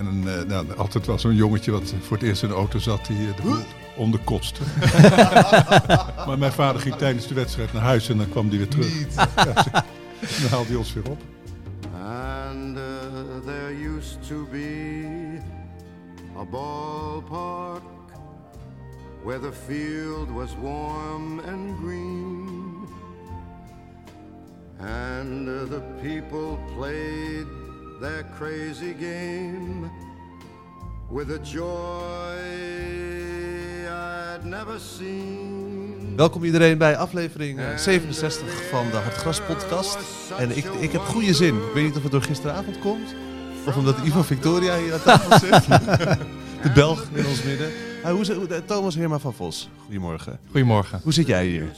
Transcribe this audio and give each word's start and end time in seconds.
En 0.00 0.06
een, 0.06 0.28
eh, 0.28 0.44
nou, 0.46 0.66
altijd 0.76 1.06
wel 1.06 1.18
zo'n 1.18 1.34
jongetje 1.34 1.70
wat 1.70 1.94
voor 2.00 2.16
het 2.16 2.26
eerst 2.26 2.42
in 2.42 2.48
de 2.48 2.54
auto 2.54 2.78
zat 2.78 3.06
die 3.06 3.28
eh, 3.28 3.36
de 3.36 3.42
boel 3.42 3.56
onderkotste. 3.96 4.60
maar 6.26 6.38
mijn 6.38 6.52
vader 6.52 6.80
ging 6.80 6.94
tijdens 6.94 7.26
de 7.26 7.34
wedstrijd 7.34 7.72
naar 7.72 7.82
huis 7.82 8.08
en 8.08 8.16
dan 8.16 8.28
kwam 8.28 8.48
hij 8.48 8.58
weer 8.58 8.68
terug. 8.68 9.14
Ja, 9.14 9.28
zo- 9.62 9.70
dan 10.40 10.50
haalde 10.50 10.66
hij 10.68 10.76
ons 10.76 10.92
weer 10.92 11.10
op. 11.10 11.22
And 11.94 12.76
uh, 12.76 12.82
there 13.44 13.94
used 13.96 14.28
to 14.28 14.46
be 14.50 15.38
a 16.38 16.44
ballpark 16.50 17.82
where 19.24 19.40
the 19.40 19.52
field 19.66 20.28
was 20.30 20.50
warm 20.62 21.40
and 21.48 21.78
green. 21.84 22.48
And 24.78 25.48
uh, 25.48 25.62
the 25.68 25.82
people 26.02 26.58
played 26.76 27.46
their 28.00 28.24
crazy 28.38 28.94
game 28.94 29.90
with 31.10 31.30
a 31.30 31.38
joy 31.38 32.38
I'd 33.88 34.44
never 34.44 34.80
seen. 34.80 36.12
Welkom 36.16 36.44
iedereen 36.44 36.78
bij 36.78 36.96
aflevering 36.96 37.58
eh, 37.58 37.76
67 37.76 38.68
van 38.68 38.90
de 38.90 38.96
Hartgras 38.96 39.40
podcast. 39.40 39.98
En 40.38 40.56
ik, 40.56 40.64
ik 40.64 40.92
heb 40.92 41.00
goede 41.00 41.34
zin. 41.34 41.56
Ik 41.56 41.72
weet 41.74 41.84
niet 41.84 41.96
of 41.96 42.02
het 42.02 42.12
door 42.12 42.22
gisteravond 42.22 42.78
komt. 42.78 43.14
Of 43.66 43.76
omdat 43.76 43.98
Ivan 44.04 44.24
Victoria 44.24 44.78
hier 44.78 44.92
aan 44.92 45.02
tafel 45.02 45.38
zit. 45.38 45.66
De 46.62 46.70
Belg 46.74 47.08
in 47.12 47.26
ons 47.26 47.42
midden. 47.42 47.70
Ah, 48.04 48.12
hoe, 48.12 48.46
eh, 48.48 48.58
Thomas 48.66 48.94
Heerma 48.94 49.18
van 49.18 49.34
Vos. 49.34 49.68
Goedemorgen. 49.84 50.38
Goedemorgen. 50.50 51.00
Hoe 51.02 51.12
zit 51.12 51.26
jij 51.26 51.46
hier? 51.46 51.68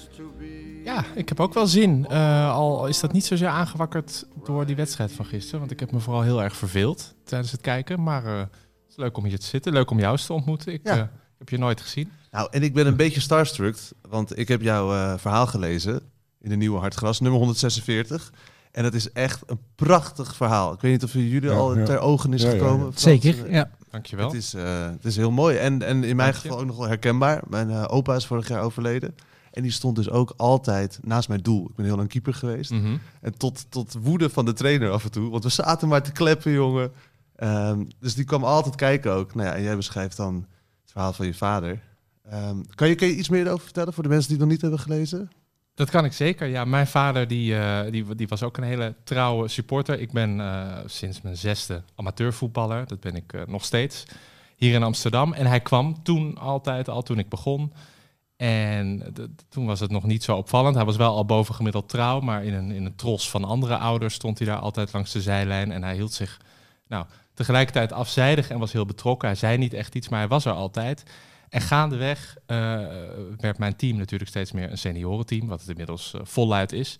Ja, 0.85 1.05
ik 1.15 1.29
heb 1.29 1.41
ook 1.41 1.55
wel 1.55 1.67
zin. 1.67 2.07
Eh, 2.09 2.51
al 2.55 2.87
is 2.87 3.01
dat 3.01 3.13
niet 3.13 3.25
zozeer 3.25 3.49
aangewakkerd 3.49 4.27
door 4.45 4.67
die 4.67 4.77
wedstrijd 4.77 5.13
van 5.13 5.25
gisteren. 5.25 5.59
Want 5.61 5.71
ik 5.73 5.81
heb 5.81 5.93
me 5.93 6.01
vooral 6.01 6.23
heel 6.23 6.43
erg 6.43 6.57
verveeld 6.57 7.15
tijdens 7.25 7.53
het 7.53 7.61
kijken. 7.61 8.03
Maar 8.03 8.25
eh, 8.27 8.39
het 8.39 8.49
is 8.89 8.97
leuk 8.97 9.17
om 9.17 9.25
hier 9.25 9.39
te 9.39 9.47
zitten. 9.47 9.73
Leuk 9.73 9.91
om 9.91 9.99
jou 9.99 10.13
eens 10.13 10.27
te 10.27 10.33
ontmoeten. 10.33 10.73
Ik 10.73 10.81
Ja. 10.85 10.97
eh, 10.97 11.03
heb 11.39 11.49
je 11.49 11.59
nooit 11.59 11.81
gezien. 11.81 12.11
Nou, 12.31 12.49
en 12.51 12.63
ik 12.63 12.75
ben 12.75 12.87
een 12.87 12.97
beetje 12.97 13.21
starstruck. 13.21 13.77
Want 14.09 14.39
ik 14.39 14.49
heb 14.49 14.63
jouw 14.63 14.93
eh, 14.95 15.15
verhaal 15.19 15.47
gelezen 15.47 16.01
in 16.41 16.49
de 16.51 16.57
nieuwe 16.57 16.79
Hartgras, 16.79 17.21
nummer 17.21 17.39
146. 17.41 18.33
En 18.73 18.85
het 18.85 18.95
is 18.95 19.13
echt 19.13 19.41
een 19.47 19.59
prachtig 19.75 20.37
verhaal. 20.37 20.73
Ik 20.73 20.81
weet 20.81 20.93
niet 20.93 21.05
of 21.05 21.13
jullie 21.13 21.43
Ja, 21.43 21.51
al 21.57 21.79
ja. 21.79 21.85
ter 21.85 21.99
ogen 21.99 22.33
is 22.33 22.43
Ja, 22.43 22.49
ja, 22.49 22.55
ja. 22.55 22.61
gekomen. 22.61 22.93
Zeker, 22.95 23.51
ja. 23.51 23.71
Dankjewel. 23.91 24.27
Het 24.27 24.37
is, 24.37 24.55
eh, 24.55 24.87
het 24.91 25.05
is 25.05 25.17
heel 25.17 25.31
mooi. 25.31 25.57
En, 25.57 25.83
en 25.83 26.05
in 26.05 26.17
mijn 26.17 26.35
geval 26.35 26.59
ook 26.59 26.67
nog 26.67 26.77
wel 26.77 26.87
herkenbaar. 26.89 27.43
Mijn 27.49 27.71
opa 27.71 28.15
is 28.15 28.27
vorig 28.27 28.49
jaar 28.49 28.63
overleden. 28.63 29.15
En 29.53 29.63
die 29.63 29.71
stond 29.71 29.97
dus 29.97 30.11
ook 30.11 30.35
altijd 30.37 30.99
naast 31.03 31.29
mijn 31.29 31.41
doel. 31.41 31.69
Ik 31.69 31.75
ben 31.75 31.85
heel 31.85 31.97
lang 31.97 32.09
keeper 32.09 32.35
geweest. 32.35 32.71
Mhm. 32.71 32.97
En 33.21 33.39
tot, 33.39 33.67
tot 33.71 33.97
woede 34.01 34.31
van 34.31 34.45
de 34.45 34.53
trainer 34.53 34.91
af 34.91 35.05
en 35.05 35.11
toe. 35.11 35.31
Want 35.31 35.45
we 35.45 35.51
zaten 35.51 35.89
maar 35.89 36.03
te 36.03 36.13
kleppen, 36.13 36.53
jongen. 36.53 36.93
Ehm, 37.37 37.85
dus 37.99 38.15
die 38.15 38.25
kwam 38.25 38.45
altijd 38.45 38.75
kijken 38.75 39.13
ook. 39.13 39.35
Nou 39.35 39.49
ja, 39.49 39.55
en 39.55 39.63
jij 39.63 39.77
beschrijft 39.77 40.17
dan 40.17 40.35
het 40.83 40.91
verhaal 40.91 41.13
van 41.13 41.27
je 41.27 41.35
vader. 41.35 41.83
Ehm, 42.23 42.57
kan, 42.75 42.89
je, 42.89 42.95
kan 42.95 43.09
je 43.09 43.17
iets 43.17 43.29
meer 43.29 43.51
over 43.51 43.65
vertellen 43.65 43.93
voor 43.93 44.03
de 44.03 44.09
mensen 44.09 44.29
die 44.29 44.37
het 44.37 44.45
nog 44.45 44.55
niet 44.55 44.63
hebben 44.63 44.81
gelezen? 44.81 45.31
Dat 45.75 45.91
kan 45.91 46.05
ik 46.05 46.13
zeker. 46.13 46.47
Ja, 46.47 46.65
mijn 46.65 46.87
vader 46.87 47.29
die, 47.29 47.57
eh, 47.57 47.91
die, 47.91 48.15
die 48.15 48.29
was 48.29 48.43
ook 48.43 48.57
een 48.57 48.63
hele 48.63 48.95
trouwe 49.05 49.49
supporter. 49.49 50.01
Ik 50.01 50.13
ben 50.13 50.41
eh, 50.41 50.79
sinds 50.87 51.21
mijn 51.21 51.37
zesde 51.37 51.83
amateurvoetballer. 51.95 52.87
Dat 52.87 53.01
ben 53.01 53.15
ik 53.15 53.33
eh, 53.33 53.43
nog 53.47 53.65
steeds. 53.65 54.05
Hier 54.57 54.75
in 54.75 54.83
Amsterdam. 54.83 55.33
En 55.33 55.47
hij 55.47 55.61
kwam 55.61 56.03
toen 56.03 56.39
altijd, 56.39 56.89
al 56.89 57.03
toen 57.03 57.19
ik 57.19 57.29
begon. 57.29 57.73
En 58.43 59.15
toen 59.49 59.67
was 59.67 59.81
het 59.81 59.91
nog 59.91 60.05
niet 60.05 60.23
zo 60.23 60.37
opvallend. 60.37 60.75
Hij 60.75 60.85
was 60.85 60.97
wel 60.97 61.15
al 61.15 61.25
bovengemiddeld 61.25 61.89
trouw. 61.89 62.21
Maar 62.21 62.45
in 62.45 62.55
een, 62.55 62.71
in 62.71 62.85
een 62.85 62.95
tros 62.95 63.31
van 63.31 63.45
andere 63.45 63.77
ouders 63.77 64.15
stond 64.15 64.39
hij 64.39 64.47
daar 64.47 64.59
altijd 64.59 64.93
langs 64.93 65.13
de 65.13 65.21
zijlijn. 65.21 65.73
En 65.73 65.83
hij 65.83 65.95
hield 65.95 66.13
zich 66.13 66.41
nou, 66.89 67.07
tegelijkertijd 67.35 67.93
afzijdig 67.93 68.51
en 68.51 68.59
was 68.59 68.73
heel 68.73 68.85
betrokken. 68.85 69.29
Hij 69.29 69.37
zei 69.37 69.59
niet 69.59 69.75
echt 69.75 69.95
iets, 69.95 70.09
maar 70.09 70.19
hij 70.19 70.29
was 70.29 70.45
er 70.45 70.53
altijd. 70.53 71.03
En 71.49 71.61
gaandeweg 71.61 72.37
eh, 72.47 72.57
werd 73.37 73.59
mijn 73.59 73.77
team 73.77 73.97
natuurlijk 73.97 74.31
steeds 74.31 74.53
meer 74.53 74.71
een 74.71 74.79
seniorenteam, 74.79 75.49
wat 75.49 75.61
het 75.61 75.69
inmiddels 75.69 76.15
eh, 76.15 76.21
voluit 76.25 76.73
is. 76.73 76.97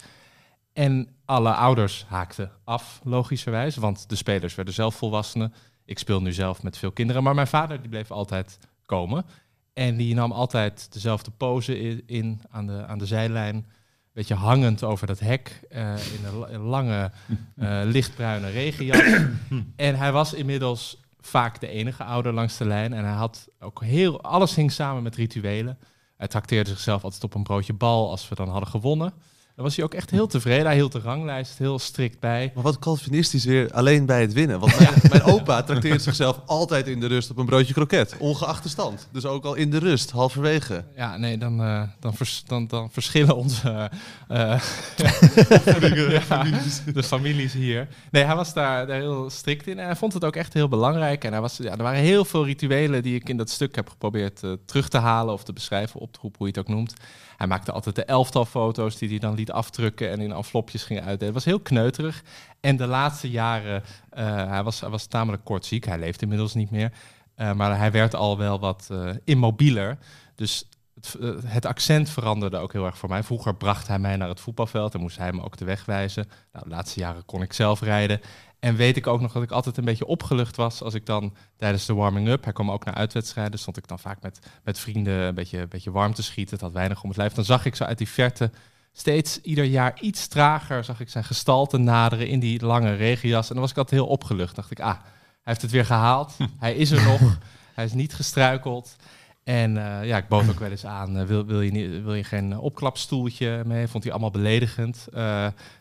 En 0.73 1.09
alle 1.25 1.55
ouders 1.55 2.05
haakten 2.09 2.51
af, 2.65 3.01
logischerwijs, 3.05 3.77
want 3.77 4.09
de 4.09 4.17
spelers 4.17 4.55
werden 4.55 4.75
zelf 4.75 4.95
volwassenen. 4.95 5.55
Ik 5.85 5.99
speel 5.99 6.23
nu 6.23 6.33
zelf 6.33 6.63
met 6.63 6.79
veel 6.79 6.93
kinderen, 6.93 7.23
maar 7.23 7.35
mijn 7.35 7.47
vader 7.47 7.81
die 7.81 7.91
bleef 7.91 8.11
altijd 8.11 8.59
komen. 8.87 9.25
En 9.73 9.97
die 9.97 10.15
nam 10.15 10.33
altijd 10.33 10.93
dezelfde 10.93 11.31
pose 11.31 11.79
in, 11.81 12.03
in 12.07 12.41
aan, 12.51 12.67
de, 12.67 12.87
aan 12.87 12.99
de 12.99 13.07
zijlijn, 13.07 13.55
een 13.55 13.65
beetje 14.13 14.35
hangend 14.35 14.83
over 14.83 15.07
dat 15.07 15.19
hek, 15.21 15.61
eh, 15.71 15.95
in 16.15 16.25
een, 16.25 16.35
la- 16.39 16.49
een 16.49 16.61
lange 16.61 17.11
eh, 17.57 17.81
lichtbruine 17.85 18.51
regenjas. 18.51 19.03
en 19.77 19.95
hij 19.99 20.13
was 20.13 20.35
inmiddels 20.35 21.01
vaak 21.21 21.61
de 21.61 21.69
enige 21.69 22.05
ouder 22.05 22.33
langs 22.33 22.57
de 22.57 22.65
lijn. 22.65 22.93
En 22.93 23.05
hij 23.05 23.15
had 23.15 23.49
ook 23.61 23.83
heel... 23.85 24.23
Alles 24.23 24.55
hing 24.55 24.73
samen 24.73 25.03
met 25.03 25.17
rituelen. 25.17 25.79
Hij 26.17 26.29
trakteerde 26.29 26.71
zichzelf 26.71 27.05
altijd 27.05 27.25
op 27.25 27.35
een 27.35 27.43
broodje 27.43 27.73
bal 27.73 28.11
als 28.11 28.29
we 28.29 28.35
dan 28.35 28.49
hadden 28.49 28.69
gewonnen. 28.71 29.13
Dan 29.55 29.65
was 29.65 29.77
hij 29.77 29.85
ook 29.85 29.95
echt 29.95 30.11
heel 30.11 30.27
tevreden. 30.27 30.67
Hij 30.67 30.75
hield 30.75 30.93
de 30.93 30.99
ranglijst 31.01 31.59
heel 31.59 31.79
strikt 31.79 32.21
bij. 32.21 32.51
Maar 32.55 32.63
wat 32.63 32.79
Calvinistisch 32.79 33.45
weer 33.45 33.73
alleen 33.73 34.07
bij 34.07 34.21
het 34.21 34.33
winnen. 34.33 34.61
Want 34.61 34.79
mijn, 34.79 34.93
mijn 35.11 35.23
opa 35.23 35.63
trakteert 35.63 36.03
zichzelf 36.03 36.41
altijd 36.47 36.87
in 36.87 37.01
de 37.01 37.07
rust 37.07 37.31
op 37.31 37.37
een 37.39 37.47
broodje 37.47 37.73
kroket. 37.75 38.17
Ongeacht 38.19 38.63
de 38.63 38.69
stand. 38.69 39.09
Dus 39.13 39.25
ook 39.27 39.45
al 39.45 39.55
in 39.55 39.71
de 39.71 39.79
rust, 39.79 40.11
halverwege. 40.11 40.85
Ja, 40.97 41.17
nee, 41.17 41.39
dan, 41.39 41.63
eh, 41.63 41.83
dan, 42.01 42.15
vers- 42.15 42.43
dan, 42.47 42.67
dan 42.67 42.91
verschillen 42.91 43.37
onze 43.37 43.91
eh, 44.29 44.39
ja, 44.97 46.45
de 46.93 47.03
families 47.03 47.53
hier. 47.53 47.89
Nee, 48.11 48.25
hij 48.25 48.37
was 48.37 48.55
daar, 48.55 48.87
daar 48.87 48.99
heel 49.01 49.31
strikt 49.31 49.67
in 49.67 49.79
en 49.79 49.85
hij 49.87 49.97
vond 49.97 50.13
het 50.13 50.25
ook 50.25 50.37
echt 50.37 50.53
heel 50.53 50.69
belangrijk. 50.69 51.25
En 51.25 51.33
hij 51.33 51.41
was, 51.41 51.57
ja, 51.57 51.71
er 51.71 51.83
waren 51.83 52.01
heel 52.01 52.25
veel 52.25 52.45
rituelen 52.45 53.03
die 53.03 53.15
ik 53.15 53.29
in 53.29 53.37
dat 53.37 53.51
stuk 53.51 53.75
heb 53.75 53.89
geprobeerd 53.89 54.43
eh, 54.43 54.53
terug 54.67 54.89
te 54.89 54.99
halen 54.99 55.35
of 55.35 55.45
te 55.45 55.53
beschrijven, 55.53 56.01
op 56.01 56.13
te 56.13 56.19
roepen, 56.23 56.39
hoe 56.39 56.49
je 56.53 56.59
het 56.59 56.69
ook 56.69 56.75
noemt. 56.75 56.95
Hij 57.37 57.47
maakte 57.51 57.73
altijd 57.73 57.95
de 57.97 58.05
elftal 58.05 58.45
foto's 58.45 58.97
die 58.99 59.09
hij 59.09 59.19
dan 59.19 59.35
liet 59.35 59.42
afdrukken 59.51 60.11
en 60.11 60.21
in 60.21 60.33
envelopjes 60.33 60.85
ging 60.85 60.99
uitdelen. 60.99 61.35
Het 61.35 61.45
was 61.45 61.45
heel 61.45 61.61
kneuterig. 61.61 62.23
En 62.61 62.77
de 62.77 62.87
laatste 62.87 63.31
jaren, 63.31 63.83
eh, 64.11 64.49
hij, 64.49 64.63
was, 64.63 64.81
hij 64.81 64.91
was 64.91 65.07
tamelijk 65.07 65.45
kort 65.45 65.67
ziek, 65.67 65.85
hij 65.85 65.99
leeft 65.99 66.23
inmiddels 66.23 66.55
niet 66.55 66.71
meer. 66.71 66.93
Eh, 67.35 67.53
maar 67.53 67.79
hij 67.79 67.91
werd 67.91 68.15
al 68.15 68.39
wel 68.39 68.61
wat 68.61 68.89
eh, 68.91 69.11
immobieler. 69.25 69.99
Dus 70.35 70.69
het, 70.95 71.17
het 71.47 71.67
accent 71.67 72.11
veranderde 72.11 72.57
ook 72.57 72.73
heel 72.73 72.85
erg 72.85 72.99
voor 72.99 73.09
mij. 73.09 73.23
Vroeger 73.23 73.55
bracht 73.55 73.89
hij 73.89 73.99
mij 73.99 74.17
naar 74.17 74.29
het 74.29 74.41
voetbalveld 74.41 74.95
en 74.95 75.01
moest 75.01 75.19
hij 75.19 75.33
me 75.33 75.43
ook 75.43 75.57
de 75.57 75.65
weg 75.65 75.85
wijzen. 75.85 76.29
Nou, 76.53 76.65
de 76.65 76.71
laatste 76.71 77.01
jaren 77.01 77.25
kon 77.25 77.43
ik 77.43 77.53
zelf 77.53 77.81
rijden. 77.81 78.21
En 78.63 78.77
weet 78.77 78.97
ik 78.97 79.07
ook 79.07 79.21
nog 79.21 79.33
dat 79.33 79.43
ik 79.43 79.51
altijd 79.51 79.77
een 79.77 79.85
beetje 79.85 80.07
opgelucht 80.07 80.57
was 80.57 80.83
als 80.83 80.95
ik 80.95 81.07
dan 81.07 81.35
tijdens 81.57 81.87
de 81.87 81.95
warming-up, 81.95 82.45
hij 82.45 82.53
kwam 82.53 82.71
ook 82.71 82.85
naar 82.85 82.95
uitwedstrijden, 82.95 83.59
stond 83.59 83.77
ik 83.77 83.89
dan 83.89 83.99
vaak 83.99 84.23
met, 84.23 84.39
met 84.65 84.79
vrienden 84.79 85.15
een 85.15 85.35
beetje, 85.35 85.59
een 85.59 85.69
beetje 85.69 85.91
warm 85.91 86.15
te 86.15 86.23
schieten. 86.23 86.55
Het 86.55 86.65
had 86.65 86.73
weinig 86.73 87.03
om 87.03 87.09
het 87.09 87.19
lijf. 87.19 87.33
Dan 87.33 87.45
zag 87.45 87.65
ik 87.65 87.75
zo 87.75 87.85
uit 87.85 87.99
die 87.99 88.09
verte 88.09 88.51
steeds 88.93 89.41
ieder 89.41 89.65
jaar 89.65 90.01
iets 90.01 90.27
trager, 90.27 90.85
zag 90.85 91.01
ik 91.01 91.09
zijn 91.09 91.25
gestalte 91.25 91.79
naderen 91.79 92.29
in 92.29 92.41
die 92.41 92.65
lange 92.65 92.95
regenjas. 92.95 93.49
En 93.49 93.53
dan 93.53 93.63
was 93.63 93.71
ik 93.71 93.77
altijd 93.77 94.01
heel 94.01 94.11
opgelucht. 94.11 94.57
Dacht 94.57 94.71
ik, 94.71 94.81
ah, 94.81 94.99
hij 95.03 95.03
heeft 95.43 95.63
het 95.63 95.71
weer 95.71 95.85
gehaald. 95.87 96.37
hij 96.59 96.75
is 96.75 96.91
er 96.91 97.03
nog. 97.11 97.39
Hij 97.75 97.85
is 97.85 97.93
niet 97.93 98.15
gestruikeld. 98.15 98.97
En 99.45 99.77
eh, 99.77 100.07
ja, 100.07 100.17
ik 100.17 100.29
bood 100.29 100.49
ook 100.49 100.59
wel 100.59 100.71
eens 100.71 100.87
aan, 100.87 101.19
eh, 101.19 101.25
wil, 101.25 101.47
wil, 101.47 101.61
je 101.61 101.71
niet, 101.71 102.03
wil 102.03 102.15
je 102.15 102.25
geen 102.25 102.53
eh, 102.53 102.63
opklapstoeltje 102.63 103.63
mee? 103.67 103.87
Vond 103.87 104.03
hij 104.03 104.13
allemaal 104.13 104.31
beledigend. 104.31 105.09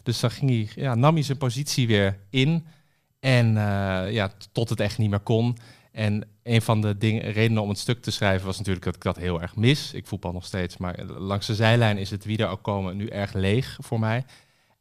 Dus 0.03 0.19
dan 0.19 0.31
ging 0.31 0.49
hij, 0.49 0.83
ja, 0.83 0.95
nam 0.95 1.13
hij 1.13 1.23
zijn 1.23 1.37
positie 1.37 1.87
weer 1.87 2.17
in. 2.29 2.65
En 3.19 3.53
ja, 4.11 4.31
tot 4.51 4.69
het 4.69 4.79
echt 4.79 4.97
niet 4.97 5.09
meer 5.09 5.19
kon. 5.19 5.57
En 5.91 6.27
een 6.43 6.61
van 6.61 6.81
de 6.81 6.97
dingen, 6.97 7.31
redenen 7.31 7.63
om 7.63 7.69
het 7.69 7.77
stuk 7.77 8.01
te 8.01 8.11
schrijven 8.11 8.45
was 8.45 8.57
natuurlijk 8.57 8.85
dat 8.85 8.95
ik 8.95 9.01
dat 9.01 9.17
heel 9.17 9.41
erg 9.41 9.55
mis. 9.55 9.93
Ik 9.93 10.07
voetbal 10.07 10.31
nog 10.31 10.45
steeds, 10.45 10.77
maar 10.77 11.03
langs 11.05 11.47
de 11.47 11.55
zijlijn 11.55 11.97
is 11.97 12.09
het 12.09 12.25
wie 12.25 12.37
er 12.37 12.47
ook 12.47 12.63
komen 12.63 12.97
nu 12.97 13.07
erg 13.07 13.33
leeg 13.33 13.77
voor 13.81 13.99
mij. 13.99 14.25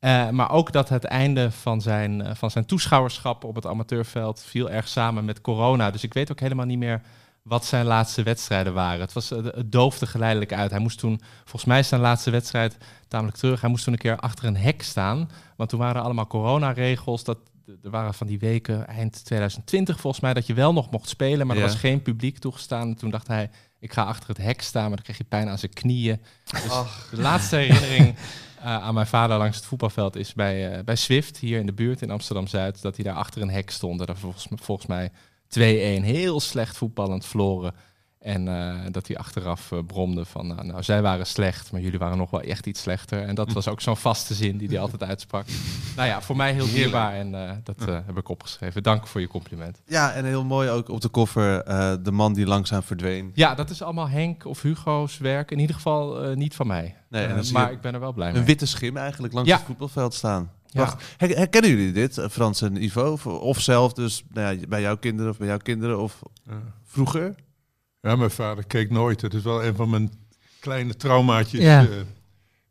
Eh, 0.00 0.28
maar 0.28 0.50
ook 0.50 0.72
dat 0.72 0.88
het 0.88 1.04
einde 1.04 1.50
van 1.50 1.80
zijn, 1.80 2.22
eh, 2.22 2.34
van 2.34 2.50
zijn 2.50 2.66
toeschouwerschap 2.66 3.44
op 3.44 3.54
het 3.54 3.66
amateurveld 3.66 4.42
viel 4.42 4.70
erg 4.70 4.88
samen 4.88 5.24
met 5.24 5.40
corona. 5.40 5.90
Dus 5.90 6.02
ik 6.02 6.14
weet 6.14 6.30
ook 6.30 6.40
helemaal 6.40 6.66
niet 6.66 6.78
meer 6.78 7.02
wat 7.42 7.64
zijn 7.64 7.86
laatste 7.86 8.22
wedstrijden 8.22 8.74
waren. 8.74 9.00
Het, 9.00 9.12
was, 9.12 9.30
eh, 9.30 9.46
doofde 9.66 10.06
geleidelijk 10.06 10.52
uit. 10.52 10.70
Hij 10.70 10.80
moest 10.80 10.98
toen, 10.98 11.20
volgens 11.38 11.64
mij 11.64 11.78
is 11.78 11.88
zijn 11.88 12.00
laatste 12.00 12.30
wedstrijd 12.30 12.76
tamelijk 13.08 13.36
terug. 13.36 13.60
Hij 13.60 13.70
moest 13.70 13.84
toen 13.84 13.92
een 13.92 13.98
keer 13.98 14.16
achter 14.16 14.44
een 14.44 14.56
hek 14.56 14.82
staan. 14.82 15.30
Want 15.56 15.70
toen 15.70 15.78
waren 15.78 15.96
er 15.96 16.02
allemaal 16.02 16.26
coronaregels. 16.26 17.24
Dat, 17.24 17.38
er 17.82 17.90
waren 17.90 18.14
van 18.14 18.26
die 18.26 18.38
weken 18.38 18.86
eind 18.86 19.24
2020 19.24 20.00
volgens 20.00 20.22
mij 20.22 20.34
dat 20.34 20.46
je 20.46 20.54
wel 20.54 20.72
nog 20.72 20.90
mocht 20.90 21.08
spelen, 21.08 21.46
maar 21.46 21.56
Ja. 21.56 21.62
er 21.62 21.68
was 21.68 21.78
geen 21.78 22.02
publiek 22.02 22.38
toegestaan. 22.38 22.88
En 22.88 22.94
toen 22.96 23.10
dacht 23.10 23.26
hij, 23.26 23.50
ik 23.78 23.92
ga 23.92 24.02
achter 24.02 24.28
het 24.28 24.36
hek 24.38 24.60
staan, 24.62 24.86
maar 24.86 24.96
dan 24.96 25.04
kreeg 25.04 25.18
je 25.18 25.24
pijn 25.24 25.48
aan 25.48 25.58
zijn 25.58 25.72
knieën. 25.72 26.20
Dus 26.50 26.62
de 27.10 27.20
laatste 27.20 27.56
herinnering 27.56 28.14
eh, 28.58 28.64
aan 28.64 28.94
mijn 28.94 29.06
vader 29.06 29.38
langs 29.38 29.56
het 29.56 29.66
voetbalveld 29.66 30.16
is 30.16 30.34
bij, 30.34 30.72
eh, 30.72 30.84
bij 30.84 30.96
Swift, 30.96 31.36
hier 31.38 31.58
in 31.58 31.66
de 31.66 31.72
buurt 31.72 32.02
in 32.02 32.10
Amsterdam-Zuid, 32.10 32.82
dat 32.82 32.96
hij 32.96 33.04
daar 33.04 33.14
achter 33.14 33.42
een 33.42 33.50
hek 33.50 33.70
stond. 33.70 34.00
En 34.00 34.06
daar 34.06 34.16
volgens, 34.16 34.46
volgens 34.54 34.86
mij 34.86 35.10
2-1 35.48 36.02
heel 36.02 36.40
slecht 36.40 36.76
voetballend 36.76 37.26
verloren. 37.26 37.74
En 38.20 38.48
eh, 38.48 38.74
dat 38.90 39.06
hij 39.06 39.16
achteraf 39.16 39.72
eh, 39.72 39.78
bromde 39.86 40.24
van, 40.24 40.46
nou, 40.46 40.66
nou, 40.66 40.82
zij 40.82 41.02
waren 41.02 41.26
slecht, 41.26 41.72
maar 41.72 41.80
jullie 41.80 41.98
waren 41.98 42.18
nog 42.18 42.30
wel 42.30 42.40
echt 42.40 42.66
iets 42.66 42.80
slechter. 42.82 43.22
En 43.22 43.34
dat 43.34 43.52
was 43.52 43.68
ook 43.68 43.80
zo'n 43.80 43.96
vaste 43.96 44.34
zin 44.34 44.56
die 44.58 44.68
hij 44.68 44.78
altijd 44.88 45.02
uitsprak. 45.04 45.46
Nou 45.96 46.08
ja, 46.08 46.22
voor 46.22 46.36
mij 46.36 46.52
heel 46.52 46.66
dierbaar 46.66 47.12
en 47.14 47.34
eh, 47.48 47.56
dat 47.64 47.88
eh, 47.88 47.98
heb 48.06 48.18
ik 48.18 48.28
opgeschreven. 48.28 48.82
Dank 48.82 49.06
voor 49.06 49.20
je 49.20 49.28
compliment. 49.28 49.82
Ja, 49.86 50.12
en 50.12 50.24
heel 50.24 50.44
mooi 50.44 50.68
ook 50.70 50.88
op 50.88 51.00
de 51.00 51.08
koffer 51.08 51.62
eh, 51.62 51.92
de 52.02 52.10
man 52.12 52.32
die 52.34 52.46
langzaam 52.46 52.82
verdween. 52.82 53.30
Ja, 53.34 53.54
dat 53.54 53.70
is 53.70 53.82
allemaal 53.82 54.08
Henk 54.08 54.44
of 54.44 54.62
Hugo's 54.62 55.18
werk. 55.18 55.50
In 55.50 55.58
ieder 55.58 55.74
geval 55.74 56.22
eh, 56.24 56.36
niet 56.36 56.54
van 56.54 56.66
mij. 56.66 56.96
Nee, 57.08 57.28
maar 57.52 57.72
ik 57.72 57.80
ben 57.80 57.94
er 57.94 58.00
wel 58.00 58.12
blij 58.12 58.28
Een 58.28 58.34
mee. 58.34 58.42
witte 58.44 58.66
schim 58.66 58.96
eigenlijk 58.96 59.32
langs 59.32 59.48
Ja. 59.48 59.56
het 59.56 59.66
voetbalveld 59.66 60.14
staan. 60.14 60.50
Ja. 60.66 60.94
Herkennen 61.16 61.70
jullie 61.70 61.92
dit, 61.92 62.26
Frans 62.30 62.62
en 62.62 62.82
Ivo? 62.82 63.12
Of, 63.12 63.26
of 63.26 63.60
zelf 63.60 63.92
dus 63.92 64.24
nou 64.32 64.58
ja, 64.58 64.66
bij 64.68 64.80
jouw 64.80 64.96
kinderen 64.96 65.30
of 65.30 65.38
bij 65.38 65.46
jouw 65.46 65.56
kinderen 65.56 65.98
of 66.00 66.18
Ja. 66.48 66.54
vroeger? 66.84 67.34
Ja, 68.02 68.16
mijn 68.16 68.30
vader 68.30 68.66
keek 68.66 68.90
nooit. 68.90 69.20
Het 69.20 69.34
is 69.34 69.42
wel 69.42 69.64
een 69.64 69.74
van 69.76 69.90
mijn 69.90 70.12
kleine 70.60 70.96
traumaatjes. 70.96 71.60
Ja. 71.62 71.80
eh, 71.82 71.88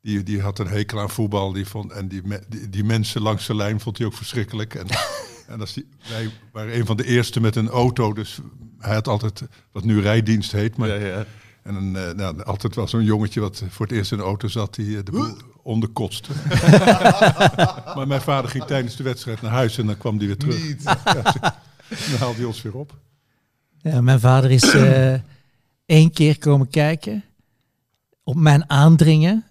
die, 0.02 0.24
die 0.24 0.42
had 0.42 0.60
een 0.60 0.68
hekel 0.68 1.00
aan 1.00 1.10
voetbal. 1.10 1.52
Die, 1.54 1.66
vond, 1.66 1.92
en 1.92 2.08
die, 2.08 2.22
me- 2.26 2.44
die, 2.48 2.70
die 2.70 2.84
mensen 2.84 3.22
langs 3.22 3.48
de 3.48 3.56
lijn 3.56 3.80
vond 3.80 3.98
hij 3.98 4.08
ook 4.08 4.14
verschrikkelijk. 4.14 4.76
En, 4.76 4.86
en 5.48 5.60
als 5.60 5.74
die, 5.74 5.88
wij 6.10 6.30
waren 6.52 6.76
een 6.76 6.86
van 6.86 6.98
de 6.98 7.06
eerste 7.06 7.42
met 7.42 7.56
een 7.56 7.70
auto. 7.70 8.14
Dus 8.14 8.40
hij 8.80 8.94
had 8.94 9.08
altijd 9.08 9.42
wat 9.72 9.84
nu 9.84 10.02
rijdienst 10.02 10.52
heet. 10.52 10.78
Maar, 10.78 10.88
Ja, 10.88 11.06
ja. 11.08 11.26
En 11.64 11.76
een, 11.76 11.96
eh, 11.96 12.14
nou, 12.14 12.44
altijd 12.44 12.76
wel 12.76 12.88
zo'n 12.88 13.04
jongetje 13.04 13.40
wat 13.40 13.64
voor 13.70 13.86
het 13.86 13.96
eerst 13.96 14.12
in 14.12 14.18
de 14.18 14.24
auto 14.24 14.48
zat. 14.48 14.76
Die 14.76 14.98
eh, 14.98 15.04
de 15.04 15.12
boel 15.12 15.38
onderkotste. 15.64 16.32
maar 17.96 18.08
mijn 18.08 18.22
vader 18.22 18.50
ging 18.52 18.64
tijdens 18.64 18.96
de 18.96 19.04
wedstrijd 19.04 19.42
naar 19.42 19.52
huis. 19.52 19.78
En 19.78 19.86
dan 19.86 19.98
kwam 19.98 20.18
hij 20.18 20.26
weer 20.28 20.38
terug. 20.38 20.68
Ja, 20.84 21.32
ze- 21.32 21.40
dan 22.10 22.20
haalde 22.20 22.36
hij 22.38 22.46
ons 22.46 22.62
weer 22.62 22.76
op. 22.76 22.98
Ja, 23.82 24.02
mijn 24.02 24.20
vader 24.20 24.52
is 24.52 24.74
eh 24.74 25.14
één 25.86 26.12
keer 26.12 26.38
komen 26.38 26.70
kijken 26.70 27.24
op 28.24 28.36
mijn 28.36 28.70
aandringen. 28.70 29.44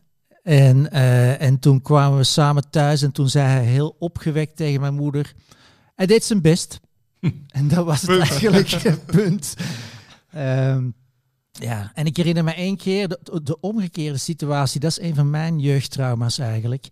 En, 0.42 0.90
eh, 0.90 1.40
en 1.40 1.58
toen 1.58 1.82
kwamen 1.82 2.18
we 2.18 2.24
samen 2.24 2.70
thuis 2.70 3.02
en 3.02 3.12
toen 3.12 3.28
zei 3.28 3.46
hij 3.46 3.64
heel 3.64 3.96
opgewekt 3.98 4.56
tegen 4.56 4.80
mijn 4.80 4.94
moeder, 4.94 5.32
hij 5.94 6.06
deed 6.06 6.24
zijn 6.24 6.40
best. 6.40 6.80
en 7.48 7.68
dat 7.68 7.84
was 7.84 8.02
het 8.02 8.18
eigenlijk, 8.18 8.94
punt. 9.06 9.54
Ehm, 10.30 10.90
ja, 11.50 11.90
en 11.94 12.06
ik 12.06 12.16
herinner 12.16 12.44
me 12.44 12.54
één 12.54 12.76
keer 12.76 13.08
de, 13.08 13.40
de 13.42 13.60
omgekeerde 13.60 14.18
situatie. 14.18 14.80
Dat 14.80 14.90
is 14.90 15.00
een 15.00 15.14
van 15.14 15.30
mijn 15.30 15.58
jeugdtrauma's 15.58 16.38
eigenlijk. 16.38 16.88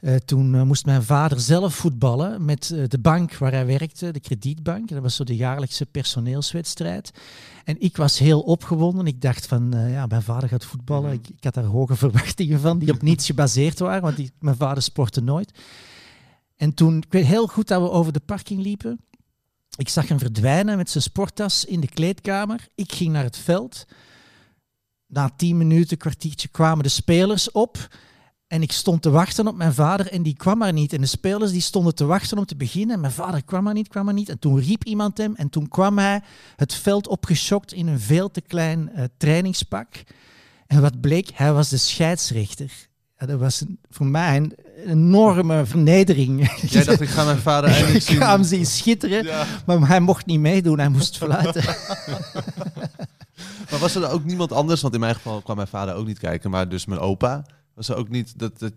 Eh, 0.00 0.14
toen 0.14 0.54
eh, 0.54 0.62
moest 0.62 0.86
mijn 0.86 1.02
vader 1.02 1.40
zelf 1.40 1.74
voetballen 1.74 2.44
met 2.44 2.70
eh, 2.70 2.84
de 2.88 2.98
bank 2.98 3.34
waar 3.34 3.52
hij 3.52 3.66
werkte, 3.66 4.10
de 4.10 4.20
kredietbank. 4.20 4.88
Dat 4.88 5.02
was 5.02 5.16
zo 5.16 5.24
de 5.24 5.36
jaarlijkse 5.36 5.86
personeelswedstrijd. 5.86 7.10
En 7.64 7.80
ik 7.80 7.96
was 7.96 8.18
heel 8.18 8.40
opgewonden. 8.40 9.06
Ik 9.06 9.20
dacht 9.20 9.46
van, 9.46 9.74
ja, 9.90 10.06
mijn 10.06 10.22
vader 10.22 10.48
gaat 10.48 10.64
voetballen. 10.64 11.12
Ik, 11.12 11.28
ik 11.28 11.44
had 11.44 11.54
daar 11.54 11.64
hoge 11.64 11.96
verwachtingen 12.06 12.60
van, 12.60 12.78
die 12.78 12.92
op 12.92 13.02
niets 13.02 13.26
gebaseerd 13.26 13.78
waren, 13.78 14.02
want 14.02 14.16
die, 14.16 14.32
mijn 14.38 14.56
vader 14.56 14.82
sportte 14.82 15.20
nooit. 15.20 15.58
En 16.56 16.74
toen, 16.74 16.96
ik 16.96 17.12
weet 17.12 17.26
heel 17.26 17.46
goed 17.46 17.68
dat 17.68 17.82
we 17.82 17.90
over 17.90 18.12
de 18.12 18.20
parking 18.20 18.62
liepen. 18.62 19.00
Ik 19.76 19.88
zag 19.88 20.08
hem 20.08 20.18
verdwijnen 20.18 20.76
met 20.76 20.90
zijn 20.90 21.02
sporttas 21.02 21.64
in 21.64 21.80
de 21.80 21.88
kleedkamer. 21.88 22.66
Ik 22.74 22.92
ging 22.92 23.12
naar 23.12 23.24
het 23.24 23.36
veld. 23.36 23.84
Na 25.06 25.30
tien 25.36 25.56
minuten, 25.56 25.96
kwartiertje 25.96 26.48
kwamen 26.48 26.82
de 26.82 26.88
spelers 26.88 27.50
op. 27.50 27.88
En 28.50 28.62
ik 28.62 28.72
stond 28.72 29.02
te 29.02 29.10
wachten 29.10 29.46
op 29.46 29.56
mijn 29.56 29.74
vader 29.74 30.06
en 30.06 30.22
die 30.22 30.34
kwam 30.36 30.58
maar 30.58 30.72
niet. 30.72 30.92
En 30.92 31.00
de 31.00 31.06
spelers 31.06 31.50
die 31.52 31.60
stonden 31.60 31.94
te 31.94 32.04
wachten 32.04 32.38
om 32.38 32.44
te 32.46 32.56
beginnen. 32.56 32.94
En 32.94 33.00
mijn 33.00 33.12
vader 33.12 33.44
kwam 33.44 33.62
maar 33.62 33.74
niet, 33.74 33.88
kwam 33.88 34.04
maar 34.04 34.14
niet. 34.14 34.28
En 34.28 34.38
toen 34.38 34.60
riep 34.60 34.84
iemand 34.84 35.18
hem 35.18 35.34
en 35.36 35.48
toen 35.50 35.68
kwam 35.68 35.98
hij 35.98 36.20
het 36.56 36.74
veld 36.74 37.08
opgeschokt 37.08 37.72
in 37.72 37.86
een 37.86 38.00
veel 38.00 38.30
te 38.30 38.40
klein 38.40 38.90
eh, 38.94 39.04
trainingspak. 39.16 39.86
En 40.66 40.80
wat 40.80 41.00
bleek, 41.00 41.30
hij 41.34 41.52
was 41.52 41.68
de 41.68 41.76
scheidsrechter. 41.76 42.70
Ja, 43.18 43.26
dat 43.26 43.38
was 43.38 43.60
een- 43.60 43.78
voor 43.90 44.06
mij 44.06 44.36
een 44.36 44.54
enorme 44.86 45.66
vernedering. 45.66 46.60
Jij 46.70 46.84
dacht, 46.84 47.00
ik 47.00 47.08
ga 47.08 47.24
mijn 47.24 47.38
vader 47.38 47.70
eindelijk 47.70 47.96
ik 48.02 48.02
zien. 48.10 48.16
ga 48.16 48.30
hem 48.30 48.44
zien 48.44 48.66
schitteren, 48.66 49.24
Ja. 49.24 49.46
maar 49.66 49.88
hij 49.88 50.00
mocht 50.00 50.26
niet 50.26 50.40
meedoen, 50.40 50.78
hij 50.78 50.88
moest 50.88 51.16
fluiten. 51.22 51.64
Maar 53.70 53.78
was 53.80 53.94
er 53.94 54.10
ook 54.10 54.24
niemand 54.24 54.52
anders? 54.52 54.80
Want 54.80 54.94
in 54.94 55.00
mijn 55.00 55.14
geval 55.14 55.40
kwam 55.40 55.56
mijn 55.56 55.68
vader 55.68 55.94
ook 55.94 56.06
niet 56.06 56.18
kijken, 56.18 56.50
maar 56.50 56.68
dus 56.68 56.86
mijn 56.86 57.00
opa. 57.00 57.44
Was 57.80 57.88
er 57.88 57.96
ook 57.96 58.08
niet 58.08 58.38
dat, 58.38 58.58
dat 58.58 58.72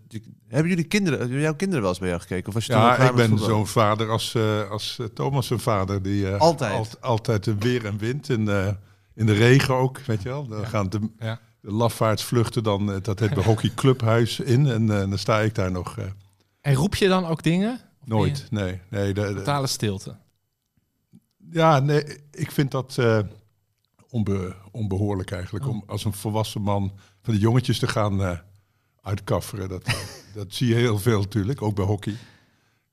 hebben 0.48 0.68
jullie 0.68 0.84
kinderen, 0.84 1.28
jouw 1.40 1.54
kinderen 1.54 1.80
wel 1.82 1.90
eens 1.90 1.98
bij 2.00 2.08
jou 2.08 2.20
gekeken? 2.20 2.48
Of 2.48 2.54
was 2.54 2.66
je 2.66 2.74
al 2.74 2.80
Ja, 2.80 2.96
ik 3.08 3.14
ben 3.14 3.38
zo'n 3.38 3.66
vader 3.66 4.10
als, 4.10 4.34
eh, 4.34 4.70
als 4.70 4.98
eh, 4.98 5.06
Thomas 5.06 5.46
zijn 5.46 5.58
vader. 5.60 6.02
Die, 6.02 6.30
eh, 6.30 6.40
Altijd? 6.40 6.72
alt- 6.72 7.00
altijd 7.00 7.58
weer 7.58 7.86
en 7.86 7.98
wind. 7.98 8.28
In, 8.28 8.48
eh, 8.48 8.68
in 9.14 9.26
de 9.26 9.32
regen 9.32 9.74
ook, 9.74 9.98
weet 9.98 10.22
je 10.22 10.28
wel. 10.28 10.46
Dan 10.46 10.66
gaan 10.66 10.88
de, 10.88 11.00
Ja. 11.18 11.40
de 11.60 11.70
lafaardsvluchten 11.72 12.62
dan, 12.62 12.92
eh, 12.92 12.96
dat 13.02 13.18
heet 13.18 13.34
bij 13.34 13.44
hockeyclubhuis 13.44 14.40
in. 14.40 14.66
En 14.66 14.86
dan 14.86 15.18
sta 15.18 15.40
ik 15.40 15.54
daar 15.54 15.70
nog 15.70 15.98
eh, 15.98 16.04
En 16.60 16.74
roep 16.74 16.94
je 16.94 17.08
dan 17.08 17.26
ook 17.26 17.42
dingen? 17.42 17.72
Of 18.00 18.06
nooit. 18.06 18.46
Nee, 18.50 18.80
nee. 18.90 19.14
De, 19.14 19.20
de- 19.20 19.34
Totale 19.34 19.66
stilte. 19.66 20.16
ja, 21.50 21.78
nee, 21.78 22.04
ik 22.30 22.50
vind 22.50 22.70
dat 22.70 22.96
eh, 22.98 23.18
onbe, 24.08 24.54
onbehoorlijk 24.70 25.30
eigenlijk. 25.30 25.68
Om 25.68 25.82
als 25.86 26.04
een 26.04 26.12
volwassen 26.12 26.60
man 26.62 26.92
van 27.22 27.32
die 27.34 27.42
jongetjes 27.42 27.78
te 27.78 27.88
gaan 27.88 28.22
eh, 28.24 28.38
uitkafferen. 29.04 29.68
Dat, 29.68 29.84
dat 30.34 30.46
zie 30.48 30.68
je 30.68 30.74
heel 30.74 30.98
veel 30.98 31.20
natuurlijk, 31.20 31.62
ook 31.62 31.74
bij 31.74 31.84
hockey. 31.84 32.16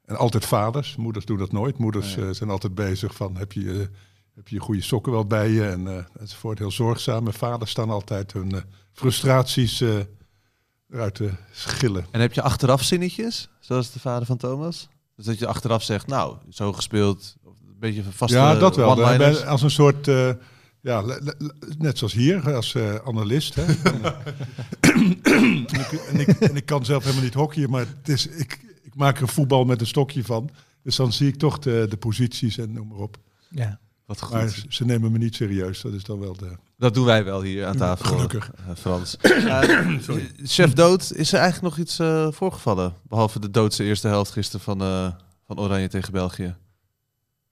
En 0.06 0.18
altijd 0.18 0.46
vaders. 0.46 0.96
Moeders 0.96 1.26
doen 1.26 1.38
dat 1.38 1.52
nooit. 1.52 1.78
Moeders 1.78 2.18
eh, 2.18 2.30
zijn 2.32 2.50
altijd 2.50 2.76
bezig 2.76 3.16
van 3.16 3.36
heb 3.38 3.52
je, 3.52 3.90
heb 4.36 4.48
je 4.48 4.60
goede 4.60 4.82
sokken 4.82 5.12
wel 5.12 5.26
bij 5.26 5.50
je 5.50 5.68
en 5.68 5.88
eh, 5.88 6.04
enzovoort. 6.20 6.60
Heel 6.60 6.72
zorgzaam. 6.72 7.28
En 7.28 7.34
vaders 7.34 7.72
staan 7.72 7.90
altijd 7.90 8.34
hun 8.34 8.52
eh, 8.52 8.62
frustraties 8.94 9.84
eruit 10.90 11.16
te 11.16 11.30
schillen. 11.52 12.06
En 12.12 12.22
heb 12.22 12.34
je 12.34 12.42
achteraf 12.42 12.84
zinnetjes, 12.84 13.50
zoals 13.60 13.92
de 13.92 14.00
vader 14.00 14.26
van 14.26 14.38
Thomas? 14.38 14.88
Dus 15.16 15.26
dat 15.26 15.40
je 15.40 15.48
achteraf 15.48 15.84
zegt, 15.84 16.08
nou, 16.08 16.38
zo 16.50 16.74
gespeeld, 16.74 17.36
een 17.46 17.80
beetje 17.80 18.04
vaste 18.04 18.38
ja, 18.38 18.56
dat 18.56 18.76
wel. 18.76 18.96
Bij- 18.96 19.46
Als 19.46 19.62
een 19.62 19.72
soort, 19.72 20.06
ja, 20.82 21.04
net 21.78 21.98
zoals 21.98 22.14
hier, 22.14 22.56
als 22.56 22.78
analist. 23.06 23.56
Hè. 23.56 23.66
en, 25.24 25.68
ik, 25.80 25.92
en, 25.92 26.20
ik, 26.20 26.28
en 26.28 26.56
ik 26.56 26.66
kan 26.66 26.86
zelf 26.86 27.04
helemaal 27.04 27.24
niet 27.24 27.34
hockeyen, 27.34 27.70
maar 27.70 27.86
het 27.98 28.10
is, 28.10 28.28
ik, 28.28 28.60
ik 28.82 28.96
maak 28.96 29.20
er 29.22 29.28
voetbal 29.28 29.66
met 29.66 29.82
een 29.82 29.88
stokje 29.88 30.24
van. 30.24 30.50
Dus 30.84 30.96
dan 30.96 31.14
zie 31.14 31.28
ik 31.28 31.36
toch 31.36 31.60
de, 31.60 31.86
de 31.90 31.98
posities 31.98 32.58
en 32.58 32.74
noem 32.74 32.88
maar 32.88 32.98
op. 32.98 33.18
Ja. 33.50 33.80
Wat 34.06 34.22
goed. 34.22 34.34
Maar 34.34 34.64
ze- 34.70 34.86
nemen 34.86 35.12
me 35.12 35.18
niet 35.18 35.36
serieus. 35.36 35.82
Dat 35.82 35.94
is 35.94 36.04
dan 36.04 36.20
wel 36.20 36.34
de... 36.38 36.56
Dat 36.78 36.94
doen 36.94 37.06
wij 37.06 37.24
wel 37.24 37.42
hier 37.42 37.66
aan 37.66 37.78
tafel. 37.78 38.06
Gelukkig. 38.06 38.52
eh, 38.68 38.76
Frans. 38.76 39.18
Eh, 39.22 39.88
Chef 40.44 40.74
Dood, 40.74 41.12
is 41.16 41.34
er 41.34 41.40
eigenlijk 41.40 41.76
nog 41.76 41.86
iets 41.86 42.00
eh, 42.00 42.32
voorgevallen? 42.32 42.94
Behalve 43.08 43.40
de 43.40 43.52
doodse 43.52 43.84
eerste 43.84 44.08
helft 44.08 44.32
gisteren 44.32 44.62
van, 44.62 44.82
eh, 44.82 45.12
van 45.46 45.60
Oranje 45.60 45.88
tegen 45.88 46.12
België. 46.12 46.56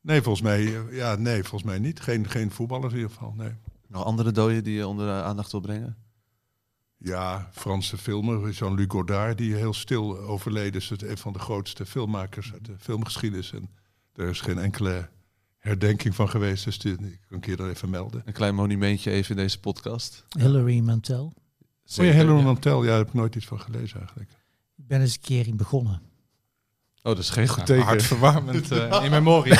Nee, 0.01 0.21
volgens 0.21 0.43
mij, 0.43 0.73
ja, 0.91 1.15
nee, 1.15 1.41
volgens 1.41 1.63
mij 1.63 1.79
niet. 1.79 1.99
Geen, 1.99 2.29
geen 2.29 2.51
voetballers 2.51 2.93
in 2.93 2.99
ieder 2.99 3.13
geval, 3.13 3.33
nee. 3.37 3.51
Nog 3.87 4.03
andere 4.03 4.31
doden 4.31 4.63
die 4.63 4.73
je 4.75 4.87
onder 4.87 5.05
de 5.05 5.23
aandacht 5.23 5.51
wil 5.51 5.61
brengen? 5.61 5.95
Ja, 7.01 7.49
Franse 7.51 7.97
filmer, 7.97 8.49
Jean-Luc 8.49 8.85
Godard, 8.87 9.37
die 9.37 9.55
heel 9.55 9.73
stil 9.73 10.17
overleden 10.17 10.81
is. 10.81 10.89
Het 10.89 11.03
Een 11.03 11.17
van 11.17 11.33
de 11.33 11.39
grootste 11.39 11.85
filmmakers 11.85 12.53
uit 12.53 12.65
de 12.65 12.75
filmgeschiedenis. 12.79 13.51
En 13.51 13.69
er 14.13 14.29
is 14.29 14.41
geen 14.41 14.57
enkele 14.57 15.09
herdenking 15.57 16.15
van 16.15 16.29
geweest, 16.29 16.63
dus 16.63 16.79
die, 16.79 16.97
die 16.97 17.19
kan 17.27 17.37
ik 17.37 17.45
hier 17.45 17.57
dan 17.57 17.69
even 17.69 17.89
melden. 17.89 18.21
Een 18.25 18.33
klein 18.33 18.55
monumentje 18.55 19.11
even 19.11 19.35
in 19.35 19.41
deze 19.41 19.59
podcast. 19.59 20.25
Hilary 20.37 20.79
Mantel. 20.79 21.23
Oh 21.25 21.31
ja, 21.33 21.71
Zeker, 21.83 22.13
Helen 22.13 22.37
ja. 22.37 22.43
Mantel, 22.43 22.81
ja, 22.83 22.89
daar 22.89 22.97
heb 22.97 23.07
ik 23.07 23.13
nooit 23.13 23.35
iets 23.35 23.45
van 23.45 23.59
gelezen 23.59 23.97
eigenlijk. 23.97 24.29
Ik 24.77 24.87
ben 24.87 25.01
eens 25.01 25.13
een 25.13 25.21
keer 25.21 25.47
in 25.47 25.57
begonnen. 25.57 26.01
Oh, 26.95 27.15
dat 27.15 27.17
is 27.17 27.29
geen 27.29 27.47
goed 27.47 27.65
teken. 27.65 27.85
hartverwarmend 27.85 28.71
eh, 28.71 29.03
in 29.03 29.11
memoria. 29.11 29.55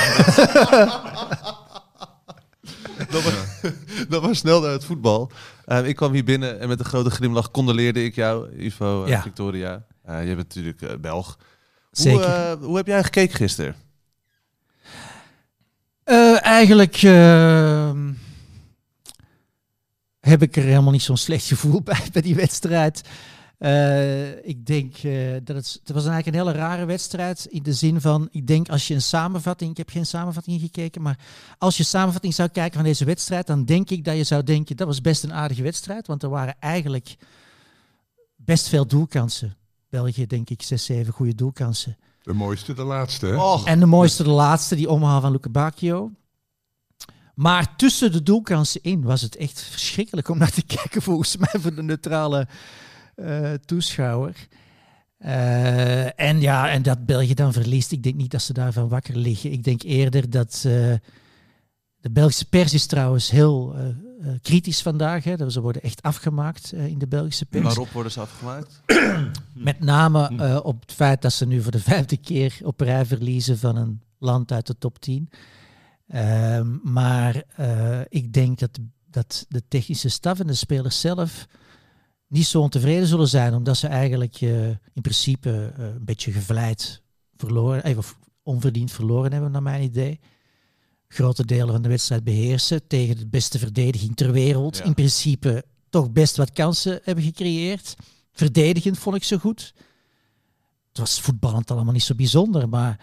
dat, 3.11 3.23
was, 3.23 3.33
dat 4.09 4.21
was 4.21 4.37
snel 4.37 4.61
naar 4.61 4.71
het 4.71 4.85
voetbal. 4.85 5.31
Eh, 5.65 5.87
ik 5.87 5.95
kwam 5.95 6.13
hier 6.13 6.23
binnen 6.23 6.59
en 6.59 6.67
met 6.67 6.79
een 6.79 6.85
grote 6.85 7.09
glimlach 7.09 7.51
condoleerde 7.51 8.03
ik 8.03 8.15
jou, 8.15 8.63
Ivo. 8.63 9.05
Victoria. 9.05 9.85
Eh, 10.09 10.27
je 10.27 10.35
bent 10.35 10.47
natuurlijk 10.47 10.81
eh, 10.81 10.97
Belg. 10.99 11.37
Zeker. 11.91 12.19
Hoe, 12.19 12.33
eh, 12.33 12.65
hoe 12.65 12.77
heb 12.77 12.87
jij 12.87 13.03
gekeken 13.03 13.35
gisteren? 13.35 13.75
Eigenlijk 16.41 16.95
ehm, 16.95 18.11
heb 20.19 20.41
ik 20.41 20.55
er 20.55 20.63
helemaal 20.63 20.91
niet 20.91 21.01
zo'n 21.01 21.17
slecht 21.17 21.45
gevoel 21.45 21.81
bij 21.89 22.07
bij 22.11 22.21
die 22.21 22.35
wedstrijd. 22.35 23.01
Eh, 23.59 24.45
ik 24.45 24.65
denk 24.65 24.97
eh, 24.97 25.31
dat 25.43 25.55
het, 25.55 25.79
het 25.83 25.91
was 25.91 26.05
eigenlijk 26.05 26.27
een 26.27 26.45
hele 26.45 26.51
rare 26.51 26.85
wedstrijd 26.85 27.45
in 27.45 27.63
de 27.63 27.73
zin 27.73 28.01
van, 28.01 28.27
ik 28.31 28.47
denk 28.47 28.69
als 28.69 28.87
je 28.87 28.93
een 28.93 29.01
samenvatting, 29.01 29.71
ik 29.71 29.77
heb 29.77 29.89
geen 29.89 30.05
samenvatting 30.05 30.61
gekeken, 30.61 31.01
maar 31.01 31.19
als 31.57 31.77
je 31.77 31.83
samenvatting 31.83 32.33
zou 32.33 32.49
kijken 32.49 32.73
van 32.73 32.83
deze 32.83 33.05
wedstrijd, 33.05 33.47
dan 33.47 33.65
denk 33.65 33.89
ik 33.89 34.05
dat 34.05 34.15
je 34.15 34.23
zou 34.23 34.43
denken, 34.43 34.77
dat 34.77 34.87
was 34.87 35.01
best 35.01 35.23
een 35.23 35.33
aardige 35.33 35.63
wedstrijd, 35.63 36.07
want 36.07 36.23
er 36.23 36.29
waren 36.29 36.55
eigenlijk 36.59 37.15
best 38.35 38.67
veel 38.67 38.87
doelkansen. 38.87 39.57
België 39.89 40.27
denk 40.27 40.49
ik 40.49 40.61
zes, 40.61 40.85
zeven 40.85 41.13
goede 41.13 41.35
doelkansen. 41.35 41.97
De 42.21 42.33
mooiste, 42.33 42.73
de 42.73 42.83
laatste. 42.83 43.25
Hè? 43.25 43.35
Och, 43.35 43.65
En 43.65 43.79
de 43.79 43.85
mooiste, 43.85 44.23
de 44.23 44.29
laatste, 44.29 44.75
die 44.75 44.89
omhaal 44.89 45.21
van 45.21 45.31
Luke 45.31 45.49
Bacchio. 45.49 46.11
Maar 47.35 47.75
tussen 47.75 48.11
de 48.11 48.23
doelkansen 48.23 48.83
in 48.83 49.01
was 49.01 49.21
het 49.21 49.35
echt 49.35 49.61
verschrikkelijk 49.61 50.29
om 50.29 50.37
naar 50.37 50.51
te 50.51 50.65
kijken, 50.75 51.01
volgens 51.01 51.37
mij, 51.37 51.61
voor 51.61 51.75
de 51.75 51.83
neutrale 51.83 52.47
eh, 53.19 53.53
toeschouwer. 53.65 54.47
Eh, 55.17 56.19
en 56.19 56.41
ja, 56.41 56.69
en 56.69 56.81
dat 56.81 57.05
België 57.05 57.33
dan 57.33 57.53
verliest, 57.53 57.91
ik 57.91 58.03
denk 58.03 58.15
niet 58.15 58.31
dat 58.31 58.41
ze 58.41 58.53
daarvan 58.53 58.87
wakker 58.87 59.15
liggen. 59.17 59.51
Ik 59.51 59.63
denk 59.63 59.81
eerder 59.81 60.29
dat 60.29 60.53
eh, 60.55 60.93
de 62.01 62.11
Belgische 62.11 62.45
pers 62.45 62.73
is 62.73 62.85
trouwens 62.85 63.29
heel 63.29 63.75
kritisch 64.41 64.81
vandaag. 64.81 65.23
Hè. 65.23 65.49
Ze 65.49 65.61
worden 65.61 65.81
echt 65.81 66.01
afgemaakt 66.01 66.73
in 66.73 66.97
de 66.97 67.07
Belgische 67.07 67.45
pers. 67.45 67.63
waarop 67.63 67.89
worden 67.89 68.11
ze 68.11 68.19
afgemaakt? 68.19 68.81
Met 69.53 69.79
name 69.79 70.63
op 70.63 70.81
het 70.81 70.91
feit 70.91 71.21
dat 71.21 71.33
ze 71.33 71.45
nu 71.45 71.61
voor 71.61 71.71
de 71.71 71.79
vijfde 71.79 72.17
keer 72.17 72.59
op 72.63 72.79
rij 72.79 73.05
verliezen 73.05 73.57
van 73.57 73.75
een 73.75 74.01
land 74.17 74.51
uit 74.51 74.67
de 74.67 74.77
top 74.77 74.99
10. 74.99 75.29
Ehm, 76.07 76.77
maar 76.83 77.43
ik 78.09 78.33
denk 78.33 78.59
dat, 78.59 78.79
dat 79.09 79.45
de 79.49 79.63
technische 79.67 80.09
staf 80.09 80.39
en 80.39 80.47
de 80.47 80.53
spelers 80.53 80.99
zelf 80.99 81.47
niet 82.29 82.45
zo 82.45 82.61
ontevreden 82.61 83.07
zullen 83.07 83.27
zijn, 83.27 83.53
omdat 83.53 83.77
ze 83.77 83.87
eigenlijk 83.87 84.41
eh, 84.41 84.67
in 84.69 85.01
principe 85.01 85.73
eh, 85.77 85.85
een 85.85 86.05
beetje 86.05 86.31
gevleid 86.31 87.01
verloren, 87.35 87.83
eh, 87.83 87.97
of 87.97 88.17
onverdiend 88.43 88.91
verloren 88.91 89.31
hebben, 89.31 89.51
naar 89.51 89.63
mijn 89.63 89.83
idee. 89.83 90.19
Grote 91.07 91.45
delen 91.45 91.73
van 91.73 91.81
de 91.81 91.89
wedstrijd 91.89 92.23
beheersen 92.23 92.87
tegen 92.87 93.17
de 93.17 93.27
beste 93.27 93.59
verdediging 93.59 94.15
ter 94.15 94.31
wereld. 94.31 94.77
Ja. 94.77 94.83
In 94.83 94.93
principe 94.93 95.65
toch 95.89 96.11
best 96.11 96.37
wat 96.37 96.51
kansen 96.51 96.99
hebben 97.03 97.23
gecreëerd. 97.23 97.95
Verdedigend 98.31 98.97
vond 98.97 99.15
ik 99.15 99.23
ze 99.23 99.39
goed. 99.39 99.73
Het 100.87 100.97
was 100.97 101.21
voetballend 101.21 101.71
allemaal 101.71 101.93
niet 101.93 102.03
zo 102.03 102.15
bijzonder, 102.15 102.69
maar 102.69 102.99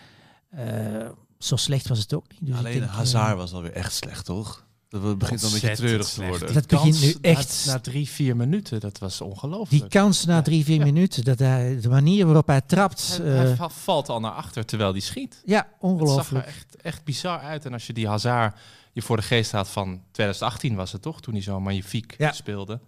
eh, 0.48 1.08
zo 1.38 1.56
slecht 1.56 1.88
was 1.88 1.98
het 1.98 2.14
ook 2.14 2.28
niet. 2.28 2.46
Dus 2.46 2.56
Alleen 2.56 2.78
denk, 2.78 2.90
eh, 2.90 2.96
Hazard 2.96 3.36
was 3.36 3.52
alweer 3.52 3.72
echt 3.72 3.94
slecht, 3.94 4.24
toch? 4.24 4.65
Dat 5.02 5.18
begint 5.18 5.40
dan 5.40 5.52
een 5.52 5.60
beetje 5.60 5.76
treurig 5.76 6.08
te 6.08 6.24
worden. 6.26 6.46
Die 6.46 6.54
Dat 6.54 6.66
begint 6.66 6.98
kans 7.00 7.00
nu 7.14 7.14
echt- 7.20 7.62
Na, 7.66 7.72
na 7.72 7.80
drie, 7.80 8.08
vier 8.08 8.36
minuten, 8.36 8.80
dat 8.80 8.98
was 8.98 9.20
ongelooflijk. 9.20 9.70
Die 9.82 9.88
kans 9.90 10.24
na 10.24 10.42
drie, 10.42 10.64
vier 10.64 10.80
minuten, 10.80 11.24
dat 11.24 11.38
hij, 11.38 11.78
de 11.80 11.88
manier 11.88 12.24
waarop 12.26 12.46
hij 12.46 12.60
trapt, 12.60 13.16
Hij, 13.22 13.30
hij 13.30 13.50
eh, 13.50 13.56
va- 13.56 13.68
valt 13.68 14.08
al 14.08 14.20
naar 14.20 14.32
achter 14.32 14.64
terwijl 14.64 14.92
die 14.92 15.02
schiet. 15.02 15.42
ja, 15.44 15.56
Het 15.58 15.66
zag 15.70 15.80
er 15.80 15.88
ongelooflijk. 15.88 16.46
echt, 16.46 16.76
echt 16.76 17.04
bizar 17.04 17.38
uit. 17.40 17.64
En 17.64 17.72
als 17.72 17.86
je 17.86 17.92
die 17.92 18.08
Hazard 18.08 18.56
je 18.92 19.02
voor 19.02 19.16
de 19.16 19.22
geest 19.22 19.50
had 19.52 19.68
van 19.68 20.02
2018 20.10 20.74
was 20.74 20.92
het 20.92 21.02
toch, 21.02 21.20
toen 21.20 21.34
hij 21.34 21.42
zo 21.42 21.60
magnifiek 21.60 22.14
Ja. 22.18 22.32
speelde. 22.32 22.80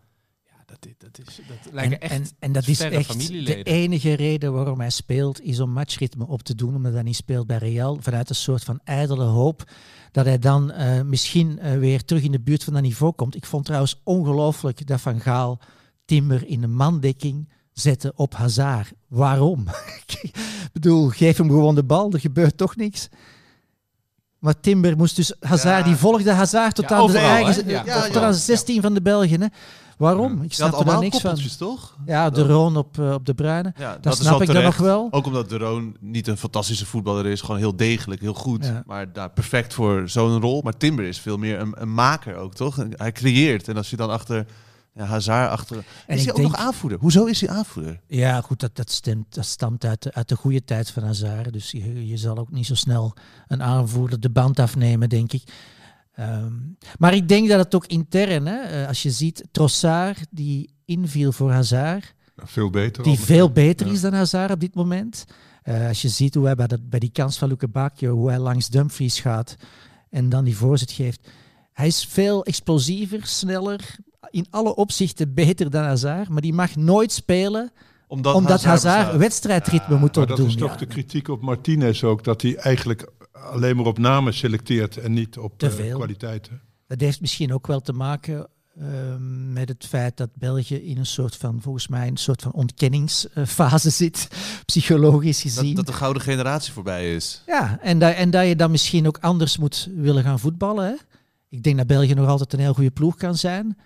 Ja, 0.47 0.55
dat, 0.67 0.89
dat, 0.99 1.19
is, 1.29 1.41
dat 1.49 1.73
lijken 1.73 2.01
En, 2.01 2.11
echt 2.11 2.13
en, 2.21 2.27
en 2.39 2.53
dat 2.53 2.67
is 2.67 2.81
echt 2.81 3.19
de 3.31 3.63
enige 3.63 4.13
reden 4.13 4.53
waarom 4.53 4.81
hij 4.81 4.91
speelt, 4.91 5.41
is 5.41 5.61
om 5.61 5.71
matchritme 5.71 6.27
op 6.27 6.43
te 6.43 6.55
doen, 6.55 6.75
omdat 6.75 6.93
hij 6.93 7.03
niet 7.03 7.17
speelt 7.17 7.47
bij 7.47 7.59
Real, 7.59 7.99
vanuit 8.01 8.29
een 8.29 8.35
soort 8.35 8.65
van 8.65 8.81
ijdele 8.85 9.25
hoop 9.25 9.71
dat 10.19 10.27
hij 10.27 10.39
dan 10.39 10.71
eh, 10.71 11.03
misschien 11.03 11.59
eh, 11.59 11.79
weer 11.79 12.05
terug 12.05 12.23
in 12.23 12.33
de 12.33 12.41
buurt 12.41 12.65
van 12.65 12.73
dat 12.73 12.83
niveau 12.83 13.13
komt. 13.13 13.37
Ik 13.37 13.47
vond 13.47 13.65
trouwens 13.65 14.01
ongelooflijk 14.05 14.87
dat 14.87 15.01
Van 15.01 15.21
Gaal 15.21 15.59
Timber 16.05 16.47
in 16.47 16.63
een 16.63 16.75
mandekking 16.75 17.49
zette 17.73 18.13
op 18.17 18.35
Hazard. 18.35 18.93
Waarom? 19.09 19.67
Ik 20.23 20.71
bedoel, 20.73 21.09
geef 21.09 21.37
hem 21.37 21.49
gewoon 21.49 21.75
de 21.75 21.85
bal, 21.85 22.13
er 22.13 22.21
gebeurt 22.21 22.57
toch 22.57 22.77
niks. 22.77 23.09
Maar 24.39 24.61
Timber 24.61 24.97
moest 24.97 25.17
dus 25.17 25.35
Hazard, 25.41 25.79
Ja. 25.79 25.85
die 25.85 25.97
volgde 25.97 26.33
Hazard 26.33 26.75
tot 26.75 26.89
Ja, 26.89 26.97
aan 26.97 27.07
de 27.07 27.19
eigen, 27.19 27.55
tot 27.55 27.65
overal. 27.75 28.23
aan 28.25 28.33
de 28.33 28.39
16 28.39 28.83
van 28.83 28.95
de 28.95 29.03
Belgen. 29.03 29.41
Hè. 29.41 29.47
Waarom? 29.99 30.43
Ik 30.43 30.53
snap 30.53 30.79
er 30.79 30.85
daar 30.85 30.99
niks 30.99 31.21
van. 31.21 31.39
toch? 31.59 31.97
Ja, 32.07 32.31
de 32.31 32.47
Roon 32.47 32.77
op, 32.77 32.99
eh, 32.99 33.13
op 33.13 33.27
de 33.27 33.35
Bruine. 33.35 33.73
Ja, 33.77 33.99
Dat 34.01 34.17
snap 34.17 34.43
ik 34.43 34.53
dan 34.53 34.63
nog 34.63 34.77
wel. 34.77 35.09
Ook 35.11 35.27
omdat 35.27 35.49
de 35.49 35.59
Roon 35.59 35.97
niet 36.01 36.27
een 36.27 36.37
fantastische 36.37 36.87
voetballer 36.87 37.27
is. 37.27 37.41
Gewoon 37.41 37.57
heel 37.57 37.77
degelijk, 37.77 38.21
heel 38.21 38.35
goed. 38.35 38.65
Ja. 38.65 38.83
Maar 38.87 39.13
daar 39.13 39.31
perfect 39.31 39.75
voor 39.75 40.09
zo'n 40.09 40.41
rol. 40.41 40.63
Maar 40.63 40.77
Timber 40.77 41.05
is 41.05 41.19
veel 41.19 41.37
meer 41.37 41.61
een, 41.61 41.75
een 41.77 41.95
maker 41.95 42.37
ook, 42.37 42.55
toch? 42.55 42.77
Hij 42.91 43.13
creëert. 43.13 43.69
En 43.69 43.77
als 43.77 43.91
je 43.91 43.97
dan 43.97 44.11
achter 44.11 44.47
ja, 44.95 45.05
Hazard 45.05 45.51
achter... 45.51 45.77
En 46.07 46.17
is 46.17 46.23
hij 46.23 46.31
ook 46.31 46.37
denk- 46.37 46.51
nog 46.51 46.61
aanvoerder? 46.61 46.99
Hoezo 46.99 47.25
is 47.25 47.41
hij 47.41 47.51
aanvoerder? 47.51 48.01
Ja, 48.07 48.41
goed, 48.41 48.61
dat, 48.61 48.77
dat, 48.77 48.91
stemt, 48.91 49.35
dat 49.35 49.45
stamt 49.47 49.85
uit 49.85 50.03
de, 50.03 50.15
uit 50.15 50.29
de 50.29 50.37
goede 50.37 50.65
tijd 50.65 50.91
van 50.91 51.03
Hazard. 51.03 51.53
Dus 51.53 51.71
je, 51.71 52.07
je 52.09 52.17
zal 52.17 52.39
ook 52.39 52.51
niet 52.51 52.67
zo 52.67 52.75
snel 52.75 53.15
een 53.47 53.63
aanvoerder 53.63 54.21
de 54.21 54.31
band 54.31 54.59
afnemen, 54.59 55.09
denk 55.09 55.33
ik. 55.33 55.43
Ehm, 56.19 56.53
maar 56.99 57.15
ik 57.15 57.29
denk 57.29 57.49
dat 57.49 57.59
het 57.59 57.75
ook 57.75 57.87
intern, 57.87 58.47
hè, 58.47 58.57
eh, 58.61 58.89
als 58.89 59.03
je 59.03 59.11
ziet, 59.11 59.45
Trossard 59.51 60.27
die 60.31 60.71
inviel 60.85 61.33
voor 61.33 61.51
Hazard, 61.53 62.15
Veel 62.37 62.71
beter. 62.71 63.03
die 63.03 63.19
veel 63.19 63.51
beter 63.53 63.87
Ja. 63.87 63.93
is 63.93 64.01
dan 64.01 64.13
Hazard 64.13 64.51
op 64.53 64.61
dit 64.61 64.75
moment. 64.75 65.25
Eh, 65.63 65.87
als 65.89 66.03
je 66.03 66.09
ziet 66.09 66.35
hoe 66.35 66.45
hij 66.45 66.55
bij, 66.55 66.67
dat, 66.67 66.89
bij 66.91 66.99
die 66.99 67.11
kans 67.13 67.39
van 67.39 67.49
Luke 67.49 67.69
Bacchio, 67.69 68.15
hoe 68.15 68.29
hij 68.29 68.39
langs 68.39 68.69
Dumfries 68.69 69.21
gaat 69.21 69.57
en 70.11 70.29
dan 70.29 70.45
die 70.45 70.57
voorzet 70.57 70.91
geeft. 70.93 71.29
Hij 71.73 71.87
is 71.87 72.05
veel 72.09 72.45
explosiever, 72.45 73.27
sneller, 73.27 73.97
in 74.31 74.47
alle 74.51 74.75
opzichten 74.75 75.35
beter 75.35 75.71
dan 75.71 75.85
Hazard, 75.85 76.29
maar 76.29 76.43
die 76.43 76.53
mag 76.55 76.77
nooit 76.77 77.13
spelen 77.13 77.71
Omdat, 78.07 78.35
omdat 78.35 78.65
Hazard 78.65 79.17
wedstrijdritme 79.17 79.97
moet 79.97 80.15
Maar 80.15 80.23
opdoen. 80.25 80.37
dat 80.37 80.47
is 80.47 80.55
toch 80.61 80.71
ja. 80.73 80.77
de 80.77 80.87
kritiek 80.87 81.29
op 81.29 81.43
Martinez 81.43 82.03
ook, 82.05 82.25
dat 82.25 82.43
hij 82.43 82.57
eigenlijk 82.57 83.11
alleen 83.43 83.77
maar 83.77 83.87
op 83.87 83.99
namen 83.99 84.35
selecteert 84.35 84.97
en 84.97 85.13
niet 85.13 85.39
op 85.39 85.59
Te 85.59 85.67
eh, 85.67 85.95
kwaliteiten. 85.95 86.61
Dat 86.87 87.01
heeft 87.01 87.21
misschien 87.21 87.53
ook 87.53 87.67
wel 87.67 87.81
te 87.81 87.93
maken 87.93 88.49
ehm, 88.79 89.53
met 89.53 89.69
het 89.69 89.87
feit 89.87 90.17
dat 90.17 90.31
België 90.35 90.77
in 90.77 90.99
een 90.99 91.07
soort 91.07 91.37
van, 91.37 91.63
volgens 91.63 91.89
mij, 91.89 92.09
een 92.09 92.17
soort 92.17 92.43
van 92.43 92.53
ontkenningsfase 92.53 93.91
zit, 93.91 94.29
psychologisch 94.67 95.41
gezien. 95.41 95.75
Dat, 95.75 95.77
dat 95.77 95.87
de 95.87 96.01
gouden 96.01 96.23
generatie 96.23 96.73
voorbij 96.73 97.15
is. 97.15 97.43
Ja, 97.47 97.79
en 97.81 97.99
dat, 97.99 98.15
en 98.15 98.31
dat 98.31 98.47
je 98.47 98.57
dan 98.57 98.71
misschien 98.71 99.07
ook 99.07 99.19
anders 99.21 99.59
moet 99.59 99.89
willen 99.95 100.23
gaan 100.23 100.39
voetballen. 100.39 100.87
Hè? 100.87 100.95
Ik 101.49 101.63
denk 101.63 101.77
dat 101.77 101.87
België 101.87 102.15
nog 102.15 102.29
altijd 102.29 102.53
een 102.53 102.59
heel 102.59 102.75
goede 102.75 102.91
ploeg 102.91 103.17
kan 103.17 103.37
zijn. 103.37 103.77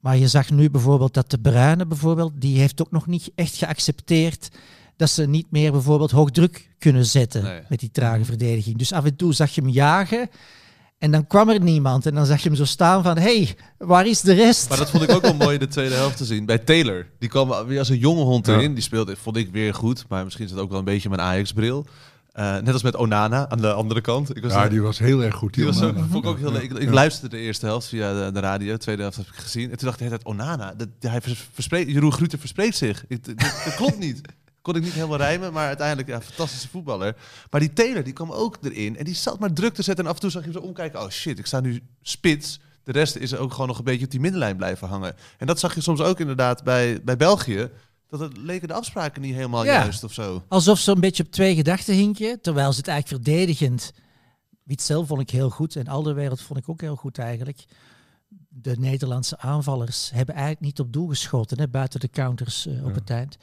Maar 0.00 0.16
je 0.16 0.28
zag 0.28 0.50
nu 0.50 0.70
bijvoorbeeld 0.70 1.14
dat 1.14 1.30
de 1.30 1.38
Bruyne 1.38 1.86
bijvoorbeeld, 1.86 2.40
die 2.40 2.58
heeft 2.58 2.80
ook 2.80 2.90
nog 2.90 3.06
niet 3.06 3.30
echt 3.34 3.56
geaccepteerd 3.56 4.48
dat 5.00 5.10
ze 5.10 5.26
niet 5.26 5.46
meer 5.50 5.72
bijvoorbeeld 5.72 6.10
hoog 6.10 6.30
druk 6.30 6.68
kunnen 6.78 7.06
zetten 7.06 7.42
Nee. 7.42 7.60
met 7.68 7.80
die 7.80 7.90
trage 7.90 8.24
verdediging. 8.24 8.76
Dus 8.78 8.92
af 8.92 9.04
en 9.04 9.16
toe 9.16 9.32
zag 9.34 9.54
je 9.54 9.60
hem 9.60 9.70
jagen 9.70 10.28
en 10.98 11.10
dan 11.10 11.26
kwam 11.26 11.48
er 11.48 11.60
niemand. 11.60 12.06
En 12.06 12.14
dan 12.14 12.26
zag 12.26 12.42
je 12.42 12.48
hem 12.48 12.56
zo 12.56 12.64
staan 12.64 13.02
van, 13.02 13.16
hé, 13.18 13.22
hey, 13.42 13.54
waar 13.78 14.06
is 14.06 14.20
de 14.20 14.32
rest? 14.32 14.68
Maar 14.68 14.78
dat 14.78 14.90
vond 14.90 15.02
ik 15.02 15.10
ook 15.10 15.22
wel 15.22 15.34
mooi 15.34 15.54
in 15.54 15.58
de 15.60 15.68
tweede 15.68 15.94
helft 15.94 16.16
te 16.16 16.24
zien. 16.24 16.46
Bij 16.46 16.58
Taylor. 16.58 17.06
Die 17.18 17.28
kwam 17.28 17.66
weer 17.66 17.78
als 17.78 17.88
een 17.88 17.98
jonge 17.98 18.22
hond 18.22 18.46
Ja. 18.46 18.54
erin. 18.54 18.74
Die 18.74 18.82
speelde, 18.82 19.16
vond 19.16 19.36
ik 19.36 19.50
weer 19.52 19.74
goed. 19.74 20.04
Maar 20.08 20.24
misschien 20.24 20.44
is 20.44 20.50
het 20.50 20.60
ook 20.60 20.70
wel 20.70 20.78
een 20.78 20.84
beetje 20.84 21.08
mijn 21.08 21.20
Ajax-bril. 21.20 21.86
Eh, 22.32 22.58
net 22.58 22.72
als 22.72 22.82
met 22.82 22.96
Onana 22.96 23.48
aan 23.48 23.60
de 23.60 23.72
andere 23.72 24.00
kant. 24.00 24.36
Ik 24.36 24.42
was 24.42 24.52
Ja, 24.52 24.68
die 24.68 24.80
was 24.82 24.98
heel 24.98 25.22
erg 25.22 25.34
goed. 25.34 25.54
Die 25.54 25.64
was 25.64 25.76
Onana. 25.82 26.06
vond 26.10 26.24
ik 26.24 26.30
ook 26.30 26.38
heel 26.38 26.52
leuk. 26.52 26.62
Ik, 26.62 26.72
ik 26.72 26.82
Ja. 26.88 26.92
luisterde 26.92 27.36
de 27.36 27.42
eerste 27.42 27.66
helft 27.66 27.86
via 27.88 28.24
de, 28.24 28.32
de 28.32 28.40
radio, 28.40 28.72
de 28.72 28.78
tweede 28.78 29.02
helft 29.02 29.16
heb 29.16 29.26
ik 29.26 29.34
gezien. 29.34 29.70
En 29.70 29.78
toen 29.78 29.88
dacht 29.88 30.00
ik 30.00 30.28
Onana, 30.28 30.74
dat, 30.76 30.88
hij 31.00 31.20
vers- 31.20 31.48
verspreekt, 31.52 31.90
Jeroen 31.90 32.12
Gruter 32.12 32.38
verspreekt 32.38 32.76
zich. 32.76 33.04
Ik- 33.08 33.24
dat, 33.24 33.36
dat 33.64 33.74
klopt 33.76 33.98
niet. 33.98 34.20
Kon 34.70 34.78
ik 34.78 34.84
niet 34.84 34.94
helemaal 34.94 35.16
rijmen, 35.18 35.52
maar 35.52 35.66
uiteindelijk 35.66 36.08
ja, 36.08 36.20
fantastische 36.20 36.68
voetballer. 36.68 37.16
Maar 37.50 37.60
die 37.60 37.72
Taylor, 37.72 38.04
die 38.04 38.12
kwam 38.12 38.30
ook 38.32 38.58
erin. 38.62 38.96
En 38.96 39.04
die 39.04 39.14
zat 39.14 39.38
maar 39.38 39.52
druk 39.52 39.74
te 39.74 39.82
zetten. 39.82 40.04
En 40.04 40.10
af 40.10 40.16
en 40.16 40.22
toe 40.22 40.30
zag 40.30 40.44
je 40.44 40.50
hem 40.50 40.60
zo 40.60 40.66
omkijken. 40.66 41.00
Oh 41.02 41.08
shit, 41.08 41.38
ik 41.38 41.46
sta 41.46 41.60
nu 41.60 41.82
spits. 42.02 42.60
De 42.84 42.92
rest 42.92 43.16
is 43.16 43.34
ook 43.36 43.52
gewoon 43.52 43.66
nog 43.66 43.78
een 43.78 43.84
beetje 43.84 44.04
op 44.04 44.10
die 44.10 44.20
middenlijn 44.20 44.56
blijven 44.56 44.88
hangen. 44.88 45.14
En 45.38 45.46
dat 45.46 45.58
zag 45.60 45.74
je 45.74 45.80
soms 45.80 46.00
ook 46.00 46.20
inderdaad 46.20 46.64
bij, 46.64 47.00
bij 47.04 47.16
België. 47.16 47.70
Dat 48.08 48.20
het 48.20 48.36
leken 48.36 48.68
de 48.68 48.74
afspraken 48.74 49.22
niet 49.22 49.34
helemaal 49.34 49.64
Ja. 49.64 49.72
juist 49.72 50.04
of 50.04 50.12
zo. 50.12 50.42
Alsof 50.48 50.78
ze 50.78 50.90
een 50.92 51.00
beetje 51.00 51.22
op 51.22 51.30
twee 51.30 51.54
gedachten 51.54 51.94
hinken, 51.94 52.40
terwijl 52.40 52.72
ze 52.72 52.78
het 52.78 52.88
eigenlijk 52.88 53.24
verdedigend. 53.24 53.92
Witzel 54.62 55.06
vond 55.06 55.20
ik 55.20 55.30
heel 55.30 55.50
goed 55.50 55.76
en 55.76 55.86
Alderwereld 55.88 56.40
vond 56.42 56.58
ik 56.58 56.68
ook 56.68 56.80
heel 56.80 56.96
goed 56.96 57.18
eigenlijk. 57.18 57.64
De 58.48 58.74
Nederlandse 58.78 59.38
aanvallers 59.38 60.10
hebben 60.14 60.34
eigenlijk 60.34 60.64
niet 60.64 60.80
op 60.80 60.92
doel 60.92 61.08
geschoten, 61.08 61.58
hè, 61.58 61.68
buiten 61.68 62.00
de 62.00 62.08
counters 62.10 62.66
eh, 62.66 62.84
op 62.84 62.88
Ja. 62.88 62.94
het 62.94 63.10
eind. 63.10 63.36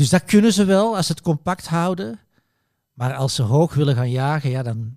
Dus 0.00 0.08
dat 0.08 0.24
kunnen 0.24 0.52
ze 0.52 0.64
wel 0.64 0.96
als 0.96 1.06
ze 1.06 1.12
het 1.12 1.20
compact 1.20 1.66
houden. 1.66 2.18
Maar 2.92 3.14
als 3.14 3.34
ze 3.34 3.42
hoog 3.42 3.74
willen 3.74 3.94
gaan 3.94 4.10
jagen, 4.10 4.50
ja, 4.50 4.62
dan, 4.62 4.94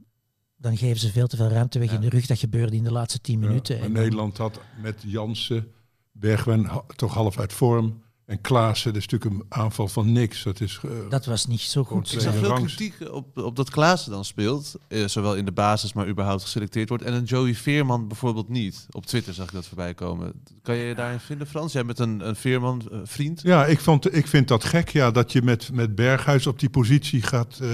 dan 0.57 0.77
geven 0.77 0.99
ze 0.99 1.11
veel 1.11 1.27
te 1.27 1.35
veel 1.35 1.47
ruimte 1.47 1.79
weg 1.79 1.89
Ja. 1.89 1.95
in 1.95 2.01
de 2.01 2.09
rug. 2.09 2.25
Dat 2.25 2.39
gebeurde 2.39 2.75
in 2.75 2.83
de 2.83 2.91
laatste 2.91 3.19
tien 3.21 3.41
Ja, 3.41 3.47
minuten. 3.47 3.75
maar 3.77 3.85
En 3.85 3.91
Nederland 3.91 4.37
had 4.37 4.59
met 4.81 5.03
Jansen, 5.05 5.71
Bergwijn 6.11 6.69
toch 6.95 7.13
half 7.13 7.39
uit 7.39 7.53
vorm. 7.53 8.02
En 8.25 8.41
Klaassen, 8.41 8.93
dat 8.93 9.01
is 9.01 9.07
natuurlijk 9.07 9.41
een 9.41 9.59
aanval 9.61 9.87
van 9.87 10.11
niks. 10.11 10.43
Dat 10.43 10.61
is, 10.61 10.79
eh, 10.85 10.91
Dat 11.09 11.25
was 11.25 11.45
niet 11.47 11.59
zo 11.59 11.83
goed. 11.83 12.13
Ik 12.13 12.19
zag 12.19 12.33
veel 12.33 12.43
rangs. 12.49 12.75
kritiek 12.75 13.09
op, 13.11 13.37
op 13.37 13.55
dat 13.55 13.69
Klaassen 13.69 14.11
dan 14.11 14.25
speelt. 14.25 14.75
eh, 14.87 15.07
zowel 15.07 15.35
in 15.35 15.45
de 15.45 15.51
basis, 15.51 15.93
maar 15.93 16.07
überhaupt 16.07 16.41
geselecteerd 16.41 16.89
wordt. 16.89 17.03
En 17.03 17.13
een 17.13 17.23
Joey 17.23 17.55
Veerman 17.55 18.07
bijvoorbeeld 18.07 18.49
niet. 18.49 18.85
Op 18.91 19.05
Twitter 19.05 19.33
zag 19.33 19.45
ik 19.47 19.53
dat 19.53 19.67
voorbij 19.67 19.93
komen. 19.93 20.33
Kan 20.61 20.75
je 20.75 20.83
je 20.85 20.95
daarin 20.95 21.19
vinden, 21.19 21.47
Frans? 21.47 21.73
Jij 21.73 21.85
bent 21.85 21.99
een, 21.99 22.27
een 22.27 22.35
Veerman 22.35 22.81
eh, 22.91 22.99
vriend. 23.03 23.41
Ja, 23.41 23.65
ik, 23.65 23.79
vond, 23.79 24.15
ik 24.15 24.27
vind 24.27 24.47
dat 24.47 24.63
gek, 24.63 24.89
ja, 24.89 25.11
dat 25.11 25.31
je 25.31 25.41
met, 25.41 25.71
met 25.73 25.95
Berghuis 25.95 26.47
op 26.47 26.59
die 26.59 26.69
positie 26.69 27.21
gaat 27.21 27.59
eh, 27.61 27.69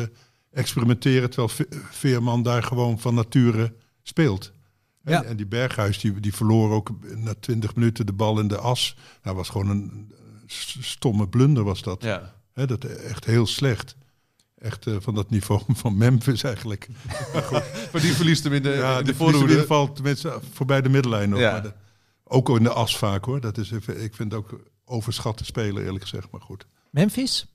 experimenteren, 0.51 1.29
terwijl 1.29 1.50
Ve- 1.50 1.68
Veerman 1.89 2.44
daar 2.44 2.63
gewoon 2.63 3.00
van 3.00 3.13
nature 3.15 3.74
speelt. 4.03 4.51
En, 5.03 5.12
Ja. 5.13 5.24
en 5.24 5.38
die 5.38 5.48
Berghuis, 5.48 6.00
die, 6.00 6.20
die 6.20 6.34
verloor 6.34 6.72
ook 6.72 6.89
na 7.15 7.34
20 7.39 7.75
minuten 7.75 8.06
de 8.06 8.13
bal 8.13 8.39
in 8.39 8.48
de 8.48 8.58
as. 8.58 8.96
Dat 9.22 9.36
was 9.36 9.50
gewoon 9.50 9.70
een 9.70 10.12
stomme 10.82 11.27
blunder 11.27 11.63
was 11.63 11.82
dat. 11.82 12.03
Ja. 12.03 12.34
Hè, 12.53 12.68
dat 12.68 12.84
echt 12.84 13.25
heel 13.25 13.46
slecht. 13.48 13.96
Echt 14.58 14.88
eh, 14.88 14.96
van 15.00 15.15
dat 15.15 15.29
niveau 15.29 15.62
van 15.84 15.98
Memphis 15.98 16.44
eigenlijk. 16.44 16.88
Maar 17.91 18.01
die 18.01 18.13
verliest 18.13 18.44
hem 18.44 18.53
in 18.53 18.63
de, 18.63 18.70
ja, 18.70 18.91
in 18.91 18.96
die 18.96 19.03
de 19.06 19.10
in 19.12 19.15
voorhoede. 19.18 19.46
ieder 19.48 19.60
geval 19.62 19.94
tenminste 19.94 20.39
voorbij 20.53 20.82
de 20.82 20.89
middenlijn 20.89 21.29
nog. 21.29 21.39
Ja. 21.39 21.51
Maar 21.51 21.62
de- 21.62 21.74
ook 22.24 22.50
in 22.50 22.63
de 22.63 22.70
as 22.70 22.98
vaak 22.98 23.25
hoor. 23.25 23.41
Dat 23.41 23.58
is 23.58 23.72
even, 23.72 24.03
ik 24.03 24.15
vind 24.15 24.32
het 24.32 24.41
ook 24.41 24.60
overschatte 24.86 25.46
spelen 25.46 25.84
eerlijk 25.84 26.03
gezegd, 26.03 26.27
maar 26.32 26.41
goed. 26.41 26.65
Memphis? 26.89 27.46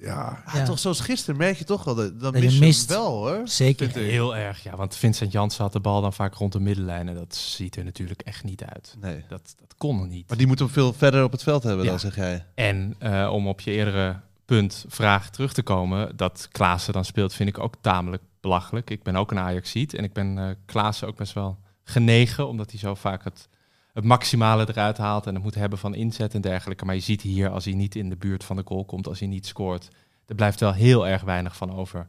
Ja, 0.00 0.42
Ah, 0.46 0.54
Ja. 0.54 0.64
Toch 0.64 0.78
zoals 0.78 1.00
gisteren 1.00 1.36
merk 1.36 1.56
je 1.56 1.64
toch 1.64 1.84
wel, 1.84 1.94
dat, 1.94 2.20
Dat 2.20 2.34
je 2.34 2.40
mis 2.40 2.52
je 2.52 2.58
hem 2.58 2.66
mist. 2.66 2.88
wel 2.88 3.10
hoor. 3.10 3.40
Zeker. 3.44 3.88
Heel 3.98 4.36
erg, 4.36 4.62
ja. 4.62 4.76
Want 4.76 4.96
Vincent 4.96 5.32
Janssen 5.32 5.62
had 5.62 5.72
de 5.72 5.80
bal 5.80 6.00
dan 6.00 6.12
vaak 6.12 6.34
rond 6.34 6.52
de 6.52 6.60
middenlijn. 6.60 7.08
En 7.08 7.14
dat 7.14 7.34
ziet 7.34 7.76
er 7.76 7.84
natuurlijk 7.84 8.20
echt 8.22 8.44
niet 8.44 8.64
uit. 8.64 8.96
Nee. 9.00 9.24
Dat, 9.28 9.54
dat 9.60 9.74
kon 9.76 10.00
er 10.00 10.06
niet. 10.06 10.28
Maar 10.28 10.36
die 10.36 10.46
moeten 10.46 10.64
hem 10.64 10.74
veel 10.74 10.92
verder 10.92 11.24
op 11.24 11.32
het 11.32 11.42
veld 11.42 11.62
hebben 11.62 11.84
Ja. 11.84 11.90
dan, 11.90 12.00
zeg 12.00 12.16
jij. 12.16 12.44
En 12.54 12.94
eh, 12.98 13.30
om 13.32 13.48
op 13.48 13.60
je 13.60 13.70
eerdere 13.70 14.20
punt, 14.44 14.84
vraag 14.88 15.30
terug 15.30 15.52
te 15.52 15.62
komen, 15.62 16.16
dat 16.16 16.48
Klaassen 16.52 16.92
dan 16.92 17.04
speelt, 17.04 17.34
vind 17.34 17.48
ik 17.48 17.58
ook 17.58 17.74
tamelijk 17.80 18.22
belachelijk. 18.40 18.90
Ik 18.90 19.02
ben 19.02 19.16
ook 19.16 19.30
een 19.30 19.38
Ajaxiet 19.38 19.94
en 19.94 20.04
ik 20.04 20.12
ben 20.12 20.38
eh 20.38 20.48
Klaassen 20.66 21.08
ook 21.08 21.16
best 21.16 21.32
wel 21.32 21.58
genegen, 21.84 22.48
omdat 22.48 22.70
hij 22.70 22.80
zo 22.80 22.94
vaak 22.94 23.24
het, 23.24 23.48
het 23.92 24.04
maximale 24.04 24.68
eruit 24.68 24.98
haalt 24.98 25.26
en 25.26 25.34
het 25.34 25.42
moet 25.42 25.54
hebben 25.54 25.78
van 25.78 25.94
inzet 25.94 26.34
en 26.34 26.40
dergelijke. 26.40 26.84
Maar 26.84 26.94
je 26.94 27.00
ziet 27.00 27.22
hier, 27.22 27.50
als 27.50 27.64
hij 27.64 27.74
niet 27.74 27.94
in 27.94 28.08
de 28.08 28.16
buurt 28.16 28.44
van 28.44 28.56
de 28.56 28.62
goal 28.64 28.84
komt, 28.84 29.06
als 29.06 29.18
hij 29.18 29.28
niet 29.28 29.46
scoort, 29.46 29.88
er 30.26 30.34
blijft 30.34 30.60
wel 30.60 30.72
heel 30.72 31.08
erg 31.08 31.22
weinig 31.22 31.56
van 31.56 31.76
over. 31.76 32.06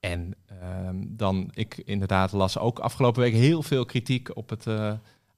En 0.00 0.34
ehm, 0.46 0.96
dan, 1.00 1.50
ik 1.54 1.82
inderdaad 1.84 2.32
las 2.32 2.58
ook 2.58 2.78
afgelopen 2.78 3.22
week 3.22 3.32
heel 3.32 3.62
veel 3.62 3.84
kritiek 3.84 4.36
op 4.36 4.48
het 4.48 4.66
eh, 4.66 4.92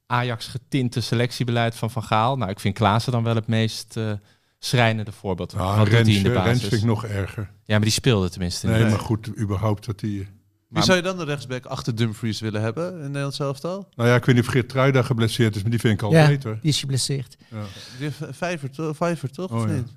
Ajax-getinte 0.07 1.01
selectiebeleid 1.01 1.75
van 1.75 1.91
Van 1.91 2.03
Gaal. 2.03 2.37
Nou, 2.37 2.51
ik 2.51 2.61
vind 2.61 2.75
Klaassen 2.75 3.13
dan 3.13 3.25
wel 3.25 3.35
het 3.35 3.47
meest 3.47 3.97
eh, 3.97 4.13
schrijnende 4.59 5.13
voorbeeld. 5.13 5.53
Hij 5.53 5.85
Rens, 5.85 6.09
in 6.09 6.23
de 6.23 6.33
Rens 6.33 6.45
basis? 6.45 6.69
vind 6.69 6.81
ik 6.81 6.89
nog 6.89 7.05
erger. 7.05 7.43
Ja, 7.43 7.75
maar 7.75 7.81
die 7.81 7.91
speelde 7.91 8.31
tenminste 8.31 8.67
Nee, 8.67 8.83
niet. 8.83 8.91
maar 8.91 9.01
goed, 9.01 9.39
überhaupt 9.39 9.87
dat 9.87 10.01
hij... 10.01 10.29
Wie 10.69 10.83
zou 10.83 10.97
je 10.97 11.03
dan 11.03 11.17
de 11.17 11.25
rechtsback 11.25 11.65
achter 11.65 11.95
Dumfries 11.95 12.41
willen 12.41 12.61
hebben 12.63 12.93
in 12.93 13.07
Nederland 13.07 13.41
elftal? 13.41 13.89
Nou 13.95 14.09
ja, 14.09 14.15
ik 14.15 14.25
weet 14.25 14.35
niet 14.35 14.45
of 14.45 14.51
Geert 14.51 14.69
Truida 14.69 15.03
geblesseerd 15.03 15.57
is, 15.57 15.63
maar 15.63 15.71
die 15.71 15.81
vind 15.81 15.95
ik 15.95 16.03
al 16.03 16.13
Ja. 16.13 16.27
beter. 16.27 16.59
Die 16.61 16.71
is 16.71 16.81
geblesseerd. 16.81 17.37
Ja. 17.51 17.63
Die 17.99 18.11
Vijver, 18.31 18.71
to- 18.71 18.93
Vijver 18.93 19.31
toch? 19.31 19.51
Oh, 19.51 19.57
of 19.63 19.67
ja. 19.69 19.73
niet? 19.75 19.89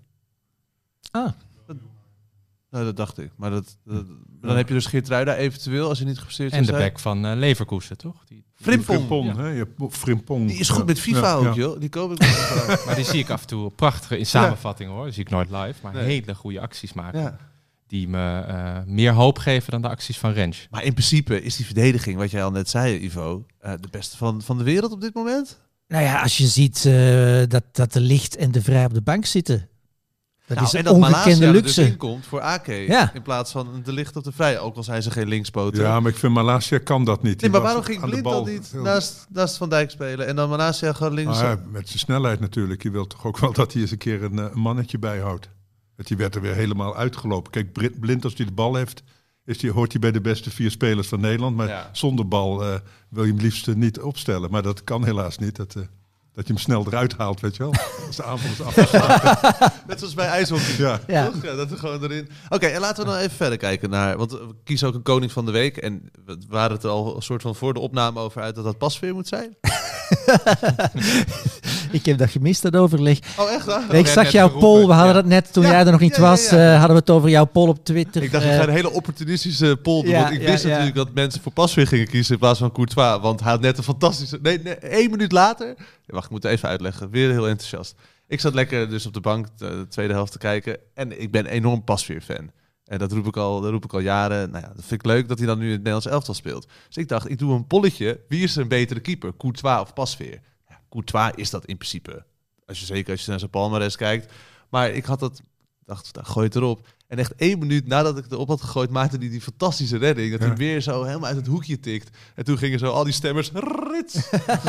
Ah, 1.12 1.32
Nou, 2.70 2.86
dat 2.86 2.96
dacht 2.98 3.18
ik. 3.18 3.32
Maar 3.36 3.50
dat, 3.50 3.78
dat- 3.86 4.06
dan 4.42 4.58
heb 4.58 4.68
je 4.68 4.74
dus 4.74 4.86
Geertruida 4.86 5.36
eventueel, 5.36 5.90
als 5.90 6.00
je 6.00 6.06
niet 6.06 6.18
geblesseerd 6.18 6.52
En 6.54 6.66
zou 6.66 6.78
de 6.78 6.84
back 6.84 7.00
van 7.00 7.26
eh, 7.26 7.36
Leverkusen, 7.38 7.98
toch? 7.98 8.24
Die, 8.26 8.44
Frimpong. 8.56 8.98
Frimpong, 8.98 9.26
Ja. 9.36 9.42
hè? 9.42 9.48
Je 9.48 9.68
Frimpong. 9.90 10.48
Die 10.48 10.60
is 10.60 10.70
goed 10.70 10.86
met 10.86 11.00
FIFA 11.00 11.20
Ja, 11.20 11.34
ook, 11.34 11.44
ja. 11.44 11.54
joh. 11.54 11.80
Die 11.80 11.90
koop 11.90 12.12
ik 12.12 12.20
met 12.20 12.28
FIFA. 12.28 12.86
maar 12.86 12.96
die 12.96 13.06
zie 13.06 13.20
ik 13.20 13.30
af 13.30 13.42
en 13.42 13.48
toe 13.48 13.70
prachtige 13.72 14.18
in 14.18 14.26
samenvatting 14.26 14.90
hoor. 14.90 15.04
Die 15.04 15.14
zie 15.14 15.24
ik 15.24 15.30
nooit 15.30 15.50
live, 15.50 15.74
maar 15.84 15.94
Nee. 15.94 16.04
hele 16.04 16.36
goede 16.36 16.60
acties 16.60 16.94
maken. 16.94 17.38
Die 17.92 18.08
me 18.08 18.40
eh, 18.48 18.78
meer 18.86 19.12
hoop 19.12 19.38
geven 19.40 19.72
dan 19.72 19.82
de 19.82 19.88
acties 19.90 20.18
van 20.18 20.32
Rens. 20.32 20.68
Maar 20.70 20.84
in 20.84 20.94
principe 20.94 21.42
is 21.42 21.56
die 21.56 21.66
verdediging, 21.66 22.18
wat 22.18 22.32
jij 22.32 22.44
al 22.44 22.52
net 22.52 22.70
zei, 22.70 23.04
Ivo, 23.04 23.46
eh, 23.60 23.74
de 23.80 23.88
beste 23.92 24.18
van, 24.18 24.42
van 24.42 24.58
de 24.58 24.64
wereld 24.64 24.92
op 24.92 25.02
dit 25.02 25.14
moment. 25.14 25.60
nou 25.88 26.04
ja, 26.04 26.22
als 26.22 26.38
je 26.38 26.48
ziet 26.48 26.86
eh, 26.86 27.42
dat, 27.48 27.64
dat 27.72 27.94
de 27.94 28.00
licht 28.00 28.36
en 28.36 28.52
de 28.52 28.62
vrij 28.62 28.86
op 28.86 28.94
de 28.94 29.02
bank 29.02 29.26
zitten. 29.26 29.70
Dat 30.46 30.58
Nou, 30.58 30.70
is 30.70 30.74
en 30.74 30.80
een 30.80 30.86
dat 30.86 30.98
Malasia 31.00 31.18
ongekende 31.20 31.46
er 31.46 31.52
luxe. 31.52 31.82
dus 31.82 31.90
in 31.92 31.98
komt 31.98 32.26
voor 32.26 32.42
Ake. 32.42 32.74
Ja. 32.74 33.14
In 33.14 33.22
plaats 33.22 33.52
van 33.52 33.82
de 33.84 33.94
licht 33.94 34.16
op 34.16 34.24
de 34.24 34.32
vrij. 34.32 34.60
Ook 34.60 34.76
al 34.76 34.84
zijn 34.84 35.04
ze 35.04 35.12
geen 35.12 35.28
linkspoten. 35.28 35.84
Ja, 35.84 36.00
maar 36.00 36.12
ik 36.12 36.18
vind 36.18 36.34
Malasia 36.34 36.78
kan 36.78 37.06
dat 37.06 37.24
niet. 37.24 37.42
nee, 37.42 37.50
maar 37.50 37.62
waarom 37.62 37.84
ging 37.84 38.02
Blind 38.02 38.24
bal 38.24 38.44
dan 38.44 38.54
niet 38.54 38.74
naast, 38.74 39.28
naast 39.30 39.58
Van 39.58 39.70
Dijk 39.70 39.90
spelen 39.92 40.28
en 40.28 40.36
dan 40.36 40.50
Malasia 40.50 40.94
gewoon 40.94 41.14
links? 41.14 41.38
Ah, 41.38 41.42
ja, 41.44 41.60
met 41.72 41.88
zijn 41.88 42.00
snelheid 42.00 42.40
natuurlijk. 42.40 42.84
Je 42.84 42.92
wilt 42.92 43.10
toch 43.10 43.26
ook 43.26 43.38
wel 43.38 43.54
dat 43.54 43.74
hij 43.74 43.82
eens 43.82 43.92
een 43.92 43.98
keer 43.98 44.24
een, 44.24 44.38
een 44.38 44.60
mannetje 44.60 45.00
bijhoudt. 45.00 45.50
Want 45.96 46.08
die 46.08 46.18
werd 46.18 46.36
er 46.36 46.42
weer 46.42 46.56
helemaal 46.56 46.96
uitgelopen. 46.96 47.52
Kijk, 47.52 48.00
Blind 48.00 48.24
als 48.24 48.34
hij 48.38 48.46
de 48.46 48.52
bal 48.52 48.76
heeft, 48.76 49.04
is 49.46 49.58
die, 49.58 49.72
hoort 49.72 49.92
hij 49.92 50.02
bij 50.02 50.12
de 50.12 50.22
beste 50.22 50.50
vier 50.52 50.72
spelers 50.72 51.08
van 51.08 51.20
Nederland. 51.20 51.56
Maar 51.56 51.68
Ja. 51.68 51.90
zonder 51.92 52.28
bal 52.28 52.64
eh, 52.64 52.80
wil 53.10 53.24
je 53.24 53.32
hem 53.32 53.42
liefst 53.42 53.68
eh, 53.68 53.76
niet 53.76 54.00
opstellen. 54.00 54.52
Maar 54.52 54.64
dat 54.64 54.84
kan 54.84 55.06
helaas 55.06 55.38
niet. 55.38 55.56
Dat, 55.56 55.76
eh, 55.76 55.84
dat 56.42 56.48
je 56.48 56.54
hem 56.54 56.62
snel 56.62 56.86
eruit 56.88 57.14
haalt, 57.18 57.40
weet 57.40 57.56
je 57.56 57.64
wel. 57.64 57.74
Als 58.08 58.16
de 58.16 58.24
aanval 58.24 58.52
is 58.52 58.62
afgeslagen. 58.62 59.58
Net 59.88 60.00
zoals 60.00 60.14
bij 60.14 60.28
ijshockey. 60.28 60.76
ja. 60.78 61.00
Ja. 61.08 61.26
Toch? 61.26 61.44
Ja, 61.44 61.56
dat 61.56 61.72
er 61.72 61.78
gewoon 61.78 62.04
erin. 62.04 62.30
Oké, 62.50 62.66
en 62.66 62.80
laten 62.82 63.04
we 63.06 63.10
dan 63.12 63.20
even 63.20 63.36
verder 63.36 63.58
kijken 63.58 63.90
naar. 63.90 64.18
Want 64.18 64.32
we 64.32 64.48
kiezen 64.64 64.88
ook 64.88 64.94
een 64.94 65.02
koning 65.02 65.32
van 65.32 65.46
de 65.46 65.52
week. 65.52 65.78
En 65.78 66.10
we 66.26 66.38
waren 66.50 66.72
het 66.72 66.84
er 66.84 66.90
al 66.90 67.16
een 67.16 67.22
soort 67.22 67.42
van 67.42 67.56
voor 67.56 67.74
de 67.74 67.80
opname 67.80 68.20
over 68.20 68.42
uit 68.42 68.56
dat 68.56 68.64
dat 68.64 68.78
pasveer 68.78 69.14
moet 69.14 69.28
zijn. 69.28 69.56
Ik 71.92 72.06
heb 72.06 72.18
dat 72.18 72.30
gemist, 72.30 72.62
dat 72.62 72.76
overleg. 72.76 73.20
Oh, 73.40 73.52
echt? 73.52 73.66
waar? 73.66 73.80
Nee, 73.80 73.88
ik 74.00 74.06
werd 74.06 74.08
zag 74.08 74.32
jouw 74.32 74.48
geroepen, 74.48 74.70
poll. 74.70 74.86
We 74.88 74.94
hadden 74.94 75.08
ja. 75.16 75.22
dat 75.22 75.26
net, 75.26 75.54
toen 75.54 75.64
Ja, 75.64 75.70
jij 75.70 75.80
er 75.86 75.92
nog 75.92 76.00
niet 76.00 76.16
ja, 76.16 76.22
was, 76.22 76.50
ja. 76.50 76.58
eh, 76.58 76.70
hadden 76.80 76.90
we 76.96 77.00
het 77.02 77.10
over 77.10 77.30
jouw 77.30 77.46
poll 77.46 77.68
op 77.68 77.86
Twitter. 77.86 78.24
Ik 78.24 78.32
dacht, 78.32 78.44
ik 78.44 78.50
Eh, 78.50 78.58
ga 78.58 78.64
een 78.64 78.70
hele 78.70 78.92
opportunistische 78.92 79.78
poll 79.84 80.02
doen. 80.02 80.12
Ja, 80.12 80.22
want 80.22 80.34
ik 80.34 80.42
wist 80.42 80.64
ja. 80.64 80.70
natuurlijk 80.70 80.96
dat 80.96 81.14
mensen 81.14 81.42
voor 81.42 81.52
pasveer 81.52 81.88
gingen 81.88 82.08
kiezen 82.08 82.34
in 82.34 82.40
plaats 82.40 82.60
van 82.60 82.72
Courtois. 82.72 83.22
Want 83.22 83.40
hij 83.42 83.52
had 83.52 83.62
net 83.62 83.78
een 83.78 83.84
fantastische... 83.84 84.40
Nee, 84.42 84.60
nee 84.60 84.76
één 84.76 85.10
minuut 85.10 85.32
later... 85.32 85.76
Wacht, 86.06 86.26
ik 86.26 86.31
moet 86.32 86.46
even 86.46 86.70
uitleggen. 86.70 87.10
Weer 87.10 87.30
heel 87.30 87.48
enthousiast. 87.48 87.96
Ik 88.28 88.40
zat 88.40 88.54
lekker 88.54 88.90
dus 88.90 89.06
op 89.06 89.14
de 89.14 89.20
bank 89.20 89.48
de, 89.58 89.70
de 89.70 89.88
tweede 89.88 90.14
helft 90.14 90.32
te 90.32 90.38
kijken. 90.38 90.78
En 90.94 91.22
ik 91.22 91.32
ben 91.32 91.46
enorm 91.46 91.84
pasveer-fan. 91.84 92.52
En 92.86 93.00
dat 93.00 93.12
roep 93.12 93.28
ik 93.28 93.38
al, 93.38 93.62
dat 93.62 93.72
roep 93.72 93.84
ik 93.84 93.94
al 93.94 94.00
jaren. 94.00 94.52
Nou 94.52 94.64
ja, 94.64 94.74
dat 94.74 94.86
vind 94.86 95.02
ik 95.02 95.06
leuk 95.06 95.28
dat 95.28 95.38
hij 95.38 95.48
dan 95.48 95.58
nu 95.58 95.66
in 95.66 95.72
het 95.72 95.78
Nederlands 95.78 96.08
elftal 96.08 96.34
speelt. 96.34 96.68
Dus 96.88 96.98
ik 96.98 97.08
dacht, 97.08 97.30
ik 97.30 97.40
doe 97.40 97.54
een 97.54 97.68
polletje. 97.68 98.20
Wie 98.28 98.44
is 98.44 98.56
een 98.56 98.68
betere 98.68 99.00
keeper? 99.00 99.38
Courtois 99.38 99.82
of 99.82 99.94
Pasveer? 99.94 100.42
Ja, 100.70 100.82
Courtois 100.90 101.32
is 101.36 101.50
dat 101.50 101.66
in 101.66 101.78
principe. 101.78 102.26
Als 102.66 102.80
je 102.80 102.86
zeker 102.86 103.12
als 103.12 103.24
je 103.24 103.30
naar 103.30 103.40
zijn 103.40 103.52
palmares 103.52 103.96
kijkt. 103.96 104.34
Maar 104.70 104.90
ik 104.90 105.06
had 105.06 105.20
dat, 105.20 105.42
dacht, 105.86 106.12
gooi 106.22 106.46
het 106.46 106.56
erop. 106.56 106.88
En 107.12 107.18
echt 107.18 107.36
één 107.36 107.60
minuut 107.60 107.88
nadat 107.88 108.18
ik 108.18 108.24
het 108.24 108.32
erop 108.32 108.48
had 108.48 108.62
gegooid, 108.62 108.90
maakte 108.90 109.18
hij 109.18 109.30
die 109.30 109.42
fantastische 109.42 109.98
redding. 109.98 110.32
Dat 110.32 110.40
Ja. 110.42 110.48
hij 110.48 110.56
weer 110.56 110.82
zo 110.82 111.04
helemaal 111.04 111.28
uit 111.28 111.36
het 111.38 111.48
hoekje 111.48 111.80
tikt. 111.80 112.18
En 112.36 112.44
toen 112.44 112.58
gingen 112.58 112.80
zo 112.80 112.92
al 112.92 113.04
die 113.04 113.14
stemmers. 113.14 113.52
Rits. 113.54 114.14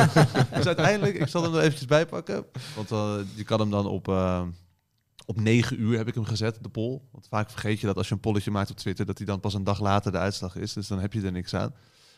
dus 0.55 0.65
uiteindelijk, 0.65 1.15
ik 1.19 1.27
zal 1.27 1.43
hem 1.43 1.53
er 1.55 1.59
eventjes 1.61 1.85
bij 1.87 2.05
pakken. 2.05 2.45
Want 2.75 2.91
eh, 2.91 3.15
je 3.35 3.43
kan 3.43 3.59
hem 3.59 3.69
dan 3.69 3.85
op, 3.85 4.07
eh, 4.07 4.41
op 5.25 5.39
9 5.41 5.81
uur 5.81 5.97
heb 5.97 6.07
ik 6.07 6.13
hem 6.13 6.25
gezet, 6.25 6.57
de 6.61 6.69
poll. 6.69 6.99
Want 7.11 7.27
vaak 7.29 7.49
vergeet 7.49 7.79
je 7.79 7.87
dat 7.87 7.97
als 7.97 8.07
je 8.07 8.13
een 8.13 8.19
polletje 8.19 8.51
maakt 8.51 8.71
op 8.71 8.77
Twitter, 8.77 9.05
dat 9.05 9.17
hij 9.17 9.27
dan 9.27 9.39
pas 9.39 9.53
een 9.53 9.63
dag 9.63 9.79
later 9.79 10.11
de 10.11 10.17
uitslag 10.17 10.55
is. 10.55 10.73
Dus 10.73 10.87
dan 10.87 10.99
heb 10.99 11.13
je 11.13 11.21
er 11.21 11.31
niks 11.31 11.53
aan. 11.55 11.73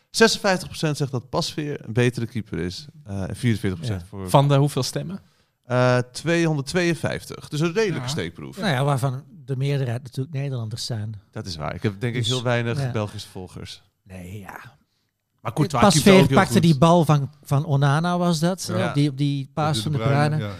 56% 0.09 0.97
zegt 0.97 1.11
dat 1.11 1.29
Pasveer 1.29 1.85
een 1.85 1.93
betere 1.93 2.25
keeper 2.25 2.57
is. 2.59 2.85
eh, 3.03 3.29
en 3.29 3.35
44% 3.35 4.01
Ja. 4.01 4.05
voor 4.09 4.29
Van 4.29 4.47
de 4.47 4.55
hoeveel 4.55 4.83
stemmen? 4.83 5.19
Eh, 5.65 5.97
252. 6.11 7.47
Dus 7.49 7.59
een 7.59 7.73
redelijke 7.73 8.05
Ja. 8.05 8.07
steekproef. 8.07 8.57
Nou 8.57 8.69
ja, 8.71 8.83
waarvan 8.83 9.23
de 9.45 9.55
meerderheid 9.55 10.03
natuurlijk 10.03 10.35
Nederlanders 10.35 10.85
zijn. 10.85 11.21
Dat 11.31 11.45
is 11.45 11.55
waar. 11.55 11.75
Ik 11.75 11.83
heb 11.83 11.99
denk 11.99 12.13
ik 12.15 12.19
Dus, 12.19 12.29
heel 12.29 12.43
weinig 12.43 12.81
ja. 12.81 12.91
Belgische 12.91 13.29
volgers. 13.29 13.81
Nee, 14.03 14.39
ja. 14.39 14.59
Maar 15.41 15.53
heel 15.55 16.27
pakte 16.27 16.53
goed. 16.53 16.61
die 16.61 16.77
bal 16.77 17.05
van, 17.05 17.29
van 17.43 17.65
Onana, 17.65 18.17
was 18.17 18.39
dat? 18.39 18.71
Ja. 18.75 18.87
Op, 18.87 18.93
die, 18.93 19.09
op 19.09 19.17
die 19.17 19.49
paas 19.53 19.79
van 19.79 19.91
de 19.91 19.97
Bruyne, 19.97 20.15
Bruyne. 20.27 20.37
Ja, 20.37 20.49
ja. 20.49 20.55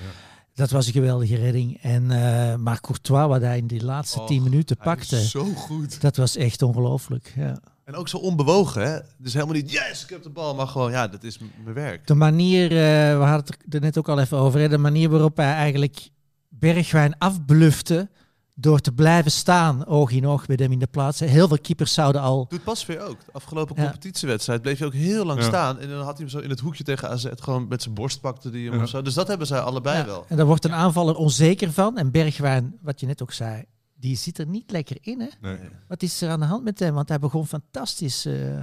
Dat 0.54 0.70
was 0.70 0.88
een 0.88 0.94
geweldige 0.94 1.36
redding. 1.36 1.78
En, 1.82 2.12
eh 2.12 2.56
maar 2.56 2.80
Courtois, 2.82 3.28
wat 3.28 3.42
hij 3.42 3.58
in 3.58 3.68
die 3.68 3.84
laatste 3.84 4.20
Och, 4.20 4.28
tien 4.28 4.44
minuten 4.44 4.76
Hij 4.80 4.94
is 4.94 5.00
pakte, 5.00 5.28
Zo 5.28 5.44
goed. 5.44 6.02
dat 6.02 6.16
was 6.16 6.36
echt 6.36 6.62
ongelooflijk. 6.62 7.34
Ja. 7.36 7.60
En 7.86 7.96
ook 7.96 8.08
zo 8.08 8.18
onbewogen, 8.18 8.92
hè? 8.92 9.00
Dus 9.18 9.34
helemaal 9.34 9.56
niet, 9.56 9.72
yes, 9.72 10.04
ik 10.04 10.10
heb 10.10 10.24
de 10.24 10.30
bal. 10.30 10.56
Maar 10.56 10.68
gewoon, 10.68 10.92
ja, 10.92 11.08
dat 11.08 11.24
is 11.24 11.38
mijn 11.64 11.76
werk. 11.76 12.08
De 12.08 12.14
manier, 12.16 12.64
eh, 12.72 13.18
we 13.18 13.24
hadden 13.24 13.56
het 13.64 13.74
er 13.74 13.82
net 13.82 13.98
ook 13.98 14.10
al 14.10 14.20
even 14.20 14.38
over, 14.38 14.60
hè, 14.60 14.70
de 14.70 14.78
manier 14.78 15.10
waarop 15.10 15.38
hij 15.38 15.54
eigenlijk 15.54 16.10
Bergwijn 16.50 17.18
afblufte 17.18 18.10
door 18.56 18.80
te 18.80 18.92
blijven 18.92 19.32
staan, 19.32 19.86
oog 19.86 20.12
in 20.12 20.28
oog 20.28 20.48
met 20.48 20.60
hem 20.60 20.72
in 20.72 20.80
de 20.80 20.88
plaats. 20.88 21.20
Heel 21.20 21.48
veel 21.48 21.60
keepers 21.60 21.94
zouden 21.94 22.22
al... 22.22 22.46
Doet 22.50 22.64
Pasveer 22.64 23.00
ook. 23.02 23.18
De 23.26 23.32
afgelopen 23.32 23.76
Ja. 23.76 23.82
competitiewedstrijd 23.84 24.62
bleef 24.62 24.78
hij 24.78 24.88
ook 24.88 24.94
heel 24.94 25.26
lang 25.26 25.40
Ja. 25.40 25.46
staan. 25.46 25.80
En 25.80 25.90
dan 25.90 25.98
had 25.98 26.06
hij 26.08 26.16
hem 26.18 26.30
zo 26.30 26.40
in 26.40 26.50
het 26.50 26.60
hoekje 26.60 26.84
tegen 26.84 27.10
AZ 27.10 27.26
gewoon 27.36 27.68
met 27.68 27.82
zijn 27.82 27.94
borst 27.96 28.22
pakte 28.22 28.50
die 28.50 28.66
hem 28.70 28.78
Ja. 28.78 28.84
of 28.84 28.90
zo. 28.90 29.02
Dus 29.02 29.14
dat 29.14 29.28
hebben 29.28 29.48
zij 29.48 29.60
allebei 29.60 29.98
Ja, 29.98 30.06
wel. 30.06 30.26
En 30.28 30.38
daar 30.38 30.46
wordt 30.46 30.66
een 30.66 30.74
aanvaller 30.74 31.16
onzeker 31.16 31.72
van. 31.72 31.98
En 31.98 32.12
Bergwijn, 32.12 32.76
wat 32.82 33.00
je 33.00 33.06
net 33.06 33.22
ook 33.22 33.32
zei, 33.34 33.64
die 34.00 34.16
zit 34.18 34.38
er 34.38 34.48
niet 34.48 34.72
lekker 34.72 34.98
in. 35.02 35.20
Hè? 35.20 35.28
Nee. 35.42 35.58
Wat 35.88 36.04
is 36.04 36.22
er 36.22 36.30
aan 36.30 36.40
de 36.40 36.46
hand 36.46 36.64
met 36.64 36.80
hem? 36.80 36.94
Want 36.94 37.10
hij 37.10 37.20
begon 37.20 37.48
fantastisch 37.48 38.26
eh, 38.26 38.56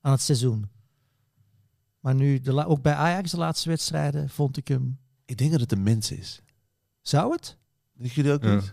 aan 0.00 0.12
het 0.12 0.20
seizoen. 0.22 0.68
Maar 2.00 2.14
nu, 2.14 2.40
de 2.40 2.52
la- 2.52 2.64
ook 2.64 2.82
bij 2.82 2.94
Ajax, 2.94 3.30
de 3.30 3.36
laatste 3.36 3.68
wedstrijden, 3.68 4.28
vond 4.28 4.56
ik 4.56 4.68
hem... 4.68 4.98
Ik 5.24 5.38
denk 5.38 5.50
dat 5.50 5.60
het 5.60 5.72
een 5.72 5.82
mens 5.82 6.10
is. 6.10 6.40
Zou 7.02 7.32
het? 7.32 7.56
Denk 7.94 8.12
jullie 8.12 8.32
ook 8.32 8.42
Ja. 8.42 8.54
niet? 8.54 8.72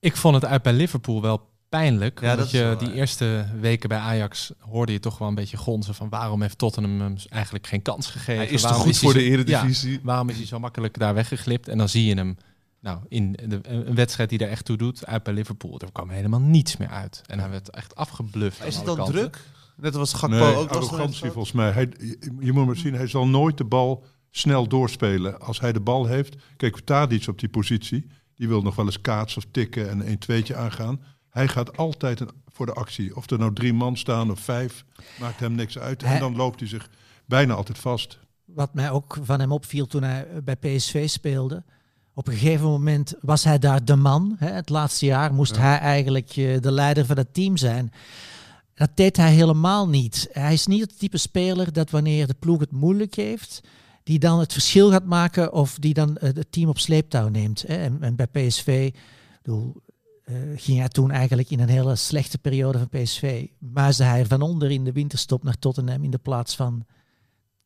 Ik 0.00 0.16
vond 0.16 0.34
het 0.34 0.44
uit 0.44 0.62
bij 0.62 0.72
Liverpool 0.72 1.22
wel 1.22 1.48
pijnlijk. 1.68 2.20
Ja, 2.20 2.30
omdat 2.30 2.38
dat 2.44 2.50
je 2.50 2.58
wel 2.62 2.78
die 2.78 2.92
eerste 2.92 3.46
weken 3.60 3.88
bij 3.88 3.98
Ajax 3.98 4.52
hoorde 4.58 4.92
je 4.92 5.00
toch 5.00 5.18
wel 5.18 5.28
een 5.28 5.34
beetje 5.34 5.56
gonzen 5.56 5.94
van 5.94 6.08
waarom 6.08 6.42
heeft 6.42 6.58
Tottenham 6.58 7.00
hem 7.00 7.16
eigenlijk 7.28 7.66
geen 7.66 7.82
kans 7.82 8.06
gegeven? 8.06 8.36
Hij 8.44 8.46
is 8.52 8.64
goed 8.64 8.98
voor 8.98 9.12
de 9.12 9.20
zo- 9.20 9.26
eredivisie. 9.26 9.92
Ja, 9.92 9.98
waarom 10.02 10.28
is 10.28 10.36
hij 10.36 10.46
zo 10.46 10.58
makkelijk 10.58 10.98
daar 10.98 11.14
weggeglipt? 11.14 11.68
En 11.68 11.78
dan 11.78 11.88
zie 11.88 12.04
je 12.04 12.14
hem 12.14 12.36
nou, 12.80 12.98
in 13.08 13.32
de, 13.46 13.60
een 13.62 13.94
wedstrijd 13.94 14.28
die 14.28 14.38
er 14.38 14.48
echt 14.48 14.64
toe 14.64 14.76
doet, 14.76 15.06
uit 15.06 15.22
bij 15.22 15.34
Liverpool. 15.34 15.80
Er 15.80 15.92
kwam 15.92 16.08
helemaal 16.08 16.40
niets 16.40 16.76
meer 16.76 16.88
uit. 16.88 17.22
En 17.26 17.38
hij 17.38 17.50
werd 17.50 17.70
echt 17.70 17.94
afgebluft. 17.94 18.64
Is 18.64 18.76
het 18.76 18.84
dan 18.84 18.96
kanten. 18.96 19.14
druk? 19.14 19.40
Net 19.76 19.94
als 19.94 20.12
Gakpo 20.12 20.36
Nee, 20.36 20.54
ook. 20.54 20.68
was 20.68 20.76
arrogantie 20.76 21.30
volgens 21.30 21.52
mij. 21.52 21.70
Hij, 21.70 21.88
je, 21.98 22.36
je 22.40 22.52
moet 22.52 22.66
maar 22.66 22.76
zien, 22.76 22.94
hij 22.94 23.06
zal 23.06 23.26
nooit 23.26 23.56
de 23.56 23.64
bal 23.64 24.04
snel 24.30 24.68
doorspelen. 24.68 25.40
Als 25.40 25.60
hij 25.60 25.72
de 25.72 25.80
bal 25.80 26.06
heeft, 26.06 26.36
kijk, 26.56 26.80
Tadic 26.80 27.26
op 27.28 27.38
die 27.38 27.48
positie, 27.48 28.06
die 28.34 28.48
wil 28.48 28.62
nog 28.62 28.74
wel 28.74 28.84
eens 28.84 29.00
kaatsen 29.00 29.42
of 29.42 29.48
tikken 29.50 29.90
en 29.90 30.08
een 30.08 30.18
tweetje 30.18 30.56
aangaan. 30.56 31.02
Hij 31.28 31.48
gaat 31.48 31.76
altijd 31.76 32.20
een, 32.20 32.30
voor 32.46 32.66
de 32.66 32.72
actie. 32.72 33.16
Of 33.16 33.30
er 33.30 33.38
nou 33.38 33.52
drie 33.52 33.72
man 33.72 33.96
staan 33.96 34.30
of 34.30 34.40
vijf, 34.40 34.84
maakt 35.20 35.40
hem 35.40 35.54
niks 35.54 35.78
uit. 35.78 36.02
En 36.02 36.20
dan 36.20 36.36
loopt 36.36 36.60
hij 36.60 36.68
zich 36.68 36.90
bijna 37.26 37.54
altijd 37.54 37.78
vast. 37.78 38.18
Wat 38.44 38.74
mij 38.74 38.90
ook 38.90 39.18
van 39.22 39.40
hem 39.40 39.52
opviel 39.52 39.86
toen 39.86 40.02
hij 40.02 40.28
bij 40.44 40.56
PSV 40.56 41.08
speelde. 41.08 41.64
Op 42.18 42.26
een 42.26 42.36
gegeven 42.36 42.66
moment 42.66 43.14
was 43.20 43.44
hij 43.44 43.58
daar 43.58 43.84
de 43.84 43.96
man. 43.96 44.36
Hè? 44.38 44.50
Het 44.50 44.68
laatste 44.68 45.06
jaar 45.06 45.34
moest 45.34 45.56
hij 45.56 45.78
eigenlijk 45.78 46.36
eh, 46.36 46.60
de 46.60 46.70
leider 46.70 47.06
van 47.06 47.16
het 47.16 47.34
team 47.34 47.56
zijn. 47.56 47.92
Dat 48.74 48.90
deed 48.94 49.16
hij 49.16 49.32
helemaal 49.32 49.88
niet. 49.88 50.28
Hij 50.32 50.52
is 50.52 50.66
niet 50.66 50.80
het 50.80 50.98
type 50.98 51.16
speler 51.16 51.72
dat 51.72 51.90
wanneer 51.90 52.26
de 52.26 52.34
ploeg 52.38 52.60
het 52.60 52.70
moeilijk 52.70 53.14
heeft, 53.14 53.60
die 54.02 54.18
dan 54.18 54.38
het 54.38 54.52
verschil 54.52 54.90
gaat 54.90 55.04
maken 55.04 55.52
of 55.52 55.78
die 55.78 55.94
dan 55.94 56.16
eh, 56.16 56.34
het 56.34 56.52
team 56.52 56.68
op 56.68 56.78
sleeptouw 56.78 57.28
neemt. 57.28 57.62
Hè? 57.66 57.76
En, 57.76 57.96
en 58.00 58.16
bij 58.16 58.26
PSV 58.26 58.92
bedoel, 59.42 59.76
eh, 60.24 60.34
ging 60.56 60.78
hij 60.78 60.88
toen 60.88 61.10
eigenlijk 61.10 61.50
in 61.50 61.60
een 61.60 61.68
hele 61.68 61.96
slechte 61.96 62.38
periode 62.38 62.78
van 62.78 62.88
PSV. 62.88 63.46
Muisde 63.58 64.04
hij 64.04 64.26
van 64.26 64.42
onder 64.42 64.70
in 64.70 64.84
de 64.84 64.92
winterstop 64.92 65.42
naar 65.42 65.58
Tottenham 65.58 66.04
in 66.04 66.10
de 66.10 66.18
plaats 66.18 66.56
van 66.56 66.86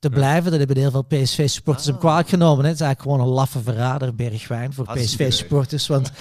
te 0.02 0.08
Ja. 0.08 0.14
blijven. 0.14 0.50
Dat 0.50 0.58
hebben 0.58 0.76
heel 0.78 0.90
veel 0.90 1.02
PSV-supporters 1.04 1.86
hem 1.86 1.94
Ah. 1.94 2.00
kwalijk 2.00 2.28
genomen. 2.28 2.62
Hè. 2.64 2.70
Het 2.70 2.80
is 2.80 2.86
eigenlijk 2.86 3.00
gewoon 3.16 3.28
een 3.28 3.34
laffe 3.34 3.60
verrader, 3.62 4.14
Bergwijn, 4.14 4.72
voor 4.72 4.92
PSV-supporters. 4.92 5.86
Want 5.86 6.10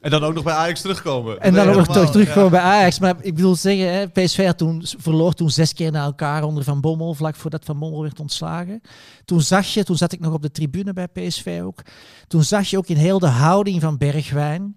En 0.00 0.10
dan 0.10 0.24
ook 0.24 0.34
nog 0.34 0.44
bij 0.44 0.54
Ajax 0.54 0.80
terugkomen. 0.80 1.40
en 1.40 1.54
dan 1.54 1.66
Nee, 1.66 1.76
ook 1.76 1.86
nog 1.94 2.10
terugkomen 2.10 2.44
ja. 2.44 2.50
bij 2.50 2.60
Ajax. 2.60 2.98
Maar 2.98 3.14
ik 3.20 3.34
bedoel 3.34 3.54
zeggen, 3.54 3.92
hè, 3.92 4.08
PSV 4.08 4.44
had 4.46 4.58
toen, 4.58 4.82
verloor 4.98 5.32
toen 5.34 5.50
zes 5.50 5.72
keer 5.72 5.90
na 5.92 6.04
elkaar 6.04 6.42
onder 6.42 6.64
Van 6.64 6.80
Bommel, 6.80 7.14
vlak 7.14 7.34
voordat 7.34 7.64
Van 7.64 7.78
Bommel 7.78 8.02
werd 8.02 8.20
ontslagen. 8.20 8.80
Toen 9.24 9.40
zag 9.40 9.66
je, 9.66 9.84
toen 9.84 9.96
zat 9.96 10.12
ik 10.12 10.20
nog 10.20 10.32
op 10.32 10.42
de 10.42 10.50
tribune 10.50 10.92
bij 10.92 11.06
PSV 11.08 11.60
ook, 11.64 11.82
toen 12.26 12.44
zag 12.44 12.66
je 12.68 12.78
ook 12.78 12.86
in 12.86 12.96
heel 12.96 13.18
de 13.18 13.26
houding 13.26 13.80
van 13.80 13.96
Bergwijn 13.98 14.76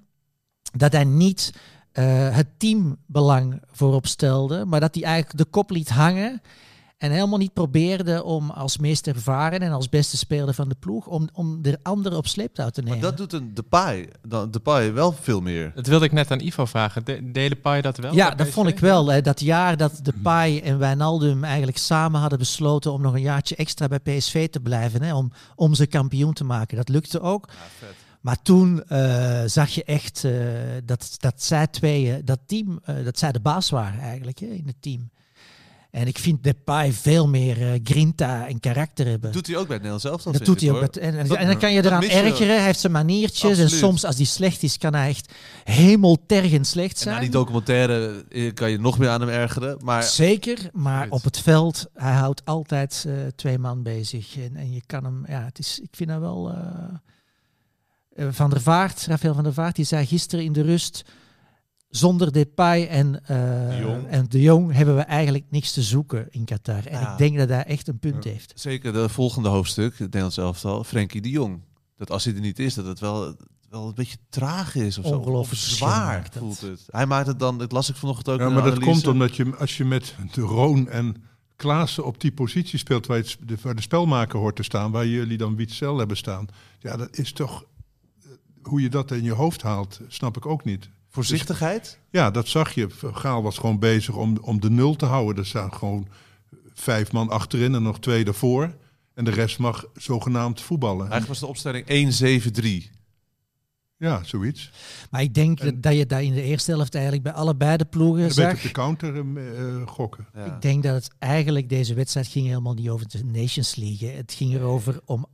dat 0.77 0.91
hij 0.91 1.03
niet 1.03 1.51
eh, 1.91 2.35
het 2.35 2.47
teambelang 2.57 3.61
voorop 3.71 4.07
stelde, 4.07 4.65
maar 4.65 4.79
dat 4.79 4.95
hij 4.95 5.03
eigenlijk 5.03 5.37
de 5.37 5.45
kop 5.49 5.69
liet 5.69 5.89
hangen 5.89 6.41
en 7.01 7.11
helemaal 7.11 7.37
niet 7.37 7.53
probeerde 7.53 8.23
om 8.23 8.49
als 8.49 8.77
meest 8.77 9.07
ervaren 9.07 9.59
en 9.59 9.71
als 9.71 9.89
beste 9.89 10.17
speler 10.17 10.53
van 10.53 10.69
de 10.69 10.75
ploeg, 10.79 11.07
om, 11.07 11.29
om 11.33 11.61
de 11.61 11.79
anderen 11.83 12.17
op 12.17 12.27
sleeptouw 12.27 12.69
te 12.69 12.81
nemen. 12.81 12.99
Maar 12.99 13.09
dat 13.09 13.17
doet 13.17 13.33
een 13.33 13.53
Depay, 13.53 14.09
dan 14.27 14.51
Depay 14.51 14.93
wel 14.93 15.11
veel 15.11 15.41
meer. 15.41 15.71
Dat 15.75 15.87
wilde 15.87 16.05
ik 16.05 16.11
net 16.11 16.31
aan 16.31 16.39
Ivo 16.39 16.65
vragen. 16.65 17.05
De, 17.05 17.31
delen 17.31 17.61
Pai 17.61 17.81
dat 17.81 17.97
wel? 17.97 18.13
Ja, 18.13 18.29
dat 18.29 18.47
vond 18.47 18.67
ik 18.67 18.79
wel. 18.79 19.07
Hè. 19.07 19.21
Dat 19.21 19.39
jaar 19.39 19.77
dat 19.77 19.99
de 20.03 20.13
Pai 20.21 20.59
en 20.59 20.79
Wijnaldum 20.79 21.43
eigenlijk 21.43 21.77
samen 21.77 22.19
hadden 22.21 22.39
besloten 22.39 22.91
om 22.91 23.01
nog 23.01 23.13
een 23.13 23.21
jaartje 23.21 23.55
extra 23.55 23.87
bij 23.87 23.99
PSV 23.99 24.49
te 24.49 24.59
blijven. 24.59 25.01
Hè, 25.01 25.15
om, 25.15 25.31
om 25.55 25.73
ze 25.73 25.87
kampioen 25.87 26.33
te 26.33 26.43
maken. 26.43 26.77
Dat 26.77 26.89
lukte 26.89 27.21
ook. 27.21 27.49
Maar 28.21 28.41
toen 28.41 28.83
eh, 28.83 29.43
zag 29.45 29.69
je 29.69 29.83
echt 29.83 30.23
eh, 30.23 30.33
dat, 30.85 31.15
dat 31.17 31.43
zij 31.43 31.67
tweeën, 31.67 32.25
dat 32.25 32.39
team, 32.45 32.79
eh, 32.83 33.03
dat 33.03 33.19
zij 33.19 33.31
de 33.31 33.39
baas 33.39 33.69
waren 33.69 33.99
eigenlijk 33.99 34.39
hè, 34.39 34.45
in 34.45 34.67
het 34.67 34.81
team. 34.81 35.09
En 35.91 36.07
ik 36.07 36.17
vind 36.17 36.43
Depay 36.43 36.91
veel 36.91 37.27
meer 37.27 37.61
eh, 37.61 37.79
grinta 37.83 38.47
en 38.47 38.59
karakter 38.59 39.05
hebben. 39.07 39.31
Doet 39.31 39.47
hij 39.47 39.55
ook 39.55 39.67
bij 39.67 39.75
het 39.75 39.83
Nederlands 39.83 40.03
elftal, 40.03 40.31
dat 40.31 40.45
doet 40.45 40.61
hij 40.61 40.71
ook. 40.71 40.81
Met, 40.81 40.97
en, 40.97 41.17
en, 41.17 41.47
dan 41.47 41.57
kan 41.57 41.73
je 41.73 41.85
eraan 41.85 42.03
ergeren. 42.03 42.55
Hij 42.55 42.65
heeft 42.65 42.79
zijn 42.79 42.91
maniertjes. 42.91 43.59
En 43.59 43.69
soms, 43.69 44.05
als 44.05 44.15
hij 44.15 44.25
slecht 44.25 44.63
is, 44.63 44.77
kan 44.77 44.93
hij 44.93 45.09
echt 45.09 45.33
hemeltergend 45.63 46.67
slecht 46.67 46.95
En 46.95 47.01
zijn. 47.01 47.15
na 47.15 47.21
die 47.21 47.29
documentaire 47.29 48.25
eh, 48.29 48.53
kan 48.53 48.71
je 48.71 48.79
nog 48.79 48.97
meer 48.97 49.09
aan 49.09 49.21
hem 49.21 49.29
ergeren. 49.29 49.77
Maar 49.83 50.03
Zeker, 50.03 50.69
maar 50.73 51.09
op 51.09 51.23
het 51.23 51.39
veld, 51.39 51.85
hij 51.93 52.13
houdt 52.13 52.45
altijd 52.45 53.05
eh, 53.07 53.13
twee 53.35 53.59
man 53.59 53.83
bezig. 53.83 54.37
En, 54.37 54.55
en 54.55 54.73
je 54.73 54.81
kan 54.85 55.03
hem, 55.03 55.23
ja, 55.27 55.43
het 55.43 55.59
is, 55.59 55.79
ik 55.79 55.89
vind 55.91 56.09
dat 56.09 56.19
wel... 56.19 56.55
van 58.15 58.49
der 58.49 58.61
Vaart, 58.61 59.05
Rafael 59.05 59.33
van 59.33 59.43
der 59.43 59.53
Vaart, 59.53 59.75
die 59.75 59.85
zei 59.85 60.05
gisteren 60.05 60.45
in 60.45 60.53
de 60.53 60.61
rust... 60.61 61.03
Zonder 61.91 62.31
Depay 62.31 62.87
en, 62.87 63.25
eh, 63.25 63.27
De 63.69 63.77
Jong. 63.81 64.07
en 64.07 64.25
de 64.29 64.41
Jong 64.41 64.73
hebben 64.73 64.95
we 64.95 65.01
eigenlijk 65.01 65.43
niks 65.49 65.71
te 65.71 65.81
zoeken 65.81 66.27
in 66.29 66.45
Qatar. 66.45 66.85
En 66.85 66.99
Ja. 66.99 67.11
ik 67.11 67.17
denk 67.17 67.37
dat 67.37 67.49
hij 67.49 67.63
echt 67.63 67.87
een 67.87 67.99
punt 67.99 68.23
heeft. 68.23 68.51
zeker 68.55 68.93
de 68.93 69.09
volgende 69.09 69.49
hoofdstuk, 69.49 69.91
het 69.91 69.99
Nederlands 69.99 70.37
elftal, 70.37 70.83
Frenkie 70.83 71.21
de 71.21 71.29
Jong. 71.29 71.61
Dat 71.97 72.11
als 72.11 72.23
hij 72.25 72.33
er 72.33 72.39
niet 72.41 72.59
is, 72.59 72.73
dat 72.73 72.85
het 72.85 72.99
wel, 72.99 73.35
wel 73.69 73.87
een 73.87 73.93
beetje 73.95 74.17
traag 74.29 74.75
is 74.75 74.97
of 74.97 75.05
zo. 75.05 75.11
Ongelooflijk 75.11 75.41
Of 75.41 75.47
verschil 75.47 75.77
zwaar 75.87 76.27
voelt 76.37 76.61
het. 76.61 76.85
Hij 76.91 77.05
maakt 77.05 77.27
het 77.27 77.39
dan, 77.39 77.57
dat 77.57 77.71
las 77.71 77.89
ik 77.89 77.95
vanochtend 77.95 78.29
ook 78.29 78.39
Ja, 78.39 78.47
in 78.47 78.53
maar 78.53 78.63
dat 78.63 78.79
komt 78.79 79.07
omdat 79.07 79.35
je, 79.35 79.55
als 79.57 79.77
je 79.77 79.85
met 79.85 80.15
de 80.33 80.41
Roon 80.41 80.89
en 80.89 81.23
Klaassen 81.55 82.05
op 82.05 82.21
die 82.21 82.31
positie 82.31 82.79
speelt, 82.79 83.05
waar, 83.05 83.17
het, 83.17 83.37
de, 83.45 83.57
waar 83.61 83.75
de 83.75 83.81
spelmaker 83.81 84.39
hoort 84.39 84.55
te 84.55 84.63
staan, 84.63 84.91
waar 84.91 85.07
jullie 85.07 85.37
dan 85.37 85.55
Witzel 85.55 85.97
hebben 85.97 86.17
staan. 86.17 86.47
Ja, 86.79 86.97
dat 86.97 87.17
is 87.17 87.31
toch, 87.33 87.63
eh, 88.23 88.29
hoe 88.61 88.81
je 88.81 88.89
dat 88.89 89.11
in 89.11 89.23
je 89.23 89.31
hoofd 89.31 89.61
haalt, 89.61 89.99
snap 90.07 90.37
ik 90.37 90.45
ook 90.45 90.63
niet. 90.63 90.89
Voorzichtigheid? 91.11 91.99
Ja, 92.11 92.31
dat 92.31 92.47
zag 92.47 92.73
je. 92.73 92.87
Gaal 93.13 93.43
was 93.43 93.57
gewoon 93.57 93.79
bezig 93.79 94.15
om, 94.15 94.37
om 94.41 94.59
de 94.61 94.69
nul 94.69 94.95
te 94.95 95.05
houden. 95.05 95.43
Er 95.43 95.49
staan 95.49 95.73
gewoon 95.73 96.07
vijf 96.73 97.11
man 97.11 97.29
achterin 97.29 97.75
en 97.75 97.83
nog 97.83 97.99
twee 97.99 98.25
ervoor. 98.25 98.75
En 99.13 99.23
de 99.23 99.31
rest 99.31 99.59
mag 99.59 99.85
zogenaamd 99.95 100.61
voetballen. 100.61 100.99
Eigenlijk 101.09 101.27
was 101.27 101.39
de 101.39 101.45
opstelling 101.47 101.85
1-7-3. 102.93 102.99
Ja, 103.97 104.23
zoiets. 104.23 104.71
Maar 105.09 105.21
ik 105.21 105.33
denk 105.33 105.59
En- 105.59 105.65
dat, 105.65 105.83
dat 105.83 105.95
je 105.95 106.05
dat 106.05 106.21
in 106.21 106.33
de 106.33 106.41
eerste 106.41 106.71
helft 106.71 106.93
eigenlijk 106.93 107.23
bij 107.23 107.33
allebei 107.33 107.77
de 107.77 107.85
ploegen 107.85 108.23
Je 108.23 108.31
zag. 108.31 108.61
de 108.61 108.71
counter 108.71 109.15
eh, 109.15 109.59
eh, 109.59 109.87
gokken. 109.87 110.27
Ja. 110.33 110.45
Ik 110.45 110.61
denk 110.61 110.83
dat 110.83 110.93
het 110.93 111.09
eigenlijk 111.19 111.69
deze 111.69 111.93
wedstrijd 111.93 112.27
ging 112.27 112.47
helemaal 112.47 112.73
niet 112.73 112.89
over 112.89 113.07
de 113.09 113.23
Nations 113.25 113.75
League. 113.75 114.09
hè. 114.09 114.15
Het 114.15 114.33
ging 114.33 114.53
erover 114.53 114.99
om 115.05 115.25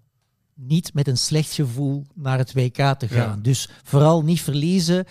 niet 0.53 0.93
met 0.93 1.07
een 1.07 1.17
slecht 1.17 1.51
gevoel 1.53 2.05
naar 2.15 2.37
het 2.37 2.53
WK 2.53 2.75
te 2.75 3.07
gaan. 3.07 3.35
Ja. 3.35 3.39
Dus 3.41 3.69
vooral 3.83 4.23
niet 4.23 4.41
verliezen 4.41 5.05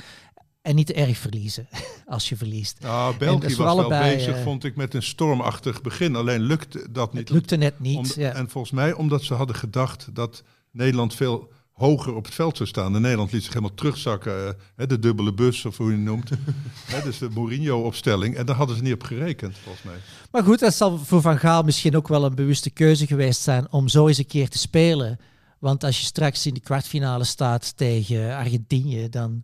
en 0.66 0.74
niet 0.74 0.86
te 0.86 0.94
erg 0.94 1.18
verliezen 1.18 1.68
als 2.06 2.28
je 2.28 2.36
verliest. 2.36 2.78
Nou, 2.80 3.16
België 3.16 3.56
was 3.56 3.76
wel 3.76 3.88
bezig, 3.88 4.36
eh, 4.36 4.42
vond 4.42 4.64
ik, 4.64 4.76
met 4.76 4.94
een 4.94 5.02
stormachtig 5.02 5.80
begin. 5.82 6.16
Alleen 6.16 6.40
lukte 6.40 6.86
dat 6.90 7.12
niet. 7.12 7.22
Het 7.22 7.30
lukte 7.30 7.56
net 7.56 7.80
niet. 7.80 7.96
Om- 7.96 8.22
ja. 8.22 8.32
En 8.32 8.48
volgens 8.50 8.72
mij 8.72 8.92
omdat 8.92 9.22
ze 9.22 9.34
hadden 9.34 9.56
gedacht 9.56 10.08
dat 10.12 10.42
Nederland 10.70 11.14
veel 11.14 11.52
hoger 11.72 12.14
op 12.14 12.24
het 12.24 12.34
veld 12.34 12.56
zou 12.56 12.68
staan. 12.68 12.94
En 12.94 13.00
Nederland 13.00 13.32
liet 13.32 13.42
zich 13.42 13.52
helemaal 13.52 13.74
terugzakken. 13.76 14.46
eh, 14.46 14.52
hè, 14.76 14.86
de 14.86 14.98
dubbele 14.98 15.32
bus, 15.34 15.64
of 15.64 15.76
hoe 15.76 15.86
je 15.90 15.92
het 15.96 16.04
noemt. 16.04 16.30
Hè, 16.92 17.02
dus 17.02 17.18
de 17.18 17.28
Mourinho-opstelling. 17.34 18.36
En 18.36 18.46
daar 18.46 18.56
hadden 18.56 18.76
ze 18.76 18.82
niet 18.82 18.92
op 18.94 19.02
gerekend, 19.02 19.56
volgens 19.62 19.84
mij. 19.84 19.96
Maar 20.30 20.42
goed, 20.44 20.58
dat 20.58 20.74
zal 20.74 20.98
voor 20.98 21.20
Van 21.20 21.38
Gaal 21.38 21.62
misschien 21.62 21.96
ook 21.96 22.08
wel 22.08 22.24
een 22.24 22.34
bewuste 22.34 22.70
keuze 22.70 23.06
geweest 23.06 23.40
zijn 23.40 23.72
om 23.72 23.88
zo 23.88 24.08
eens 24.08 24.18
een 24.18 24.26
keer 24.26 24.48
te 24.48 24.58
spelen. 24.58 25.18
Want 25.58 25.84
als 25.84 25.98
je 26.00 26.04
straks 26.06 26.46
in 26.46 26.54
de 26.54 26.60
kwartfinale 26.60 27.24
staat 27.24 27.76
tegen 27.76 28.36
Argentinië, 28.36 29.08
dan 29.08 29.42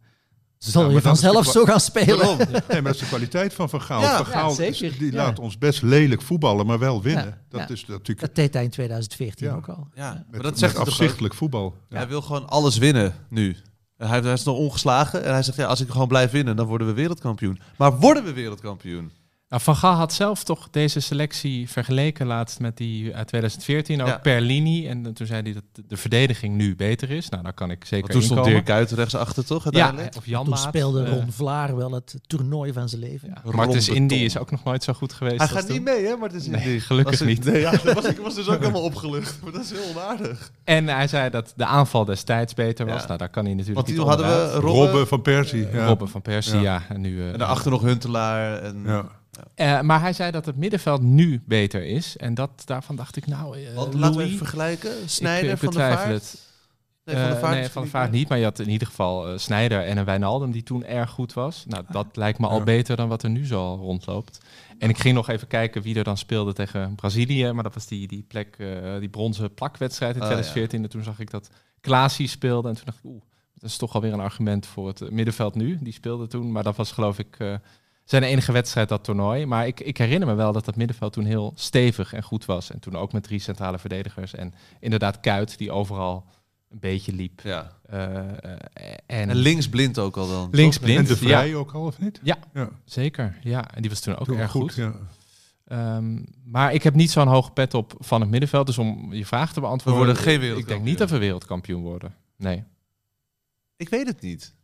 zal 0.71 0.87
Ja, 0.89 0.91
je 0.95 1.01
vanzelf 1.01 1.47
zo 1.47 1.65
gaan 1.65 1.81
spelen. 1.81 2.37
Nee, 2.37 2.47
maar 2.69 2.83
dat 2.83 2.95
is 2.95 3.01
de 3.01 3.07
kwaliteit 3.07 3.55
van 3.55 3.69
Van 3.69 3.83
Gaal. 3.83 4.01
Ja, 4.01 4.17
van 4.17 4.27
Gaal 4.27 4.49
ja, 4.49 4.55
zeker. 4.55 4.99
die 4.99 5.13
Ja. 5.13 5.17
laat 5.17 5.39
ons 5.39 5.59
best 5.59 5.83
lelijk 5.83 6.23
voetballen, 6.23 6.67
maar 6.67 6.79
wel 6.79 7.03
winnen. 7.03 7.25
Ja, 7.25 7.39
Dat 7.49 7.61
ja. 7.61 7.69
is 7.75 7.87
natuurlijk 7.87 8.21
Dat 8.21 8.35
deed 8.35 8.55
hij 8.55 8.63
in 8.65 8.71
2014 8.71 9.47
Ja. 9.47 9.55
ook 9.55 9.69
al. 9.69 9.89
Ja, 9.95 10.13
met, 10.13 10.25
maar 10.31 10.43
dat 10.43 10.59
zegt 10.59 10.77
afzichtelijk 10.77 11.35
voetbal. 11.35 11.75
Ja. 11.89 11.97
Hij 11.97 12.09
wil 12.09 12.23
gewoon 12.23 12.49
alles 12.49 12.79
winnen 12.79 13.15
nu. 13.29 13.57
Hij, 13.97 14.21
hij 14.21 14.33
is 14.33 14.45
nog 14.45 14.57
ongeslagen 14.57 15.25
en 15.25 15.33
hij 15.33 15.43
zegt, 15.43 15.57
ja, 15.57 15.67
als 15.67 15.81
ik 15.81 15.91
gewoon 15.91 16.09
blijf 16.09 16.31
winnen, 16.31 16.57
dan 16.57 16.67
worden 16.67 16.87
we 16.87 16.93
wereldkampioen. 16.93 17.61
Maar 17.77 17.99
worden 17.99 18.25
we 18.25 18.33
wereldkampioen? 18.33 19.11
Nou, 19.53 19.65
Van 19.65 19.77
Gaal 19.77 19.95
had 19.95 20.13
zelf 20.13 20.45
toch 20.45 20.69
deze 20.71 21.01
selectie 21.01 21.71
vergeleken 21.71 22.27
laatst 22.27 22.61
met 22.61 22.77
die 22.77 23.15
uit 23.15 23.27
2014, 23.29 24.01
ook 24.03 24.07
Ja. 24.09 24.19
per 24.19 24.41
linie. 24.41 24.89
En 24.89 25.13
toen 25.15 25.27
zei 25.27 25.43
hij 25.43 25.53
dat 25.53 25.63
de 25.89 25.97
verdediging 25.97 26.55
nu 26.55 26.77
beter 26.77 27.11
is. 27.11 27.29
Nou, 27.29 27.43
daar 27.43 27.53
kan 27.53 27.71
ik 27.71 27.85
zeker 27.85 27.99
Want 28.01 28.13
toen 28.13 28.23
stond 28.23 28.39
inkomen. 28.47 28.65
Dirk 28.65 28.79
Kuyt 28.79 28.91
rechtsachter, 28.99 29.45
toch? 29.45 29.67
ja, 29.71 29.95
of 30.17 30.27
Jan 30.27 30.41
Toen 30.45 30.51
Maat, 30.55 30.63
speelde 30.63 31.03
eh, 31.05 31.11
Ron 31.13 31.33
Vlaar 31.33 31.77
wel 31.77 31.93
het 31.93 32.15
toernooi 32.27 32.73
van 32.73 32.89
zijn 32.89 33.01
leven. 33.01 33.29
ja. 33.45 33.51
Martens. 33.53 33.89
Indy 33.89 34.15
is 34.15 34.39
ook 34.39 34.51
nog 34.51 34.65
nooit 34.65 34.85
zo 34.85 34.93
goed 34.93 35.13
geweest 35.13 35.39
Hij 35.39 35.49
gaat 35.49 35.67
toen. 35.67 35.73
niet 35.73 35.85
mee, 35.85 36.07
hè? 36.07 36.17
Maar 36.17 36.29
het 36.29 36.41
is 36.41 36.47
Nee, 36.47 36.81
gelukkig 36.81 37.19
was 37.19 37.29
niet. 37.29 37.45
Nee, 37.45 37.61
ja, 37.61 37.71
dat 37.71 37.93
was, 37.95 38.05
ik 38.05 38.19
was 38.19 38.35
dus 38.35 38.49
ook 38.49 38.59
helemaal 38.61 38.83
opgelucht. 38.83 39.39
Maar 39.43 39.53
dat 39.53 39.63
is 39.63 39.71
heel 39.71 39.91
onaardig. 39.91 40.51
En 40.65 40.89
hij 40.89 41.09
zei 41.09 41.31
dat 41.31 41.53
de 41.57 41.65
aanval 41.67 42.05
destijds 42.05 42.55
beter 42.55 42.87
was. 42.87 43.01
Ja. 43.01 43.07
Nou, 43.07 43.19
daar 43.19 43.29
kan 43.31 43.45
hij 43.45 43.55
natuurlijk 43.55 43.77
Want 43.87 43.89
niet 43.89 43.97
toen 43.99 44.09
hadden 44.09 44.27
we. 44.27 44.53
Robben, 44.53 44.71
Robben 44.71 45.07
van 45.09 45.23
Persie. 45.23 45.67
ja. 45.73 45.87
Robben 45.87 46.09
van 46.09 46.23
Persie, 46.23 46.55
Ja. 46.61 46.61
ja. 46.63 46.83
En, 46.89 47.01
nu, 47.01 47.21
eh, 47.21 47.33
en 47.33 47.39
daarachter 47.39 47.71
nog 47.71 47.83
Huntelaar. 47.83 48.59
En, 48.63 48.87
Eh, 49.55 49.81
maar 49.81 50.01
hij 50.01 50.13
zei 50.13 50.31
dat 50.31 50.47
het 50.47 50.57
middenveld 50.57 51.03
nu 51.03 51.43
beter 51.47 51.85
is. 51.85 52.17
En 52.17 52.35
dat, 52.35 52.51
daarvan 52.65 52.97
dacht 52.97 53.17
ik, 53.17 53.27
nou, 53.27 53.59
eh 53.59 53.75
Want 53.75 53.95
laten 53.95 54.17
we 54.17 54.25
even 54.25 54.37
vergelijken. 54.37 54.91
ik, 55.03 55.09
Snijder 55.09 55.51
eh, 55.51 55.57
van 55.57 55.73
de 55.73 55.79
Vaart. 55.79 56.09
het. 56.09 56.51
Nee, 57.05 57.17
van 57.17 57.29
de 57.29 57.35
Eh, 57.35 57.41
Vaart, 57.41 57.55
nee, 57.55 57.63
van 57.69 57.73
de 57.75 57.81
niet 57.81 57.91
Vaart 57.91 58.11
mee. 58.11 58.19
niet. 58.21 58.29
Maar 58.29 58.39
je 58.39 58.45
had 58.45 58.59
in 58.59 58.69
ieder 58.69 58.87
geval 58.87 59.29
eh 59.29 59.39
Snijder 59.39 59.85
en 59.85 59.97
een 59.97 60.05
Wijnaldum 60.05 60.51
die 60.51 60.63
toen 60.63 60.85
erg 60.85 61.11
goed 61.11 61.33
was. 61.33 61.65
Nou, 61.69 61.85
dat 61.89 62.07
lijkt 62.13 62.39
me 62.39 62.47
al 62.47 62.59
Ja. 62.59 62.65
beter 62.65 62.97
dan 62.97 63.09
wat 63.09 63.23
er 63.23 63.31
nu 63.31 63.47
zo 63.47 63.61
al 63.65 63.77
rondloopt. 63.79 64.39
En 64.79 64.89
ik 64.89 64.99
ging 64.99 65.15
nog 65.15 65.29
even 65.29 65.47
kijken 65.49 65.83
wie 65.83 65.95
er 65.97 66.05
dan 66.05 66.17
speelde 66.17 66.53
tegen 66.53 66.95
Brazilië. 66.95 67.53
Maar 67.53 67.63
dat 67.63 67.75
was 67.75 67.87
die, 67.87 68.09
die 68.09 68.23
plek, 68.29 68.57
eh, 68.59 68.99
die 68.99 69.09
bronzen 69.09 69.55
plakwedstrijd 69.55 70.15
in 70.15 70.21
Oh, 70.21 70.27
2014. 70.27 70.83
En 70.83 70.91
toen 70.91 71.03
zag 71.03 71.19
ik 71.21 71.31
dat 71.31 71.51
Klaasie 71.81 72.29
speelde. 72.29 72.69
En 72.69 72.75
toen 72.75 72.85
dacht 72.85 72.99
ik, 72.99 73.05
oeh, 73.05 73.23
dat 73.55 73.71
is 73.71 73.77
toch 73.77 73.95
alweer 73.95 74.13
een 74.13 74.21
argument 74.21 74.67
voor 74.67 74.87
het 74.89 75.01
eh, 75.01 75.09
middenveld 75.11 75.55
nu. 75.55 75.79
Die 75.81 75.93
speelde 75.93 76.27
toen. 76.27 76.53
Maar 76.53 76.63
dat 76.63 76.77
was 76.77 76.93
geloof 76.93 77.19
ik 77.19 77.37
eh, 77.39 77.55
zijn 78.05 78.23
enige 78.23 78.53
wedstrijd 78.53 78.89
dat 78.89 79.05
toernooi. 79.05 79.47
Maar 79.47 79.67
ik, 79.67 79.81
ik 79.81 79.97
herinner 79.99 80.29
me 80.29 80.35
wel 80.35 80.53
dat 80.53 80.65
dat 80.65 80.77
middenveld 80.77 81.13
toen 81.13 81.25
heel 81.25 81.53
stevig 81.55 82.13
en 82.13 82.23
goed 82.23 82.45
was. 82.45 82.71
En 82.71 82.79
toen 82.81 82.97
ook 82.97 83.13
met 83.13 83.23
drie 83.23 83.39
centrale 83.39 83.79
verdedigers. 83.79 84.35
En 84.35 84.55
inderdaad 84.81 85.21
Kuit, 85.21 85.59
die 85.59 85.71
overal 85.71 86.25
een 86.71 86.79
beetje 86.81 87.13
liep. 87.13 87.41
Ja. 87.41 87.73
Eh, 87.87 88.17
eh, 88.19 88.57
en, 89.07 89.31
En 89.31 89.37
links 89.37 89.69
blind 89.69 89.99
ook 89.99 90.17
al 90.17 90.29
dan. 90.29 90.49
links 90.53 90.77
toch? 90.77 90.85
blind. 90.85 90.99
En 90.99 91.05
de 91.05 91.17
Vrij 91.17 91.49
ja, 91.49 91.57
ook 91.57 91.73
al, 91.73 91.85
of 91.85 91.99
niet? 91.99 92.21
Ja. 92.23 92.39
ja. 92.55 92.69
zeker. 92.85 93.39
Ja, 93.43 93.75
en 93.75 93.81
die 93.81 93.91
was 93.91 94.01
toen 94.01 94.17
ook 94.17 94.27
Doe 94.27 94.37
erg 94.37 94.51
goed. 94.51 94.75
Ja. 94.75 94.93
Ehm, 95.67 96.19
maar 96.45 96.75
ik 96.75 96.83
heb 96.83 96.95
niet 96.95 97.11
zo'n 97.11 97.29
hoge 97.29 97.51
pet 97.51 97.75
op 97.75 97.95
van 97.99 98.21
het 98.21 98.31
middenveld. 98.31 98.67
Dus 98.67 98.79
om 98.79 99.13
je 99.13 99.27
vraag 99.27 99.53
te 99.53 99.61
beantwoorden. 99.61 100.01
We 100.01 100.07
worden 100.07 100.23
geen 100.23 100.35
Ik 100.35 100.41
denk 100.41 100.51
wereldkampioen. 100.51 100.89
niet 100.89 100.99
dat 100.99 101.11
we 101.11 101.19
wereldkampioen 101.19 101.83
worden. 101.83 102.15
Nee. 102.37 102.65
Ik 103.77 103.89
weet 103.89 104.07
het 104.07 104.21
niet. 104.21 104.55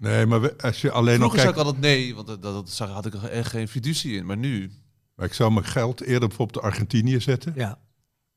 Nee, 0.00 0.26
maar 0.26 0.40
we- 0.40 0.54
als 0.60 0.80
je 0.80 0.90
alleen 0.90 1.20
nog 1.20 1.32
Vroeger 1.32 1.40
zei 1.40 1.52
kijkt... 1.52 1.58
ik 1.68 1.74
altijd 1.74 1.94
nee, 1.94 2.14
want 2.14 2.26
dat, 2.26 2.42
dat, 2.42 2.78
had 2.78 3.06
ik 3.06 3.14
er 3.14 3.24
echt 3.24 3.50
geen 3.50 3.68
fiducie 3.68 4.12
in. 4.16 4.26
Maar 4.26 4.36
nu, 4.36 4.70
Maar 5.14 5.26
ik 5.26 5.34
zou 5.34 5.52
mijn 5.52 5.64
geld 5.66 6.00
eerder 6.02 6.28
bijvoorbeeld 6.28 6.58
op 6.58 6.64
Argentinië 6.64 7.20
zetten. 7.20 7.52
Ja. 7.56 7.78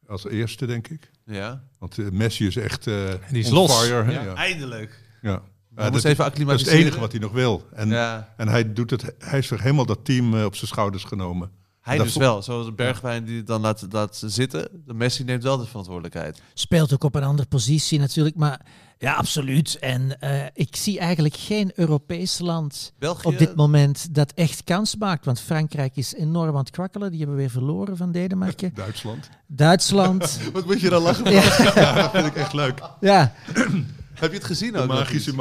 Als 0.08 0.26
eerste, 0.28 0.66
denk 0.66 0.88
ik. 0.88 1.12
ja. 1.26 1.64
Want 1.80 1.98
eh, 1.98 2.10
Messi 2.10 2.48
is 2.48 2.56
echt 2.56 2.88
eh 2.88 3.14
Die 3.32 3.44
is 3.44 3.50
los. 3.50 3.80
fire. 3.82 4.04
hè? 4.04 4.12
Ja. 4.12 4.22
Ja. 4.24 4.34
Eindelijk. 4.34 5.00
Ja. 5.22 5.42
Hij 5.76 5.90
dat, 5.90 6.04
even 6.04 6.18
dat 6.18 6.26
is 6.26 6.32
acclimatiseren. 6.32 6.74
het 6.78 6.86
enige 6.86 7.00
wat 7.00 7.12
hij 7.12 7.22
nog 7.22 7.32
wil. 7.32 7.68
En, 7.74 7.90
Ja, 7.90 8.34
en 8.38 8.48
hij, 8.48 8.74
doet 8.74 8.90
het, 8.90 9.02
hij 9.02 9.14
heeft 9.20 9.48
zich 9.48 9.62
helemaal 9.62 9.86
dat 9.86 10.06
team 10.06 10.34
eh, 10.38 10.46
op 10.46 10.56
zijn 10.56 10.68
schouders 10.68 11.04
genomen. 11.04 11.52
hij 11.82 11.98
Dat 11.98 12.06
dus 12.06 12.16
wel. 12.16 12.42
Zoals 12.42 12.66
de 12.66 12.72
Bergwijn 12.74 13.26
die 13.26 13.38
het 13.38 13.48
dan 13.48 13.62
laat, 13.62 13.86
laat 13.90 14.24
zitten. 14.26 14.70
De 14.86 14.94
Messi 14.94 15.24
neemt 15.24 15.44
wel 15.44 15.58
de 15.58 15.66
verantwoordelijkheid. 15.66 16.42
Speelt 16.54 16.94
ook 16.94 17.04
op 17.04 17.16
een 17.16 17.24
andere 17.24 17.48
positie 17.48 18.00
natuurlijk. 18.00 18.36
Maar 18.36 18.66
ja, 19.00 19.14
absoluut. 19.14 19.78
En 19.80 20.20
eh, 20.20 20.46
ik 20.54 20.76
zie 20.76 21.00
eigenlijk 21.00 21.36
geen 21.36 21.72
Europees 21.76 22.40
land 22.40 22.94
België. 23.00 23.28
op 23.28 23.38
dit 23.38 23.56
moment 23.56 24.16
dat 24.16 24.32
echt 24.36 24.64
kans 24.64 24.96
maakt. 24.96 25.26
Want 25.26 25.40
Frankrijk 25.40 25.96
is 25.96 26.14
enorm 26.14 26.50
aan 26.50 26.56
het 26.60 26.70
kwakkelen. 26.70 27.10
Die 27.10 27.20
hebben 27.20 27.38
weer 27.38 27.50
verloren 27.50 27.98
van 27.98 28.12
Denemarken. 28.12 28.72
Duitsland. 28.76 29.30
Duitsland. 29.48 30.40
Wat 30.54 30.66
moet 30.66 30.82
je 30.82 30.90
dan 30.90 31.02
lachen? 31.02 31.32
ja, 31.32 31.72
Ja, 31.76 31.94
dat 31.94 32.12
vind 32.12 32.26
ik 32.26 32.36
echt 32.36 32.54
leuk. 32.54 32.80
ja, 33.00 33.34
Heb 34.14 34.32
je 34.32 34.38
het 34.38 34.48
gezien 34.48 34.72
De 34.72 34.86
magische 34.86 35.34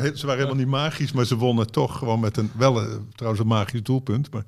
he- 0.00 0.16
ze 0.16 0.26
waren 0.26 0.42
helemaal 0.42 0.54
niet 0.54 0.66
magisch, 0.66 1.12
maar 1.12 1.24
ze 1.24 1.36
wonnen 1.36 1.70
toch 1.70 1.98
gewoon 1.98 2.20
met 2.20 2.36
een, 2.36 2.50
wel 2.56 2.80
eh, 2.80 2.86
trouwens 3.14 3.42
een 3.42 3.48
magisch 3.48 3.82
doelpunt. 3.82 4.32
Maar, 4.32 4.42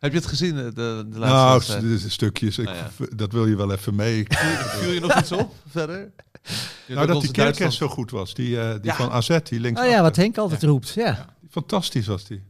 Heb 0.00 0.12
je 0.12 0.18
het 0.18 0.26
gezien, 0.26 0.54
de, 0.56 0.72
de 0.74 1.18
laatste 1.18 1.72
nou, 1.80 1.88
de 1.98 2.08
stukjes, 2.10 2.58
ik, 2.58 2.64
Nou 2.64 2.76
ja. 2.76 2.90
v- 2.90 3.08
dat 3.16 3.32
wil 3.32 3.46
je 3.46 3.56
wel 3.56 3.72
even 3.72 3.94
mee. 3.94 4.24
Viel 4.28 4.90
je 4.92 5.00
nog 5.00 5.18
iets 5.18 5.32
op 5.32 5.54
verder? 5.68 6.12
nou, 6.88 7.06
dat 7.06 7.20
die 7.20 7.30
Kerkers 7.30 7.34
Duitsland- 7.58 7.72
zo 7.74 7.88
goed 7.88 8.10
was, 8.10 8.34
die, 8.34 8.60
eh, 8.60 8.70
die 8.72 8.80
Ja. 8.82 8.94
van 8.94 9.10
AZ, 9.10 9.38
die 9.42 9.60
links 9.60 9.80
oh 9.80 9.86
ja, 9.86 10.02
wat 10.02 10.16
Henk 10.16 10.38
altijd 10.38 10.62
roept. 10.62 10.88
Ja. 10.88 11.34
Fantastisch 11.50 12.06
was 12.06 12.24
die. 12.24 12.42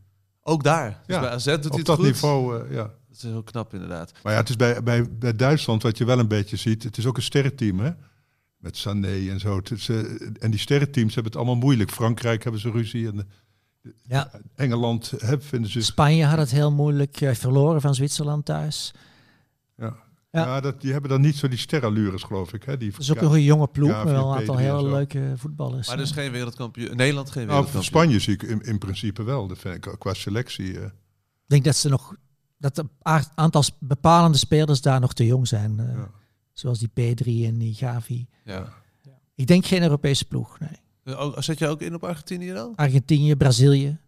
Ook 0.43 0.63
daar. 0.65 1.03
Dus 1.07 1.17
Ja, 1.17 1.21
bij 1.21 1.31
AZ 1.31 1.45
doet 1.45 1.55
hij 1.63 1.71
Op 1.71 1.77
het 1.77 1.87
dat 1.87 1.97
goed. 1.97 2.05
niveau, 2.07 2.65
eh, 2.65 2.75
ja. 2.75 2.83
Dat 2.83 3.17
is 3.17 3.23
heel 3.23 3.43
knap 3.43 3.73
inderdaad. 3.75 4.13
Maar 4.23 4.33
ja, 4.33 4.39
het 4.39 4.49
is 4.49 4.57
bij, 4.57 4.83
bij, 4.83 5.07
bij 5.19 5.37
Duitsland 5.37 5.83
wat 5.83 5.99
je 5.99 6.05
wel 6.05 6.19
een 6.19 6.29
beetje 6.29 6.57
ziet. 6.57 6.83
Het 6.83 6.97
is 6.99 7.07
ook 7.07 7.17
een 7.17 7.23
sterrenteam, 7.23 7.79
hè? 7.81 7.91
Met 8.57 8.77
Sané 8.77 9.29
en 9.31 9.41
zo. 9.41 9.57
Het 9.57 9.71
is, 9.71 9.89
eh, 9.89 9.99
en 10.39 10.51
die 10.51 10.61
sterrenteams 10.61 11.15
hebben 11.15 11.33
het 11.33 11.41
allemaal 11.41 11.61
moeilijk. 11.61 11.91
Frankrijk 11.91 12.43
hebben 12.43 12.61
ze 12.61 12.71
ruzie. 12.71 13.07
En 13.09 13.17
de- 13.17 13.27
Ja. 14.03 14.31
Engeland 14.55 15.11
hè, 15.19 15.41
vinden 15.41 15.71
ze... 15.71 15.83
Spanje 15.83 16.25
had 16.25 16.39
het 16.39 16.51
heel 16.51 16.73
moeilijk 16.73 17.21
eh, 17.21 17.35
verloren 17.35 17.81
van 17.81 17.95
Zwitserland 17.95 18.45
thuis. 18.45 18.93
Ja. 19.77 19.97
Ja. 20.31 20.45
Ja. 20.45 20.61
dat, 20.61 20.81
die 20.81 20.93
hebben 20.93 21.11
dan 21.11 21.21
niet 21.21 21.37
zo 21.37 21.49
die 21.49 21.59
sterrenallures, 21.59 22.23
geloof 22.23 22.53
ik. 22.53 22.63
Hè? 22.63 22.77
Die, 22.77 22.91
Dat 22.91 23.01
is 23.01 23.11
ook 23.11 23.21
nog 23.21 23.33
een 23.33 23.43
jonge 23.43 23.67
ploeg, 23.69 23.91
Ja, 23.91 24.05
met 24.05 24.13
wel 24.13 24.31
een 24.33 24.39
aantal 24.39 24.57
hele 24.57 24.83
leuke 24.89 25.33
voetballers. 25.37 25.89
Maar 25.89 25.97
dus 25.97 26.11
geen 26.11 26.33
wereldkampioen. 26.33 26.97
Nederland 26.97 27.31
geen 27.31 27.47
Nou, 27.47 27.65
wereldkampioen. 27.65 27.85
Spanje 27.85 28.19
zie 28.19 28.35
ik 28.35 28.43
in, 28.43 28.61
in 28.63 28.79
principe 28.79 29.23
wel. 29.23 29.47
Dat 29.47 29.59
vind 29.59 29.87
ik, 29.87 29.95
qua 29.99 30.15
selectie. 30.15 30.79
eh. 30.79 30.85
Ik 30.85 30.91
denk 31.47 31.65
dat 31.65 31.77
ze 31.77 31.89
nog 31.89 32.15
dat 32.59 32.79
een 32.79 32.91
aantal 33.35 33.63
bepalende 33.79 34.39
spelers 34.39 34.81
daar 34.81 35.01
nog 35.01 35.13
te 35.13 35.27
jong 35.27 35.49
zijn. 35.49 35.79
eh, 35.81 35.95
Ja. 35.95 36.11
Zoals 36.53 36.79
die 36.79 36.89
P3 37.15 37.25
en 37.47 37.59
die 37.59 37.75
Gavi. 37.75 38.27
Ja. 38.45 38.73
Ik 39.35 39.47
denk 39.47 39.67
geen 39.67 39.83
Europese 39.83 40.25
ploeg. 40.25 40.59
Nee. 40.59 40.81
Ook- 41.17 41.43
Zet 41.43 41.59
je 41.59 41.67
ook 41.69 41.81
in 41.81 41.95
op 41.95 42.05
Argentinië 42.05 42.53
dan? 42.53 42.73
Argentinië, 42.77 43.37
Brazilië. 43.37 43.99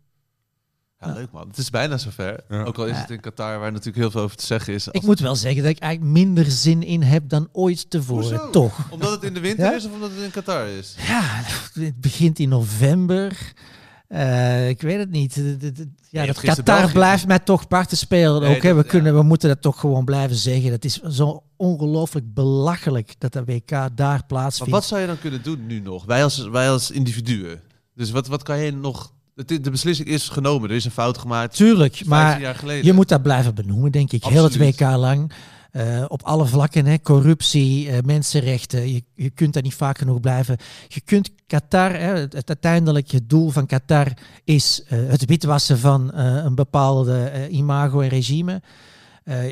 Ja, 1.00 1.08
Ja. 1.08 1.14
leuk 1.14 1.30
man. 1.32 1.48
Het 1.48 1.56
is 1.58 1.70
bijna 1.70 1.98
zover. 1.98 2.44
Ja. 2.48 2.62
Ook 2.64 2.78
al 2.78 2.86
is 2.86 2.96
het 2.98 3.10
in 3.10 3.20
Qatar, 3.20 3.58
waar 3.58 3.70
natuurlijk 3.70 3.96
heel 3.96 4.10
veel 4.10 4.20
over 4.20 4.36
te 4.36 4.46
zeggen 4.46 4.74
is. 4.74 4.88
Ik 4.88 5.02
moet 5.02 5.20
wel 5.20 5.36
zeggen 5.36 5.62
dat 5.62 5.70
ik 5.70 5.78
eigenlijk 5.78 6.12
minder 6.12 6.44
zin 6.50 6.82
in 6.82 7.02
heb 7.02 7.28
dan 7.28 7.48
ooit 7.52 7.90
tevoren. 7.90 8.28
Hoezo? 8.28 8.50
Toch? 8.50 8.90
Omdat 8.90 9.10
het 9.10 9.22
in 9.22 9.34
de 9.34 9.40
winter 9.40 9.64
Ja? 9.64 9.76
is 9.76 9.84
of 9.84 9.92
omdat 9.92 10.10
het 10.10 10.20
in 10.20 10.30
Qatar 10.30 10.66
is? 10.66 10.94
Ja, 10.98 11.20
het 11.74 12.00
begint 12.00 12.38
in 12.38 12.48
november. 12.48 13.52
Eh, 14.12 14.68
ik 14.68 14.80
weet 14.80 14.98
het 14.98 15.10
niet. 15.10 15.34
De- 15.34 15.56
de- 15.56 15.72
de- 15.72 15.88
Ja, 16.10 16.26
dat 16.26 16.40
Qatar 16.40 16.92
blijft 16.92 17.26
mij 17.26 17.38
toch 17.38 17.68
parten 17.68 17.96
spelen. 17.96 18.40
Nee, 18.42 18.56
ook, 18.56 18.62
hè. 18.62 18.74
We, 18.74 18.84
kunnen, 18.84 19.14
we 19.14 19.22
moeten 19.22 19.48
dat 19.48 19.62
toch 19.62 19.80
gewoon 19.80 20.04
blijven 20.04 20.36
zeggen. 20.36 20.70
Dat 20.70 20.84
is 20.84 21.00
zo 21.00 21.42
ongelooflijk 21.56 22.34
belachelijk 22.34 23.14
dat 23.18 23.32
de 23.32 23.44
WK 23.44 23.68
daar 23.70 23.88
Maar 23.96 24.26
plaatsvindt. 24.26 24.72
wat 24.72 24.84
zou 24.84 25.00
je 25.00 25.06
dan 25.06 25.18
kunnen 25.18 25.42
doen 25.42 25.66
nu 25.66 25.80
nog? 25.80 26.04
Wij 26.04 26.22
als, 26.24 26.48
wij 26.48 26.70
als 26.70 26.90
individuen. 26.90 27.60
Dus 27.94 28.10
wat, 28.10 28.26
wat 28.26 28.42
kan 28.42 28.58
je 28.58 28.72
nog... 28.72 29.12
De 29.34 29.70
beslissing 29.70 30.08
is 30.08 30.28
genomen. 30.28 30.70
Er 30.70 30.76
is 30.76 30.84
een 30.84 30.90
fout 30.90 31.18
gemaakt. 31.18 31.56
Tuurlijk, 31.56 31.92
15 31.92 32.08
maar 32.08 32.40
jaar 32.40 32.54
geleden. 32.54 32.84
je 32.84 32.92
moet 32.92 33.08
dat 33.08 33.22
blijven 33.22 33.54
benoemen, 33.54 33.92
denk 33.92 34.12
ik. 34.12 34.24
Heel 34.24 34.44
het. 34.44 34.56
WK 34.56 34.80
lang. 34.80 35.32
Eh, 35.72 36.04
op 36.08 36.22
alle 36.22 36.46
vlakken, 36.46 36.86
hè, 36.86 37.00
corruptie, 37.00 37.90
eh, 37.90 37.98
mensenrechten. 38.04 38.92
Je, 38.92 39.04
je 39.14 39.30
kunt 39.30 39.52
dat 39.54 39.62
niet 39.62 39.74
vaak 39.74 39.98
genoeg 39.98 40.20
blijven. 40.20 40.56
Je 40.88 41.00
kunt 41.00 41.30
Qatar, 41.46 41.90
hè, 41.92 42.14
het, 42.16 42.32
het 42.32 42.48
uiteindelijke 42.48 43.26
doel 43.26 43.50
van 43.50 43.66
Qatar 43.66 44.06
is 44.44 44.82
eh, 44.88 44.98
het 45.08 45.24
witwassen 45.24 45.78
van 45.78 46.14
een 46.14 46.54
bepaalde 46.54 47.48
imago 47.50 48.00
en 48.00 48.08
regime. 48.08 48.62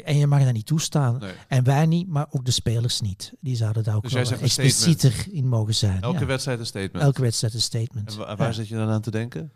En 0.04 0.16
je 0.16 0.26
mag 0.26 0.44
dat 0.44 0.52
niet 0.52 0.66
toestaan. 0.66 1.18
Nee. 1.18 1.32
En 1.48 1.64
wij 1.64 1.86
niet, 1.86 2.08
maar 2.08 2.26
ook 2.30 2.44
de 2.44 2.50
spelers 2.50 3.00
niet. 3.00 3.32
Die 3.40 3.56
zouden 3.56 3.84
daar 3.84 3.96
ook 3.96 4.02
Dus 4.02 4.12
wel 4.12 4.22
explicieter 4.40 5.26
in 5.30 5.48
mogen 5.48 5.74
zijn. 5.74 6.00
Elke 6.00 6.18
ja. 6.20 6.26
wedstrijd 6.26 6.58
een 6.58 6.66
statement. 6.66 7.04
Elke 7.04 7.20
wedstrijd 7.20 7.54
een 7.54 7.60
statement. 7.60 8.12
En 8.12 8.18
wa- 8.18 8.36
waar 8.36 8.46
Ja. 8.48 8.52
zit 8.52 8.68
je 8.68 8.74
dan 8.74 8.88
aan 8.88 9.00
te 9.00 9.10
denken? 9.10 9.52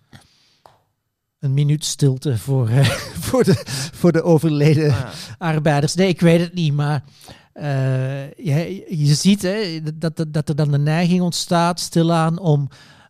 Een 1.45 1.55
minuut 1.55 1.85
stilte 1.85 2.39
voor, 2.39 2.69
eh, 2.69 2.85
voor, 3.29 3.45
de, 3.45 3.63
voor 3.93 4.13
de 4.13 4.23
overleden 4.23 4.91
Ah, 4.91 5.09
arbeiders. 5.39 5.95
Nee, 5.95 6.09
ik 6.09 6.21
weet 6.21 6.41
het 6.41 6.55
niet, 6.55 6.73
maar 6.73 7.05
eh, 7.53 8.31
je, 8.31 8.85
je 8.89 9.15
ziet 9.15 9.43
hè, 9.43 9.81
dat, 9.95 10.17
dat, 10.17 10.27
dat 10.29 10.49
er 10.49 10.57
dan 10.57 10.71
de 10.71 10.79
neiging 10.79 11.21
ontstaat 11.21 11.81
stilaan 11.81 12.39
om 12.39 12.69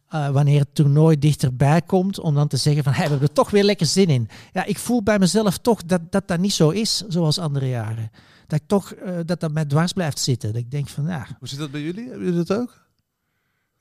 eh, 0.08 0.28
wanneer 0.28 0.60
het 0.60 0.74
toernooi 0.74 1.18
dichterbij 1.18 1.82
komt, 1.82 2.20
om 2.20 2.34
dan 2.34 2.48
te 2.48 2.56
zeggen 2.56 2.84
van 2.84 2.92
hey, 2.92 3.04
we 3.04 3.10
hebben 3.10 3.28
er 3.28 3.34
toch 3.34 3.50
weer 3.50 3.64
lekker 3.64 3.86
zin 3.86 4.08
in. 4.08 4.28
Ja, 4.52 4.64
ik 4.64 4.78
voel 4.78 5.02
bij 5.02 5.18
mezelf 5.18 5.58
toch 5.58 5.82
dat 5.84 6.00
dat, 6.10 6.28
dat 6.28 6.38
niet 6.38 6.54
zo 6.54 6.70
is 6.70 7.04
zoals 7.08 7.38
andere 7.38 7.68
jaren. 7.68 8.10
Dat 8.46 8.60
ik 8.60 8.66
toch 8.66 8.94
dat 9.26 9.40
dat 9.40 9.52
mij 9.52 9.64
dwars 9.64 9.92
blijft 9.92 10.18
zitten. 10.18 10.52
Dat 10.52 10.60
ik 10.60 10.70
denk 10.70 10.88
van 10.88 11.06
ja, 11.06 11.26
Hoe 11.38 11.48
zit 11.48 11.58
dat 11.58 11.70
bij 11.70 11.82
jullie? 11.82 12.08
Hebben 12.08 12.24
jullie 12.24 12.44
dat 12.44 12.58
ook? 12.58 12.83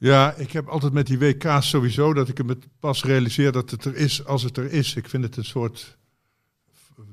Ja, 0.03 0.33
ik 0.33 0.51
heb 0.51 0.67
altijd 0.67 0.93
met 0.93 1.07
die 1.07 1.19
WK's 1.19 1.69
sowieso 1.69 2.13
dat 2.13 2.29
ik 2.29 2.37
hem 2.37 2.49
het 2.49 2.67
pas 2.79 3.03
realiseer 3.03 3.51
dat 3.51 3.71
het 3.71 3.85
er 3.85 3.95
is 3.95 4.25
als 4.25 4.43
het 4.43 4.57
er 4.57 4.71
is. 4.71 4.95
Ik 4.95 5.09
vind 5.09 5.23
het 5.23 5.37
een 5.37 5.45
soort 5.45 5.97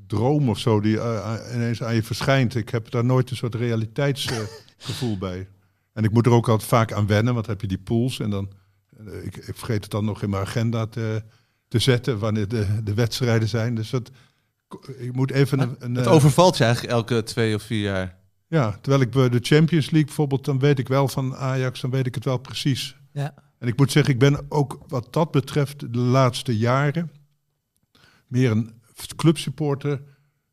droom 0.06 0.48
of 0.48 0.58
zo 0.58 0.80
die 0.80 1.00
eh, 1.00 1.34
ineens 1.54 1.82
aan 1.82 1.94
je 1.94 2.02
verschijnt. 2.02 2.54
Ik 2.54 2.68
heb 2.68 2.90
daar 2.90 3.04
nooit 3.04 3.30
een 3.30 3.36
soort 3.36 3.54
realiteitsgevoel 3.54 5.18
bij. 5.28 5.48
En 5.92 6.04
ik 6.04 6.10
moet 6.10 6.26
er 6.26 6.32
ook 6.32 6.48
altijd 6.48 6.68
vaak 6.68 6.92
aan 6.92 7.06
wennen, 7.06 7.34
want 7.34 7.46
dan 7.46 7.54
heb 7.54 7.62
je 7.62 7.76
die 7.76 7.84
pools 7.84 8.18
en 8.20 8.30
dan... 8.30 8.52
eh, 8.96 9.24
ik, 9.24 9.36
ik 9.36 9.56
vergeet 9.56 9.82
het 9.82 9.90
dan 9.90 10.04
nog 10.04 10.22
in 10.22 10.30
mijn 10.30 10.42
agenda 10.42 10.86
te, 10.86 11.22
te 11.68 11.78
zetten 11.78 12.18
wanneer 12.18 12.48
de, 12.48 12.82
de 12.84 12.94
wedstrijden 12.94 13.48
zijn. 13.48 13.74
Dus 13.74 13.90
dat, 13.90 14.10
ik 14.98 15.12
moet 15.12 15.30
even 15.30 15.58
een... 15.58 15.76
een 15.78 15.94
Het 15.94 16.06
eh, 16.06 16.12
overvalt 16.12 16.56
je 16.56 16.64
eigenlijk 16.64 16.94
elke 16.94 17.22
twee 17.22 17.54
of 17.54 17.62
vier 17.62 17.82
jaar. 17.82 18.19
Ja, 18.50 18.78
terwijl 18.80 19.02
ik 19.02 19.10
bij 19.10 19.28
de 19.28 19.38
Champions 19.42 19.90
League 19.90 20.04
bijvoorbeeld, 20.04 20.44
dan 20.44 20.58
weet 20.58 20.78
ik 20.78 20.88
wel 20.88 21.08
van 21.08 21.36
Ajax, 21.36 21.80
dan 21.80 21.90
weet 21.90 22.06
ik 22.06 22.14
het 22.14 22.24
wel 22.24 22.38
precies. 22.38 22.96
ja. 23.12 23.34
En 23.58 23.68
ik 23.68 23.76
moet 23.76 23.92
zeggen, 23.92 24.12
ik 24.12 24.18
ben 24.18 24.46
ook 24.48 24.80
wat 24.88 25.12
dat 25.12 25.30
betreft 25.30 25.92
de 25.92 25.98
laatste 25.98 26.56
jaren 26.56 27.10
meer 28.26 28.50
een 28.50 28.72
clubsupporter 29.16 30.02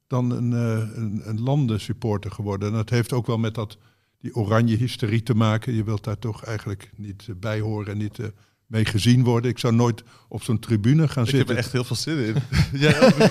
dan 0.08 0.32
een, 0.32 0.54
eh, 0.54 0.98
een, 0.98 1.22
een 1.24 1.42
landensupporter 1.42 2.32
geworden. 2.32 2.70
En 2.70 2.74
dat 2.74 2.90
heeft 2.90 3.14
ook 3.14 3.28
wel 3.28 3.38
met 3.38 3.56
dat, 3.56 3.78
die 4.18 4.36
oranje 4.36 4.76
hysterie 4.76 5.24
te 5.24 5.36
maken. 5.36 5.74
Je 5.74 5.84
wilt 5.84 6.04
daar 6.04 6.20
toch 6.20 6.44
eigenlijk 6.44 6.92
niet 6.96 7.26
eh, 7.28 7.36
bij 7.36 7.60
horen 7.60 7.92
en 7.92 7.98
niet 7.98 8.20
eh, 8.20 8.28
mee 8.68 8.86
gezien 8.86 9.24
worden. 9.24 9.52
Ik 9.52 9.60
zou 9.60 9.74
nooit 9.74 10.04
op 10.30 10.44
zo'n 10.44 10.60
tribune 10.60 11.08
gaan 11.08 11.24
Ik 11.24 11.30
heb 11.30 11.38
zitten. 11.38 11.56
er 11.56 11.62
echt 11.62 11.72
heel 11.72 11.84
veel 11.84 11.96
zin 11.96 12.18
in. 12.26 12.36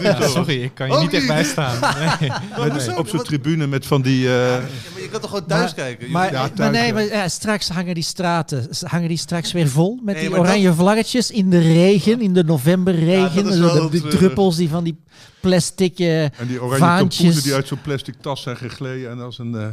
Ja, 0.03 0.27
sorry, 0.29 0.63
ik 0.63 0.75
kan 0.75 0.87
je 0.87 0.93
Oh, 0.93 1.01
niet 1.01 1.13
echt 1.15 1.27
bijstaan. 1.27 1.77
Nee. 2.19 2.97
Op 2.99 3.09
zo'n 3.09 3.23
tribune 3.23 3.67
met 3.67 3.87
van 3.87 4.03
die... 4.03 4.27
eh, 4.27 4.33
Ja, 4.35 4.59
maar 4.93 5.03
je 5.03 5.09
kan 5.11 5.21
toch 5.21 5.31
gewoon 5.31 5.47
thuis 5.47 5.75
kijken? 5.75 6.11
Maar, 6.11 6.33
Ja, 6.33 6.41
maar 6.41 6.53
thuis, 6.53 6.77
nee, 6.77 6.93
maar 6.93 7.05
ja, 7.05 7.29
straks 7.29 7.69
hangen 7.69 7.95
die 7.95 8.03
straten 8.03 8.69
hangen 8.81 9.09
die 9.09 9.17
straks 9.19 9.53
weer 9.53 9.69
vol 9.69 10.01
met 10.05 10.19
die 10.19 10.39
oranje 10.39 10.73
vlaggetjes 10.75 11.31
in 11.31 11.51
de 11.51 11.59
regen, 11.59 12.21
in 12.21 12.35
de 12.35 12.45
novemberregen. 12.45 13.45
De, 13.45 13.51
treurig. 13.91 14.11
druppels 14.11 14.57
die 14.57 14.69
van 14.69 14.85
die 14.85 14.97
plastic... 15.41 15.99
eh, 15.99 16.23
en 16.23 16.31
die 16.47 16.63
oranje 16.63 16.79
Vaantjes. 16.79 17.43
die 17.43 17.55
uit 17.55 17.67
zo'n 17.67 17.81
plastic 17.83 18.15
tas 18.21 18.43
zijn 18.43 18.57
gegleden. 18.57 19.11
En 19.11 19.21
als 19.21 19.39
een... 19.39 19.55
eh, 19.55 19.67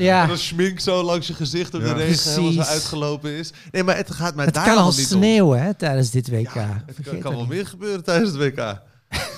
ja, 0.00 0.22
En 0.22 0.28
dat 0.28 0.38
schmink 0.38 0.80
zo 0.80 1.02
langs 1.02 1.26
je 1.26 1.34
gezicht 1.34 1.72
door 1.72 1.80
de 1.80 1.92
regen 1.92 2.30
helemaal 2.30 2.64
zo 2.64 2.70
uitgelopen 2.70 3.30
is. 3.30 3.52
Nee, 3.70 3.82
maar 3.82 3.96
het 3.96 4.10
gaat 4.10 4.34
mij 4.34 4.44
het 4.44 4.54
daar 4.54 4.64
kan 4.64 4.76
al 4.76 4.90
niet 4.90 4.98
om. 4.98 5.04
sneeuwen 5.04 5.62
hè, 5.62 5.74
tijdens 5.74 6.10
dit 6.10 6.28
WK. 6.30 6.54
Ja, 6.54 6.82
het 6.86 6.94
kan, 6.94 7.04
Vergeet 7.04 7.22
kan 7.22 7.34
wel 7.34 7.46
meer 7.46 7.66
gebeuren 7.66 8.04
tijdens 8.04 8.30
het 8.30 8.38
WK. 8.38 8.80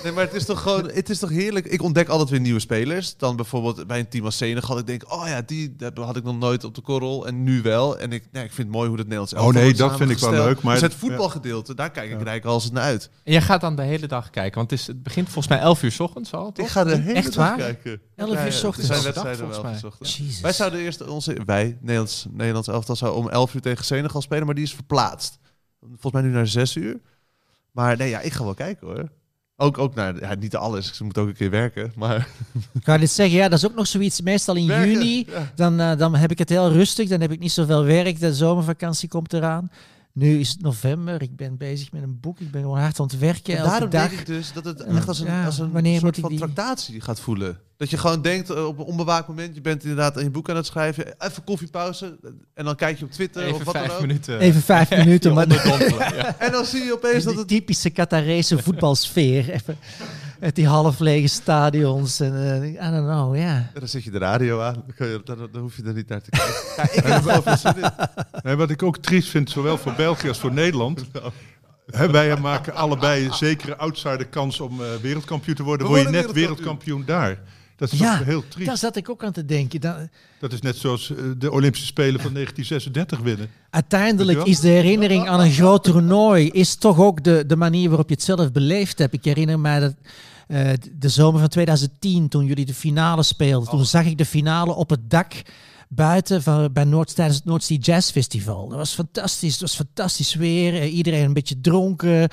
Nee, 0.03 0.11
maar 0.11 0.23
het 0.23 0.33
is 0.33 0.45
toch 0.45 0.61
gewoon, 0.61 0.89
het 0.91 1.09
is 1.09 1.19
toch 1.19 1.29
heerlijk. 1.29 1.65
Ik 1.65 1.81
ontdek 1.81 2.07
altijd 2.07 2.29
weer 2.29 2.39
nieuwe 2.39 2.59
spelers. 2.59 3.17
Dan 3.17 3.35
bijvoorbeeld 3.35 3.87
bij 3.87 3.99
een 3.99 4.07
team 4.07 4.25
als 4.25 4.37
Senegal. 4.37 4.77
Ik 4.77 4.85
denk, 4.87 5.13
oh 5.13 5.27
ja, 5.27 5.41
die 5.41 5.75
dat 5.75 5.97
had 5.97 6.15
ik 6.17 6.23
nog 6.23 6.37
nooit 6.37 6.63
op 6.63 6.75
de 6.75 6.81
korrel. 6.81 7.27
En 7.27 7.43
nu 7.43 7.61
wel. 7.61 7.97
En 7.99 8.11
ik, 8.11 8.23
nee, 8.31 8.43
ik 8.43 8.51
vind 8.51 8.67
het 8.67 8.75
mooi 8.75 8.87
hoe 8.87 8.97
het 8.97 9.07
Nederlands 9.07 9.33
Oh 9.33 9.39
elftal 9.39 9.61
nee, 9.61 9.63
wordt 9.75 9.89
dat 9.89 9.97
vind 9.97 10.09
ik 10.09 10.17
wel 10.17 10.31
leuk, 10.45 10.61
maar- 10.61 10.73
dus 10.73 10.81
het 10.81 10.93
voetbalgedeelte, 10.93 11.75
daar 11.75 11.91
kijk 11.91 12.11
ik 12.11 12.17
Ja. 12.17 12.23
rijk 12.23 12.45
als 12.45 12.63
het 12.63 12.73
naar 12.73 12.83
uit. 12.83 13.09
En 13.23 13.31
jij 13.31 13.41
gaat 13.41 13.61
dan 13.61 13.75
de 13.75 13.81
hele 13.81 14.07
dag 14.07 14.29
kijken, 14.29 14.57
want 14.57 14.71
het, 14.71 14.79
is, 14.79 14.87
het 14.87 15.03
begint 15.03 15.25
volgens 15.29 15.47
mij 15.47 15.59
11 15.59 15.83
uur 15.83 15.91
's 15.91 15.99
ochtends 15.99 16.33
al, 16.33 16.51
toch? 16.51 16.65
Ik 16.65 16.71
ga 16.71 16.83
de 16.83 16.95
hele 16.95 17.13
Echt 17.13 17.25
dag 17.33 17.35
waar? 17.35 17.57
kijken. 17.57 17.91
11 18.15 18.29
Ja, 18.31 18.39
uur 18.39 18.45
ja, 18.45 18.51
's 18.51 18.61
Er 18.61 18.67
ochtends. 18.67 18.87
zijn 18.87 19.03
Dag, 19.03 19.07
wedstrijden 19.13 19.47
wel 19.47 19.53
volgens 19.53 19.81
mij. 19.81 19.91
11 19.91 19.99
uur 20.01 20.07
's 20.07 20.17
ochtends. 20.17 20.41
Wij 20.41 20.53
zouden 20.53 20.79
eerst 20.79 21.07
onze, 21.07 21.37
wij, 21.45 21.77
Nederlands, 21.81 22.25
Nederlands 22.31 22.67
elftal, 22.67 22.95
zou 22.95 23.15
om 23.15 23.29
11 23.29 23.53
uur 23.53 23.61
tegen 23.61 23.85
Senegal 23.85 24.21
spelen, 24.21 24.45
maar 24.45 24.55
die 24.55 24.63
is 24.63 24.73
verplaatst. 24.73 25.37
Volgens 25.79 26.11
mij 26.13 26.21
nu 26.21 26.29
naar 26.29 26.47
6 26.47 26.75
uur. 26.75 26.99
Maar 27.71 27.97
nee, 27.97 28.09
ja, 28.09 28.19
ik 28.19 28.31
ga 28.33 28.43
wel 28.43 28.53
kijken 28.53 28.87
hoor. 28.87 29.09
Ook, 29.55 29.77
ook 29.77 29.95
naar, 29.95 30.19
ja, 30.19 30.35
niet 30.35 30.55
alles, 30.55 30.93
ze 30.93 31.03
moet 31.03 31.17
ook 31.17 31.27
een 31.27 31.33
keer 31.33 31.49
werken, 31.49 31.91
maar... 31.95 32.27
Ik 32.73 32.83
ga 32.83 32.97
dit 32.97 33.11
zeggen, 33.11 33.37
ja, 33.37 33.49
dat 33.49 33.57
is 33.57 33.65
ook 33.65 33.75
nog 33.75 33.87
zoiets. 33.87 34.21
Meestal 34.21 34.55
in 34.55 34.67
Werken, 34.67 34.91
juni, 34.91 35.25
ja. 35.27 35.51
dan, 35.55 35.79
eh, 35.79 35.97
dan 35.97 36.15
heb 36.15 36.31
ik 36.31 36.37
het 36.37 36.49
heel 36.49 36.71
rustig. 36.71 37.09
Dan 37.09 37.21
heb 37.21 37.31
ik 37.31 37.39
niet 37.39 37.51
zoveel 37.51 37.83
werk. 37.83 38.19
De 38.19 38.33
zomervakantie 38.33 39.09
komt 39.09 39.33
eraan. 39.33 39.71
Nu 40.13 40.39
is 40.39 40.49
het 40.49 40.61
november. 40.61 41.21
Ik 41.21 41.35
ben 41.35 41.57
bezig 41.57 41.91
met 41.91 42.01
een 42.03 42.19
boek. 42.19 42.39
Ik 42.39 42.51
ben 42.51 42.61
gewoon 42.61 42.79
hard 42.79 42.99
aan 42.99 43.05
het 43.05 43.19
werken. 43.19 43.53
En 43.53 43.59
elke 43.59 43.69
daarom 43.69 43.89
dag. 43.89 44.07
denk 44.09 44.19
ik 44.21 44.25
dus 44.25 44.53
dat 44.53 44.65
het 44.65 44.79
echt 44.83 45.07
als 45.07 45.19
een, 45.19 45.25
Ja, 45.27 45.45
als 45.45 45.57
een 45.59 45.97
soort 45.99 46.17
van 46.17 46.29
die- 46.29 46.37
tractatie 46.37 47.01
gaat 47.01 47.19
voelen. 47.19 47.59
Dat 47.77 47.89
je 47.89 47.97
gewoon 47.97 48.21
denkt 48.21 48.49
eh, 48.49 48.65
op 48.65 48.77
een 48.79 48.85
onbewaakt 48.85 49.27
moment, 49.27 49.55
je 49.55 49.61
bent 49.61 49.81
inderdaad 49.83 50.17
aan 50.17 50.23
je 50.23 50.29
boek 50.29 50.49
aan 50.49 50.55
het 50.55 50.65
schrijven, 50.65 51.15
even 51.17 51.43
koffiepauze 51.43 52.19
en 52.53 52.65
dan 52.65 52.75
kijk 52.75 52.99
je 52.99 53.05
op 53.05 53.11
Twitter 53.11 53.41
of 53.43 53.47
Even 53.53 53.65
wat 53.65 53.73
dan 53.73 53.83
vijf 53.83 53.95
ook. 53.95 54.01
minuten. 54.01 54.39
Even 54.39 54.61
vijf 54.61 54.89
minuten. 55.05 55.33
Maar 55.33 55.47
ja. 55.49 56.35
En 56.39 56.51
dan 56.51 56.65
zie 56.65 56.83
je 56.83 56.93
opeens 56.93 57.23
dat 57.23 57.35
het... 57.35 57.47
typische 57.47 57.89
Qatarese 57.89 58.57
voetbalsfeer. 58.63 59.49
Even 59.49 59.77
met 60.39 60.55
die 60.55 60.67
half 60.67 60.99
lege 60.99 61.27
stadions. 61.27 62.19
En, 62.19 62.61
eh, 62.61 62.87
I 62.87 62.91
don't 62.91 63.07
know, 63.07 63.35
ja. 63.35 63.55
En 63.55 63.79
dan 63.79 63.87
zet 63.87 64.03
je 64.03 64.11
de 64.11 64.17
radio 64.17 64.61
aan, 64.61 64.83
dan, 64.97 65.21
dan, 65.23 65.49
dan 65.51 65.61
hoef 65.61 65.75
je 65.75 65.83
er 65.83 65.93
niet 65.93 66.09
naar 66.09 66.21
te 66.21 66.29
kijken. 66.29 66.53
Ja, 66.77 66.83
ik 66.83 67.03
heb 67.03 67.23
wel 67.23 67.41
veel 67.41 67.57
zin 67.57 67.75
in. 67.75 67.89
Nee, 68.43 68.55
wat 68.55 68.69
ik 68.69 68.83
ook 68.83 68.97
triest 68.97 69.29
vind, 69.29 69.49
zowel 69.49 69.77
voor 69.77 69.93
België 69.93 70.27
als 70.27 70.39
voor 70.39 70.53
Nederland. 70.53 71.05
Hè, 71.91 72.11
wij 72.11 72.37
maken 72.37 72.73
allebei 72.75 73.25
een 73.25 73.33
zekere 73.33 73.75
outsider 73.77 74.27
kans 74.27 74.59
om 74.59 74.81
eh, 74.81 74.87
wereldkampioen 75.01 75.55
te 75.55 75.63
worden. 75.63 75.87
We 75.87 75.93
Word 75.93 76.05
je 76.05 76.09
net 76.09 76.31
wereldkampioen. 76.31 77.05
wereldkampioen 77.05 77.05
daar. 77.05 77.39
Dat 77.83 77.91
is 77.91 77.99
Ja, 77.99 78.23
heel 78.23 78.43
triest. 78.47 78.67
Daar 78.67 78.77
zat 78.77 78.95
ik 78.95 79.09
ook 79.09 79.23
aan 79.23 79.31
te 79.31 79.45
denken. 79.45 79.81
Dan, 79.81 80.09
Dat 80.39 80.53
is 80.53 80.61
net 80.61 80.75
zoals 80.75 81.09
eh, 81.09 81.17
de 81.37 81.51
Olympische 81.51 81.87
Spelen 81.87 82.21
van 82.21 82.33
1936 82.39 83.19
winnen. 83.19 83.49
Uiteindelijk 83.69 84.43
is 84.43 84.59
de 84.59 84.67
herinnering 84.67 85.27
aan 85.29 85.39
een 85.39 85.51
groot 85.51 85.83
toernooi 85.83 86.49
is 86.49 86.75
toch 86.75 86.99
ook 86.99 87.23
de, 87.23 87.43
de 87.47 87.55
manier 87.55 87.87
waarop 87.89 88.09
je 88.09 88.15
het 88.15 88.23
zelf 88.23 88.51
beleefd 88.51 88.99
hebt. 88.99 89.13
Ik 89.13 89.25
herinner 89.25 89.59
mij 89.59 89.79
dat 89.79 89.93
eh, 90.47 90.69
de 90.99 91.09
zomer 91.09 91.39
van 91.39 91.49
2010, 91.49 92.29
toen 92.29 92.45
jullie 92.45 92.65
de 92.65 92.73
finale 92.73 93.23
speelden, 93.23 93.69
toen 93.69 93.85
zag 93.85 94.05
ik 94.05 94.17
de 94.17 94.25
finale 94.25 94.73
op 94.73 94.89
het 94.89 95.09
dak 95.09 95.33
buiten 95.89 96.43
van, 96.43 96.73
bij 96.73 96.83
Noord, 96.83 97.15
tijdens 97.15 97.37
het 97.37 97.45
Noordzee 97.45 97.77
Jazz 97.77 98.11
Festival. 98.11 98.67
Dat 98.67 98.77
was 98.77 98.93
fantastisch. 98.93 99.51
Het 99.51 99.61
was 99.61 99.75
fantastisch 99.75 100.35
weer. 100.35 100.73
Eh, 100.73 100.95
iedereen 100.95 101.23
een 101.23 101.33
beetje 101.33 101.61
dronken. 101.61 102.29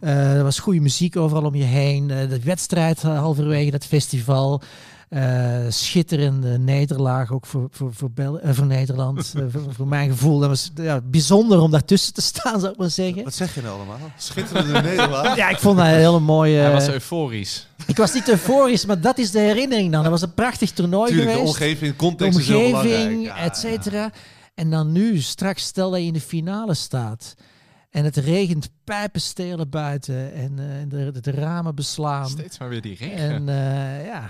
Er 0.00 0.42
was 0.42 0.58
goede 0.58 0.80
muziek 0.80 1.16
overal 1.16 1.44
om 1.44 1.54
je 1.54 1.64
heen. 1.64 2.06
De 2.06 2.40
wedstrijd 2.44 3.02
halverwege 3.02 3.70
dat 3.70 3.84
festival. 3.86 4.62
Eh, 5.08 5.58
schitterende 5.68 6.58
nederlaag 6.58 7.32
ook 7.32 7.46
voor, 7.46 7.68
voor, 7.70 7.94
voor, 7.94 8.10
Bel 8.10 8.40
eh, 8.40 8.54
voor 8.54 8.66
Nederland. 8.66 9.12
Eh, 9.34 9.42
voor, 9.48 9.74
voor 9.74 9.86
mijn 9.86 10.10
gevoel. 10.10 10.38
Dat 10.38 10.48
was 10.48 10.70
ja, 10.74 11.00
bijzonder 11.04 11.60
om 11.60 11.70
daartussen 11.70 12.14
te 12.14 12.22
staan, 12.22 12.60
zou 12.60 12.72
ik 12.72 12.78
maar 12.78 12.90
zeggen. 12.90 13.24
Wat 13.24 13.34
zeg 13.34 13.54
je 13.54 13.62
nou 13.62 13.74
allemaal? 13.76 13.98
Schitterende 14.16 14.80
Nederland. 14.80 15.36
Ja, 15.36 15.48
ik 15.48 15.58
vond 15.58 15.76
dat 15.76 15.86
een 15.86 15.92
hele 15.92 16.20
mooie... 16.20 16.56
Hij 16.56 16.72
was 16.72 16.88
euforisch. 16.88 17.68
ik 17.86 17.96
was 17.96 18.12
niet 18.12 18.28
euforisch, 18.28 18.86
maar 18.86 19.00
dat 19.00 19.18
is 19.18 19.30
de 19.30 19.38
herinnering 19.38 19.92
dan. 19.92 20.02
Dat 20.02 20.10
was 20.10 20.22
een 20.22 20.34
prachtig 20.34 20.70
toernooi 20.70 21.08
Tuurlijk, 21.08 21.28
de 21.28 21.34
geweest. 21.36 21.54
omgeving, 21.54 21.90
de 21.90 21.96
context 21.96 22.38
is 22.38 22.48
heel 22.48 22.58
belangrijk. 22.58 22.96
omgeving, 22.96 23.24
Ja, 23.24 23.36
et 23.36 23.56
cetera. 23.56 24.10
En 24.54 24.70
dan 24.70 24.92
nu, 24.92 25.20
straks 25.20 25.62
stel 25.62 25.90
dat 25.90 26.00
je 26.00 26.06
in 26.06 26.12
de 26.12 26.20
finale 26.20 26.74
staat. 26.74 27.34
En 27.90 28.04
het 28.04 28.16
regent 28.16 28.68
pijpenstelen 28.84 29.68
buiten. 29.70 30.32
En 30.34 30.58
eh, 30.58 31.10
de, 31.12 31.20
de, 31.20 31.30
ramen 31.30 31.74
beslaan. 31.74 32.28
Steeds 32.28 32.58
maar 32.58 32.68
weer 32.68 32.80
die 32.80 32.96
regen. 32.96 33.16
En 33.16 33.48
eh, 33.48 34.06
ja. 34.06 34.28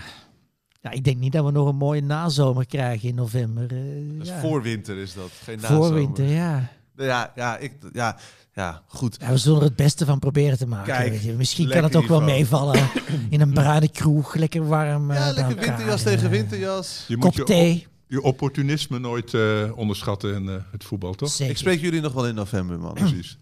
Ja, 0.85 0.91
ik 0.91 1.05
denk 1.05 1.19
niet 1.19 1.33
dat 1.33 1.45
we 1.45 1.51
nog 1.51 1.69
een 1.69 1.77
mooie 1.77 2.03
nazomer 2.03 2.67
krijgen 2.67 3.09
in 3.09 3.15
november. 3.15 3.71
eh, 3.73 4.25
ja. 4.27 4.41
voorwinter 4.41 4.97
is 4.97 5.15
dat, 5.15 5.31
geen 5.43 5.59
nazomer. 5.61 5.83
Voorwinter, 5.87 6.25
ja. 6.27 6.69
Ja, 6.97 7.33
ja, 7.35 7.57
ik, 7.59 7.73
ja, 7.93 8.17
ja, 8.55 8.83
goed. 8.87 9.17
ja. 9.21 9.31
We 9.31 9.37
zullen 9.37 9.59
er 9.61 9.65
het 9.67 9.77
beste 9.77 10.05
van 10.05 10.19
proberen 10.19 10.59
te 10.59 10.67
maken. 10.67 10.93
Kijk, 10.95 11.11
weet 11.11 11.23
je. 11.23 11.33
Misschien 11.33 11.69
kan 11.69 11.83
het 11.83 11.97
ook 11.97 12.07
wel 12.07 12.21
meevallen 12.23 12.89
in 13.31 13.41
een 13.41 13.53
bruine 13.53 13.89
kroeg. 13.89 14.35
Lekker 14.35 14.67
warm. 14.69 15.11
eh, 15.11 15.17
Ja, 15.17 15.25
lekker 15.27 15.45
elkaar, 15.45 15.67
winterjas 15.67 16.01
eh, 16.05 16.07
tegen 16.07 16.31
winterjas. 16.31 17.05
Je 17.09 17.15
Kop 17.15 17.25
moet 17.25 17.35
je, 17.35 17.43
thee. 17.45 17.87
je 18.07 18.23
opportunisme 18.23 18.99
nooit 18.99 19.35
eh, 19.35 19.71
onderschatten 19.77 20.35
in 20.35 20.49
eh, 20.49 20.55
het 20.71 20.85
voetbal, 20.85 21.15
toch? 21.15 21.31
Zeker. 21.31 21.53
Ik 21.53 21.59
spreek 21.59 21.81
jullie 21.81 22.01
nog 22.01 22.13
wel 22.13 22.27
in 22.27 22.35
november, 22.35 22.79
man. 22.79 22.95
Precies. 22.95 23.39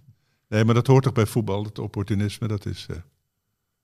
Nee, 0.48 0.64
maar 0.64 0.74
dat 0.74 0.87
hoort 0.87 1.02
toch 1.05 1.12
bij 1.12 1.26
voetbal, 1.26 1.64
het 1.64 1.78
opportunisme. 1.78 2.48
Dat 2.48 2.66
is 2.66 2.87
eh, 2.90 2.96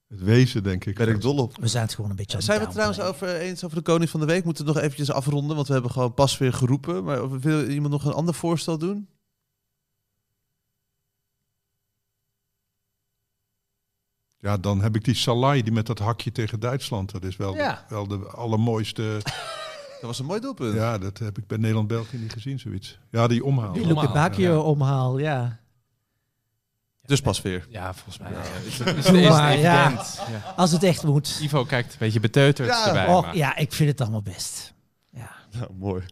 het 0.08 0.20
wezen, 0.20 0.62
denk 0.62 0.84
ik. 0.84 0.94
Ben 0.96 1.08
ik 1.08 1.20
dol 1.20 1.36
op. 1.38 1.56
We 1.60 1.68
zijn 1.68 1.84
het 1.84 1.94
gewoon 1.94 2.10
een 2.10 2.16
beetje 2.16 2.36
aan 2.36 2.42
Zijn 2.42 2.58
we 2.58 2.64
het 2.64 2.72
trouwens 2.72 3.00
over, 3.00 3.36
eens 3.36 3.64
over 3.64 3.76
de 3.76 3.82
koning 3.82 4.10
van 4.10 4.20
de 4.20 4.26
week? 4.26 4.44
Moeten 4.44 4.64
we 4.64 4.72
nog 4.72 4.82
eventjes 4.82 5.10
afronden, 5.10 5.56
want 5.56 5.66
we 5.66 5.72
hebben 5.72 5.90
gewoon 5.90 6.14
pas 6.14 6.38
weer 6.38 6.52
geroepen. 6.52 7.04
Maar 7.04 7.40
wil 7.40 7.68
iemand 7.68 7.92
nog 7.92 8.04
een 8.04 8.12
ander 8.12 8.34
voorstel 8.34 8.78
doen? 8.78 9.08
Ja, 14.40 14.56
dan 14.56 14.82
heb 14.82 14.96
ik 14.96 15.04
die 15.04 15.14
Salai, 15.14 15.62
die 15.62 15.72
met 15.72 15.86
dat 15.86 15.98
hakje 15.98 16.32
tegen 16.32 16.60
Duitsland. 16.60 17.10
Dat 17.10 17.24
is 17.24 17.36
wel, 17.36 17.54
Ja. 17.54 17.84
wel 17.88 18.06
de 18.06 18.16
allermooiste. 18.16 19.02
Dat 20.00 20.06
was 20.06 20.18
een 20.18 20.26
mooi 20.26 20.40
doelpunt. 20.40 20.74
Ja, 20.74 20.98
dat 20.98 21.18
heb 21.18 21.38
ik 21.38 21.46
bij 21.46 21.58
Nederland-België 21.58 22.16
niet 22.16 22.32
gezien, 22.32 22.58
zoiets. 22.58 22.98
Ja, 23.10 23.26
die 23.26 23.44
omhaal. 23.44 23.72
Die 23.72 23.82
Omhaal, 23.82 24.28
Luke 24.28 24.40
ja. 24.42 24.58
omhaal, 24.58 25.18
ja. 25.18 25.60
Dus 27.08 27.20
pas 27.20 27.42
weer. 27.42 27.66
Ja, 27.70 27.94
volgens 27.94 28.18
mij 28.18 28.30
Ja. 28.32 28.38
is 28.66 28.78
het, 28.78 28.96
is 28.96 29.04
Doe 29.04 29.14
het 29.14 29.24
eerst 29.24 29.28
maar, 29.38 29.58
ja. 29.58 29.84
evident. 29.86 30.18
Ja. 30.30 30.54
Als 30.56 30.72
het 30.72 30.82
echt 30.82 31.02
moet. 31.04 31.38
Ivo 31.42 31.64
kijkt 31.64 31.92
een 31.92 31.98
beetje 31.98 32.20
beteuterd 32.20 32.68
Ja. 32.68 32.86
erbij. 32.86 33.34
Ja, 33.34 33.56
ik 33.56 33.72
vind 33.72 33.90
het 33.90 34.00
allemaal 34.00 34.22
best. 34.22 34.74
Ja. 35.10 35.30
Nou, 35.58 35.70
mooi. 35.78 36.04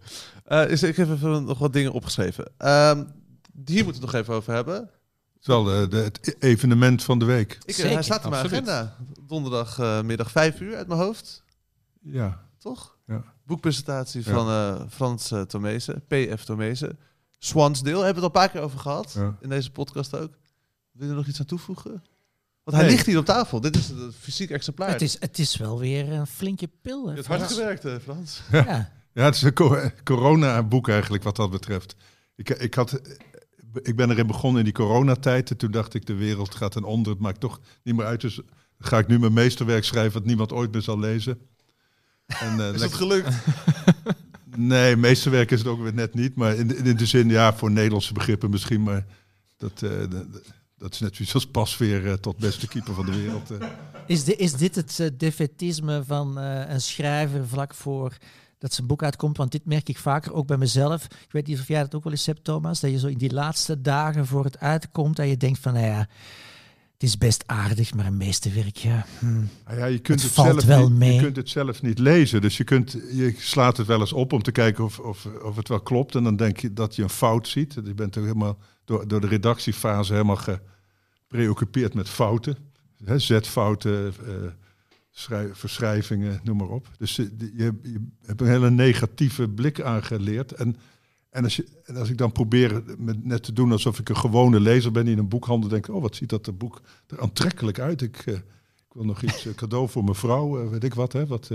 Eh, 0.44 0.68
is, 0.70 0.82
ik 0.82 0.96
heb 0.96 1.11
even 1.11 1.44
nog 1.44 1.59
wat 1.59 1.72
dingen 1.72 1.92
opgeschreven. 1.92 2.50
Ehm, 2.59 2.96
hier 3.64 3.85
moeten 3.85 3.85
we 3.85 3.92
het 3.92 4.00
nog 4.00 4.14
even 4.14 4.35
over 4.35 4.52
hebben. 4.54 4.74
Het 4.74 5.40
is 5.40 5.46
wel 5.46 5.72
eh, 5.72 5.90
de, 5.90 5.96
het 5.96 6.37
evenement 6.38 7.02
van 7.04 7.18
de 7.18 7.24
week. 7.24 7.52
Ik, 7.52 7.62
eh, 7.68 7.74
Zeker, 7.74 7.92
hij 7.92 8.02
staat 8.02 8.24
in 8.24 8.30
mijn 8.30 8.42
absoluut. 8.42 8.68
agenda. 8.68 8.96
Donderdagmiddag 9.26 10.02
middag 10.04 10.30
5 10.30 10.61
uur 10.61 10.76
uit 10.76 10.88
mijn 10.88 11.00
hoofd. 11.00 11.42
Ja, 12.02 12.40
Toch? 12.59 12.96
Ja. 13.06 13.22
Boekpresentatie 13.46 14.22
Ja. 14.24 14.32
van 14.32 14.48
eh, 14.48 14.80
Frans 14.90 15.32
uh, 15.32 15.40
Tomezen, 15.40 16.04
PF 16.09 16.44
Tomezen. 16.44 16.98
Swansdale, 17.38 18.04
hebben 18.04 18.22
we 18.22 18.28
het 18.28 18.37
al 18.37 18.42
een 18.42 18.46
paar 18.46 18.48
keer 18.48 18.61
over 18.61 18.78
gehad. 18.78 19.12
Ja. 19.16 19.37
In 19.40 19.48
deze 19.48 19.70
podcast 19.70 20.16
ook. 20.16 20.30
Wil 20.96 21.06
je 21.06 21.11
er 21.12 21.16
nog 21.18 21.26
iets 21.26 21.40
aan 21.40 21.46
toevoegen? 21.46 21.90
Want 22.62 22.76
hij 22.76 22.87
Nee. 22.87 22.90
ligt 22.94 23.06
hier 23.06 23.18
op 23.18 23.24
tafel. 23.24 23.61
Dit 23.61 23.76
is 23.76 23.88
een 23.88 24.12
fysiek 24.20 24.50
exemplaar. 24.50 24.88
Het, 24.88 25.02
is, 25.02 25.16
het 25.20 25.38
is 25.38 25.56
wel 25.56 25.78
weer 25.78 26.12
een 26.12 26.26
flinke 26.26 26.68
pil. 26.82 27.02
Je 27.02 27.09
hè, 27.09 27.14
hebt 27.14 27.26
hard 27.26 27.40
Frans. 27.40 27.54
gewerkt, 27.54 27.82
hè, 27.82 28.00
Frans. 28.00 28.40
Ja. 28.52 28.90
ja 29.12 29.24
het 29.24 29.35
is 29.35 29.42
een 29.42 29.52
co- 29.52 29.90
corona-boek 30.04 30.88
eigenlijk 30.88 31.22
wat 31.22 31.37
dat 31.37 31.50
betreft. 31.50 31.96
Ik, 32.37 32.48
ik, 32.50 32.74
had, 32.74 33.00
ik 33.82 33.96
ben 33.96 34.11
erin 34.11 34.26
begonnen 34.26 34.59
in 34.59 34.64
die 34.64 34.74
coronatijd. 34.74 35.50
En 35.50 35.56
toen 35.56 35.70
dacht 35.70 35.94
ik, 35.94 36.06
de 36.06 36.14
wereld 36.14 36.54
gaat 36.54 36.72
ten 36.72 36.85
onder. 36.85 37.12
Het 37.12 37.20
maakt 37.20 37.40
toch 37.40 37.61
niet 37.82 37.96
meer 37.96 38.06
uit. 38.06 38.20
Dus 38.20 38.40
ga 38.78 38.98
ik 38.98 39.06
nu 39.06 39.18
mijn 39.18 39.32
meesterwerk 39.32 39.85
schrijven... 39.85 40.12
wat 40.12 40.24
niemand 40.24 40.52
ooit 40.52 40.72
meer 40.72 40.82
zal 40.82 40.98
lezen. 40.98 41.38
En, 42.26 42.61
eh, 42.61 42.66
Is 42.74 42.80
het 42.80 42.80
lekker- 42.80 42.98
gelukt? 42.98 43.28
Nee, 44.59 44.96
meesterwerk 44.96 45.50
is 45.50 45.59
het 45.59 45.68
ook 45.68 45.82
weer 45.82 45.94
net 45.94 46.14
niet. 46.14 46.35
Maar 46.35 46.54
in, 46.54 46.85
in 46.85 46.96
de 46.96 47.06
zin, 47.06 47.28
ja, 47.28 47.54
voor 47.54 47.70
Nederlandse 47.70 48.12
begrippen 48.12 48.50
misschien. 48.50 48.82
Maar 48.82 49.06
dat, 49.56 49.72
eh, 49.72 49.80
de- 49.80 50.09
de- 50.09 50.42
dat 50.78 50.92
is 50.92 51.00
net 51.00 51.16
zoiets 51.16 51.34
als 51.34 51.46
Pasveer 51.46 52.06
eh, 52.06 52.12
tot 52.12 52.36
beste 52.36 52.68
keeper 52.68 52.94
van 52.94 53.06
de 53.06 53.16
wereld. 53.16 53.50
eh. 53.50 53.68
Is, 54.06 54.24
is 54.24 54.52
dit 54.52 54.74
het 54.74 54.98
uh, 54.98 55.08
defetisme 55.16 56.04
van 56.04 56.36
een 56.36 56.80
schrijver 56.80 57.48
vlak 57.48 57.74
voor 57.74 58.16
dat 58.58 58.72
zijn 58.72 58.87
boek 58.87 59.02
uitkomt. 59.02 59.37
Want 59.37 59.52
dit 59.52 59.64
merk 59.64 59.88
ik 59.88 59.98
vaker 59.98 60.33
ook 60.33 60.46
bij 60.46 60.56
mezelf. 60.56 61.04
Ik 61.04 61.33
weet 61.33 61.46
niet 61.46 61.58
of 61.60 61.68
jij 61.68 61.81
dat 61.81 61.94
ook 61.94 62.04
wel 62.04 62.12
eens 62.12 62.27
hebt, 62.27 62.44
Thomas. 62.44 62.81
Dat 62.81 62.90
je 62.90 62.98
zo 62.98 63.06
in 63.06 63.18
die 63.18 63.33
laatste 63.33 63.81
dagen 63.81 64.27
voor 64.27 64.44
het 64.44 64.58
uitkomt. 64.58 65.16
Dat 65.16 65.29
je 65.29 65.37
denkt 65.37 65.58
van, 65.58 65.72
nou 65.72 65.87
ja, 65.87 66.08
het 66.99 67.03
is 67.09 67.19
best 67.19 67.42
aardig, 67.47 67.94
maar 67.94 68.07
een 68.07 68.17
meesterwerk, 68.17 68.77
ja. 68.77 69.07
hm. 69.19 69.27
Nou 69.67 69.79
ja, 69.79 69.85
je 69.85 69.99
kunt 69.99 70.23
Het 70.23 70.33
zelf 70.33 70.65
wel 70.65 70.88
niet, 70.88 70.99
mee. 70.99 71.15
je 71.15 71.21
kunt 71.23 71.37
het 71.37 71.49
zelf 71.49 71.83
niet 71.83 71.99
lezen. 71.99 72.40
Dus 72.40 72.57
je, 72.57 72.65
kunt, 72.65 72.92
je 73.13 73.35
slaat 73.38 73.77
het 73.77 73.87
wel 73.87 74.01
eens 74.01 74.13
op 74.13 74.33
om 74.33 74.42
te 74.42 74.53
kijken 74.53 74.85
of, 74.85 74.99
of, 74.99 75.27
of 75.42 75.57
het 75.57 75.69
wel 75.69 75.81
klopt. 75.81 76.15
En 76.15 76.25
dan 76.25 76.37
denk 76.37 76.59
je 76.59 76.73
dat 76.73 76.97
je 76.97 77.03
een 77.03 77.09
fout 77.11 77.49
ziet. 77.49 77.75
Je 77.85 77.94
bent 77.94 78.17
ook 78.19 78.25
helemaal 78.25 78.59
door, 78.85 79.09
door 79.09 79.21
de 79.21 79.27
redactiefase 79.27 80.13
helemaal 80.13 80.37
gepreoccupeerd 81.29 81.94
met 81.94 82.09
fouten. 82.09 82.57
Zetfouten, 83.17 84.15
eh, 84.27 84.33
schrij- 85.11 85.51
verschrijvingen, 85.53 86.40
noem 86.42 86.57
maar 86.57 86.69
op. 86.69 86.88
Dus 86.99 87.17
je, 87.17 87.31
je, 87.38 87.73
je 87.83 88.07
hebt 88.27 88.40
een 88.40 88.47
hele 88.47 88.71
negatieve 88.71 89.49
blik 89.49 89.81
aangeleerd. 89.81 90.53
En, 90.53 90.77
en, 91.37 91.44
als 91.44 91.56
je, 91.56 91.66
en 91.84 91.96
als 91.96 92.08
ik 92.08 92.18
dan 92.18 92.32
probeer 92.32 92.82
met, 92.98 93.24
net 93.24 93.42
te 93.42 93.52
doen 93.52 93.72
alsof 93.72 93.98
ik 93.98 94.08
een 94.08 94.16
gewone 94.16 94.60
lezer 94.60 94.92
ben 94.92 95.04
die 95.04 95.12
in 95.12 95.18
een 95.18 95.28
boekhandel 95.28 95.68
denkt... 95.68 95.88
oh, 95.88 96.02
wat 96.02 96.16
ziet 96.16 96.28
dat 96.28 96.58
boek 96.58 96.80
er 97.06 97.20
aantrekkelijk 97.20 97.78
uit. 97.78 98.02
Ik, 98.02 98.16
eh, 98.16 98.34
ik 98.34 98.92
wil 98.92 99.04
nog 99.04 99.22
iets 99.22 99.46
eh, 99.46 99.54
cadeau 99.54 99.88
voor 99.88 100.04
mijn 100.04 100.16
vrouw, 100.16 100.62
eh, 100.62 100.68
weet 100.68 100.84
ik 100.84 100.94
wat. 100.94 101.12
Hè, 101.12 101.26
wat 101.26 101.50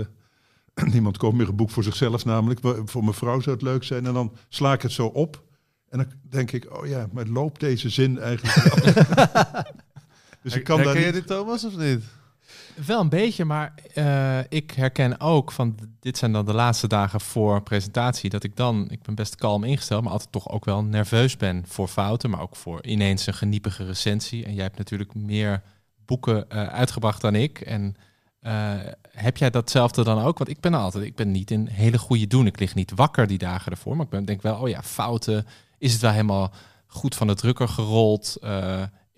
niemand 0.92 1.16
koopt 1.16 1.36
meer 1.36 1.48
een 1.48 1.56
boek 1.56 1.70
voor 1.70 1.82
zichzelf 1.82 2.24
namelijk. 2.24 2.60
Voor 2.84 3.02
mijn 3.02 3.14
vrouw 3.14 3.40
zou 3.40 3.54
het 3.56 3.64
leuk 3.64 3.84
zijn. 3.84 4.06
En 4.06 4.14
dan 4.14 4.32
sla 4.48 4.72
ik 4.72 4.82
het 4.82 4.92
zo 4.92 5.06
op. 5.06 5.42
En 5.88 5.98
dan 5.98 6.06
denk 6.22 6.52
ik, 6.52 6.76
oh 6.76 6.86
ja, 6.86 7.08
maar 7.12 7.26
loopt 7.26 7.60
deze 7.60 7.88
zin 7.88 8.18
eigenlijk 8.18 8.64
dus 10.42 10.54
ik 10.54 10.64
kan 10.64 10.76
daar 10.76 10.86
Herken 10.86 11.00
je 11.00 11.06
niet... 11.06 11.14
dit, 11.14 11.26
Thomas, 11.26 11.64
of 11.64 11.76
niet? 11.76 12.02
Wel 12.86 13.00
een 13.00 13.08
beetje, 13.08 13.44
maar 13.44 13.74
eh, 13.94 14.38
ik 14.48 14.70
herken 14.70 15.20
ook 15.20 15.52
van 15.52 15.78
dit 16.00 16.18
zijn 16.18 16.32
dan 16.32 16.46
de 16.46 16.54
laatste 16.54 16.86
dagen 16.86 17.20
voor 17.20 17.62
presentatie 17.62 18.30
dat 18.30 18.44
ik 18.44 18.56
dan, 18.56 18.90
ik 18.90 19.02
ben 19.02 19.14
best 19.14 19.36
kalm 19.36 19.64
ingesteld, 19.64 20.02
maar 20.02 20.12
altijd 20.12 20.32
toch 20.32 20.48
ook 20.48 20.64
wel 20.64 20.84
nerveus 20.84 21.36
ben 21.36 21.64
voor 21.66 21.88
fouten, 21.88 22.30
maar 22.30 22.40
ook 22.40 22.56
voor 22.56 22.86
ineens 22.86 23.26
een 23.26 23.34
geniepige 23.34 23.84
recensie. 23.84 24.44
En 24.44 24.54
jij 24.54 24.62
hebt 24.62 24.78
natuurlijk 24.78 25.14
meer 25.14 25.62
boeken 26.06 26.50
eh, 26.50 26.66
uitgebracht 26.66 27.20
dan 27.20 27.34
ik. 27.34 27.60
En 27.60 27.96
eh, 28.40 28.74
heb 29.10 29.36
jij 29.36 29.50
datzelfde 29.50 30.04
dan 30.04 30.22
ook? 30.22 30.38
Want 30.38 30.50
ik 30.50 30.60
ben 30.60 30.74
altijd, 30.74 31.04
ik 31.04 31.16
ben 31.16 31.30
niet 31.30 31.50
in 31.50 31.66
hele 31.66 31.98
goede 31.98 32.26
doen. 32.26 32.46
Ik 32.46 32.60
lig 32.60 32.74
niet 32.74 32.92
wakker 32.94 33.26
die 33.26 33.38
dagen 33.38 33.72
ervoor, 33.72 33.96
maar 33.96 34.04
ik 34.04 34.10
ben, 34.10 34.24
denk 34.24 34.42
wel, 34.42 34.60
oh 34.60 34.68
ja, 34.68 34.82
fouten. 34.82 35.46
Is 35.78 35.92
het 35.92 36.00
wel 36.00 36.10
helemaal 36.10 36.52
goed 36.86 37.14
van 37.14 37.26
de 37.26 37.34
drukker 37.34 37.68
gerold? 37.68 38.36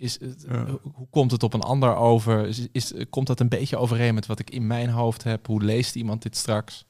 Eh, 0.05 0.11
is 0.11 0.20
het, 0.20 0.44
Ja. 0.48 0.66
hoe- 0.92 1.07
komt 1.11 1.30
het 1.30 1.42
op 1.42 1.55
een 1.55 1.61
ander 1.61 1.96
over? 1.96 2.46
Is, 2.46 2.66
is, 2.72 2.92
komt 3.11 3.26
dat 3.26 3.40
een 3.40 3.48
beetje 3.48 3.76
overeen 3.76 4.14
met 4.14 4.26
wat 4.26 4.38
ik 4.38 4.50
in 4.50 4.66
mijn 4.66 4.88
hoofd 4.88 5.22
heb? 5.22 5.46
Hoe 5.46 5.62
leest 5.62 5.94
iemand 5.96 6.22
dit 6.22 6.36
straks? 6.36 6.84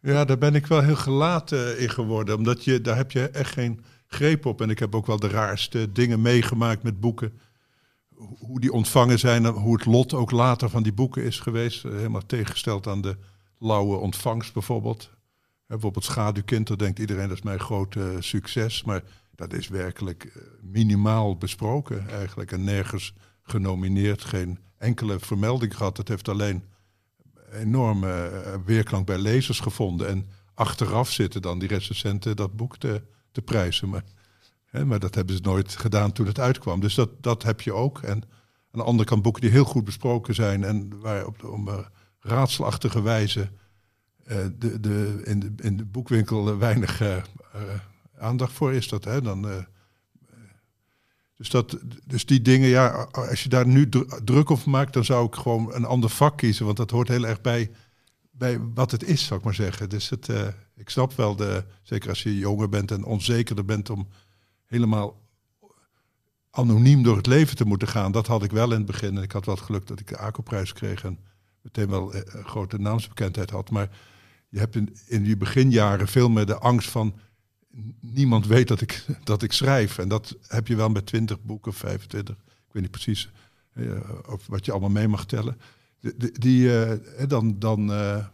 Ja, 0.00 0.24
daar 0.24 0.38
ben 0.38 0.54
ik 0.54 0.66
wel 0.66 0.82
heel 0.82 0.96
gelaten 0.96 1.78
in 1.78 1.88
geworden. 1.90 2.36
Omdat 2.36 2.64
je, 2.64 2.80
daar 2.80 2.96
heb 2.96 3.10
je 3.10 3.28
echt 3.28 3.52
geen 3.52 3.80
greep 4.06 4.46
op. 4.46 4.60
En 4.60 4.70
ik 4.70 4.78
heb 4.78 4.94
ook 4.94 5.06
wel 5.06 5.18
de 5.20 5.28
raarste 5.28 5.92
dingen 5.92 6.22
meegemaakt 6.22 6.82
met 6.82 7.00
boeken. 7.00 7.32
Ho- 8.14 8.36
Hoe 8.38 8.60
die 8.60 8.72
ontvangen 8.72 9.18
zijn 9.18 9.44
en 9.46 9.52
hoe 9.52 9.74
het 9.76 9.84
lot 9.86 10.14
ook 10.14 10.30
later 10.30 10.70
van 10.70 10.82
die 10.82 10.92
boeken 10.92 11.22
is 11.24 11.40
geweest. 11.40 11.84
Eh, 11.84 11.90
Helemaal 11.92 12.26
tegengesteld 12.26 12.86
aan 12.86 13.00
de 13.00 13.16
lauwe 13.58 13.96
ontvangst 13.96 14.52
bijvoorbeeld. 14.52 15.02
Hè, 15.66 15.74
Bijvoorbeeld 15.74 16.04
Schaduwkind, 16.04 16.66
daar 16.66 16.76
denkt 16.76 16.98
iedereen 16.98 17.28
dat 17.28 17.36
is 17.36 17.42
mijn 17.42 17.60
grote 17.60 18.00
eh, 18.10 18.16
succes. 18.20 18.84
Maar 18.84 19.02
dat 19.36 19.52
is 19.52 19.68
werkelijk 19.68 20.24
eh, 20.24 20.42
minimaal 20.60 21.36
besproken 21.36 22.08
eigenlijk. 22.08 22.52
En 22.52 22.64
nergens 22.64 23.14
genomineerd, 23.42 24.24
geen 24.24 24.58
enkele 24.78 25.20
vermelding 25.20 25.76
gehad. 25.76 25.96
Het 25.96 26.08
heeft 26.08 26.28
alleen 26.28 26.64
enorme 27.52 28.28
eh, 28.28 28.54
weerklank 28.64 29.06
bij 29.06 29.18
lezers 29.18 29.60
gevonden. 29.60 30.08
En 30.08 30.26
achteraf 30.54 31.10
zitten 31.10 31.42
dan 31.42 31.58
die 31.58 31.68
recensenten 31.68 32.36
dat 32.36 32.56
boek 32.56 32.76
te, 32.76 33.02
te 33.32 33.42
prijzen. 33.42 33.88
Maar, 33.88 34.04
hè, 34.66 34.84
maar 34.84 34.98
dat 34.98 35.14
hebben 35.14 35.36
ze 35.36 35.42
nooit 35.42 35.76
gedaan 35.76 36.12
toen 36.12 36.26
het 36.26 36.40
uitkwam. 36.40 36.80
Dus 36.80 36.94
dat, 36.94 37.22
dat 37.22 37.42
heb 37.42 37.60
je 37.60 37.72
ook. 37.72 38.02
En 38.02 38.22
aan 38.70 38.80
de 38.80 38.82
andere 38.82 39.08
kant 39.08 39.22
boeken 39.22 39.42
die 39.42 39.50
heel 39.50 39.64
goed 39.64 39.84
besproken 39.84 40.34
zijn... 40.34 40.64
en 40.64 41.00
waar 41.00 41.26
op 41.26 41.44
om 41.44 41.68
eh, 41.68 41.78
raadselachtige 42.20 43.02
wijze 43.02 43.50
de, 44.58 44.80
de, 44.80 45.20
in, 45.24 45.40
de, 45.40 45.52
in 45.56 45.76
de 45.76 45.84
boekwinkel 45.84 46.58
weinig 46.58 47.02
aandacht 48.18 48.52
voor 48.52 48.72
is. 48.72 48.88
Dat, 48.88 49.04
hè, 49.04 49.22
dan, 49.22 49.48
eh, 49.48 49.62
dus, 51.36 51.50
dat, 51.50 51.78
dus 52.06 52.26
die 52.26 52.42
dingen, 52.42 52.68
ja, 52.68 53.08
als 53.10 53.42
je 53.42 53.48
daar 53.48 53.66
nu 53.66 53.88
dru- 53.88 54.06
druk 54.24 54.48
op 54.48 54.64
maakt, 54.64 54.92
dan 54.92 55.04
zou 55.04 55.26
ik 55.26 55.34
gewoon 55.34 55.74
een 55.74 55.84
ander 55.84 56.10
vak 56.10 56.36
kiezen. 56.36 56.64
Want 56.64 56.76
dat 56.76 56.90
hoort 56.90 57.08
heel 57.08 57.26
erg 57.26 57.40
bij, 57.40 57.70
bij 58.30 58.60
wat 58.74 58.90
het 58.90 59.04
is, 59.04 59.24
zou 59.24 59.38
ik 59.38 59.44
maar 59.44 59.54
zeggen. 59.54 59.88
Dus 59.88 60.08
het, 60.08 60.28
eh, 60.28 60.46
ik 60.76 60.90
snap 60.90 61.12
wel, 61.12 61.36
de, 61.36 61.64
zeker 61.82 62.08
als 62.08 62.22
je 62.22 62.38
jonger 62.38 62.68
bent 62.68 62.90
en 62.90 63.04
onzekerder 63.04 63.64
bent 63.64 63.90
om 63.90 64.08
helemaal 64.66 65.24
anoniem 66.50 67.02
door 67.02 67.16
het 67.16 67.26
leven 67.26 67.56
te 67.56 67.64
moeten 67.64 67.88
gaan. 67.88 68.12
Dat 68.12 68.26
had 68.26 68.42
ik 68.42 68.50
wel 68.50 68.70
in 68.70 68.76
het 68.76 68.86
begin. 68.86 69.16
En 69.16 69.22
ik 69.22 69.32
had 69.32 69.46
wel 69.46 69.54
het 69.54 69.64
geluk 69.64 69.86
dat 69.86 70.00
ik 70.00 70.08
de 70.08 70.18
ACO-prijs 70.18 70.72
kreeg 70.72 71.04
en 71.04 71.18
meteen 71.62 71.88
wel 71.88 72.12
eh, 72.12 72.20
een 72.24 72.44
grote 72.44 72.78
naamsbekendheid 72.78 73.50
had. 73.50 73.70
Maar 73.70 73.88
je 74.48 74.58
hebt 74.58 74.76
in, 74.76 74.96
in 75.06 75.22
die 75.22 75.36
beginjaren 75.36 76.08
veel 76.08 76.28
meer 76.28 76.46
de 76.46 76.58
angst 76.58 76.90
van 76.90 77.14
niemand 78.00 78.46
weet 78.46 78.68
dat 78.68 78.80
ik, 78.80 79.04
dat 79.24 79.42
ik 79.42 79.52
schrijf. 79.52 79.98
En 79.98 80.08
dat 80.08 80.36
heb 80.46 80.66
je 80.68 80.76
wel 80.76 80.88
met 80.88 81.06
20 81.06 81.42
boeken, 81.42 81.72
25. 81.72 82.34
Ik 82.34 82.72
weet 82.72 82.82
niet 82.82 82.90
precies 82.90 83.30
eh, 83.72 83.84
of 84.28 84.46
wat 84.46 84.64
je 84.64 84.70
allemaal 84.70 84.90
mee 84.90 85.08
mag 85.08 85.26
tellen. 85.26 85.60
De- 86.00 86.14
de- 86.16 86.32
die, 86.38 86.84
eh, 86.84 87.28
dan, 87.28 87.58
dan, 87.58 87.92
eh, 87.92 88.24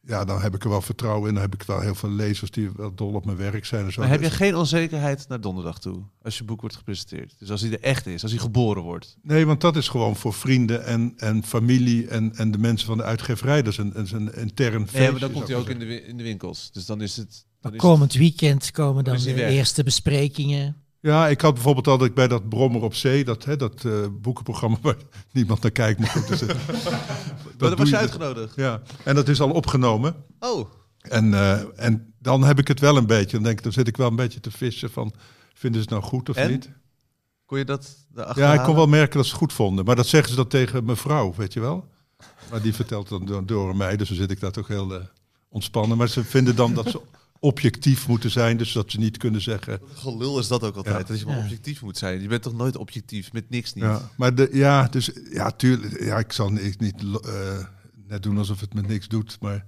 ja, 0.00 0.24
dan 0.24 0.40
heb 0.40 0.54
ik 0.54 0.64
er 0.64 0.68
wel 0.70 0.82
vertrouwen 0.82 1.28
in. 1.28 1.34
Dan 1.34 1.42
heb 1.42 1.54
ik 1.54 1.62
wel 1.62 1.80
heel 1.80 1.94
veel 1.94 2.10
lezers 2.10 2.50
die 2.50 2.70
wel 2.76 2.94
dol 2.94 3.12
op 3.12 3.24
mijn 3.24 3.36
werk 3.36 3.64
zijn. 3.64 3.84
En 3.84 3.92
zo. 3.92 4.00
Maar 4.00 4.10
heb 4.10 4.20
je 4.22 4.28
Dus- 4.28 4.36
geen 4.36 4.54
onzekerheid 4.56 5.28
naar 5.28 5.40
donderdag 5.40 5.78
toe, 5.80 6.02
als 6.22 6.38
je 6.38 6.44
boek 6.44 6.60
wordt 6.60 6.76
gepresenteerd? 6.76 7.34
Dus 7.38 7.50
als 7.50 7.60
hij 7.60 7.70
er 7.70 7.80
echt 7.80 8.06
is, 8.06 8.22
als 8.22 8.30
hij 8.32 8.40
geboren 8.40 8.82
wordt. 8.82 9.16
Nee, 9.22 9.46
want 9.46 9.60
dat 9.60 9.76
is 9.76 9.88
gewoon 9.88 10.16
voor 10.16 10.32
vrienden 10.34 10.84
en, 10.84 11.12
en 11.16 11.44
familie 11.44 12.08
en, 12.08 12.36
en 12.36 12.50
de 12.50 12.58
mensen 12.58 12.86
van 12.86 12.96
de 12.96 13.02
uitgeverij. 13.04 13.62
Dat 13.62 13.72
is 13.72 13.78
een, 13.78 13.94
is 13.94 14.12
een 14.12 14.34
intern 14.34 14.80
feestje. 14.82 14.98
Nee, 15.00 15.10
maar 15.10 15.20
dan 15.20 15.32
komt 15.32 15.48
hij 15.48 15.56
ook 15.56 15.68
in 15.68 15.78
de, 15.78 16.02
in 16.04 16.16
de 16.16 16.22
winkels. 16.22 16.70
Dus 16.72 16.86
dan 16.86 17.00
is 17.00 17.16
het... 17.16 17.46
Dan 17.60 17.70
Maar 17.70 17.80
komend 17.80 18.12
weekend 18.14 18.70
komen 18.70 19.04
dan 19.04 19.16
de 19.18 19.34
weg. 19.34 19.50
eerste 19.50 19.82
besprekingen. 19.82 20.76
Ja, 21.00 21.28
ik 21.28 21.40
had 21.40 21.54
bijvoorbeeld 21.54 21.86
al 21.86 21.98
dat 21.98 22.06
ik 22.06 22.14
bij 22.14 22.28
dat 22.28 22.48
Brommer 22.48 22.82
op 22.82 22.94
Zee, 22.94 23.24
dat, 23.24 23.44
hè, 23.44 23.56
dat 23.56 23.84
eh, 23.84 23.92
boekenprogramma 24.20 24.76
waar 24.82 24.96
niemand 25.32 25.62
naar 25.62 25.70
kijkt, 25.70 25.98
maar 26.00 26.08
goed. 26.08 26.28
Dus, 26.28 26.42
Maar 27.58 27.68
dat 27.70 27.78
was 27.78 27.88
je 27.88 27.96
uitgenodigd. 27.96 28.54
Ja, 28.56 28.82
en 29.04 29.14
dat 29.14 29.28
is 29.28 29.40
al 29.40 29.50
opgenomen. 29.50 30.24
Oh, 30.38 30.68
En, 30.98 31.34
eh, 31.34 31.60
en 31.76 32.12
dan 32.18 32.44
heb 32.44 32.58
ik 32.58 32.68
het 32.68 32.80
wel 32.80 32.96
een 32.96 33.06
beetje. 33.06 33.36
Dan 33.36 33.42
denk 33.42 33.56
ik, 33.58 33.62
dan 33.62 33.72
zit 33.72 33.88
ik 33.88 33.96
wel 33.96 34.08
een 34.08 34.16
beetje 34.16 34.40
te 34.40 34.50
vissen 34.50 34.90
van, 34.90 35.12
vinden 35.54 35.82
ze 35.82 35.88
het 35.88 35.98
nou 35.98 36.02
goed 36.12 36.28
of 36.28 36.36
En? 36.36 36.50
niet? 36.50 36.70
kon 37.46 37.58
je 37.58 37.64
dat 37.64 37.96
Ja, 38.34 38.54
ik 38.54 38.62
kon 38.62 38.74
wel 38.74 38.86
merken 38.86 39.16
dat 39.16 39.24
ze 39.24 39.30
het 39.30 39.40
goed 39.40 39.52
vonden. 39.52 39.84
Maar 39.84 39.96
dat 39.96 40.06
zeggen 40.06 40.30
ze 40.30 40.36
dan 40.36 40.46
tegen 40.48 40.84
mevrouw, 40.84 41.34
weet 41.36 41.52
je 41.52 41.60
wel? 41.60 41.88
Maar 42.50 42.62
die 42.62 42.74
vertelt 42.74 43.08
dan 43.08 43.24
door, 43.26 43.46
door 43.46 43.76
mij, 43.76 43.96
dus 43.96 44.08
dan 44.08 44.16
zit 44.16 44.30
ik 44.30 44.40
daar 44.40 44.50
toch 44.52 44.68
heel 44.68 44.94
eh, 44.94 45.00
ontspannen. 45.48 45.96
Maar 45.96 46.08
ze 46.08 46.24
vinden 46.24 46.56
dan 46.56 46.74
dat 46.74 46.90
ze 46.90 47.00
objectief 47.40 48.08
moeten 48.08 48.30
zijn, 48.30 48.56
dus 48.56 48.72
dat 48.72 48.90
ze 48.90 48.98
niet 48.98 49.16
kunnen 49.16 49.40
zeggen... 49.40 49.80
Gelul 49.94 50.38
is 50.38 50.48
dat 50.48 50.62
ook 50.62 50.76
altijd, 50.76 50.96
Ja. 50.96 51.04
dat 51.04 51.20
je 51.20 51.26
maar 51.26 51.38
objectief 51.38 51.82
moet 51.82 51.98
zijn. 51.98 52.20
Je 52.20 52.28
bent 52.28 52.42
toch 52.42 52.54
nooit 52.56 52.76
objectief, 52.76 53.32
met 53.32 53.50
niks 53.50 53.74
niet. 53.74 53.84
Ja, 53.84 54.10
maar 54.16 54.34
de, 54.34 54.48
ja, 54.52 54.88
dus 54.88 55.10
ja, 55.32 55.50
tuurlijk. 55.50 56.02
Ja, 56.04 56.18
ik 56.18 56.32
zal 56.32 56.50
niet, 56.50 56.80
niet 56.80 57.02
eh, 57.24 57.64
net 58.06 58.22
doen 58.22 58.38
alsof 58.38 58.60
het 58.60 58.74
me 58.74 58.80
niks 58.80 59.08
doet, 59.08 59.36
maar 59.40 59.66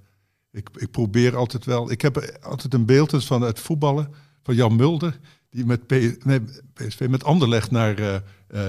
ik, 0.52 0.68
ik 0.74 0.90
probeer 0.90 1.36
altijd 1.36 1.64
wel. 1.64 1.90
Ik 1.90 2.00
heb 2.00 2.38
altijd 2.42 2.74
een 2.74 2.86
beeld 2.86 3.10
dus 3.10 3.26
van 3.26 3.42
het 3.42 3.60
voetballen 3.60 4.08
van 4.42 4.54
Jan 4.54 4.76
Mulder, 4.76 5.18
die 5.50 5.66
met 5.66 5.86
P, 5.86 5.90
nee, 6.24 6.40
PSV 6.74 7.06
met 7.10 7.24
Anderlecht 7.24 7.70
naar 7.70 7.98
eh, 7.98 8.14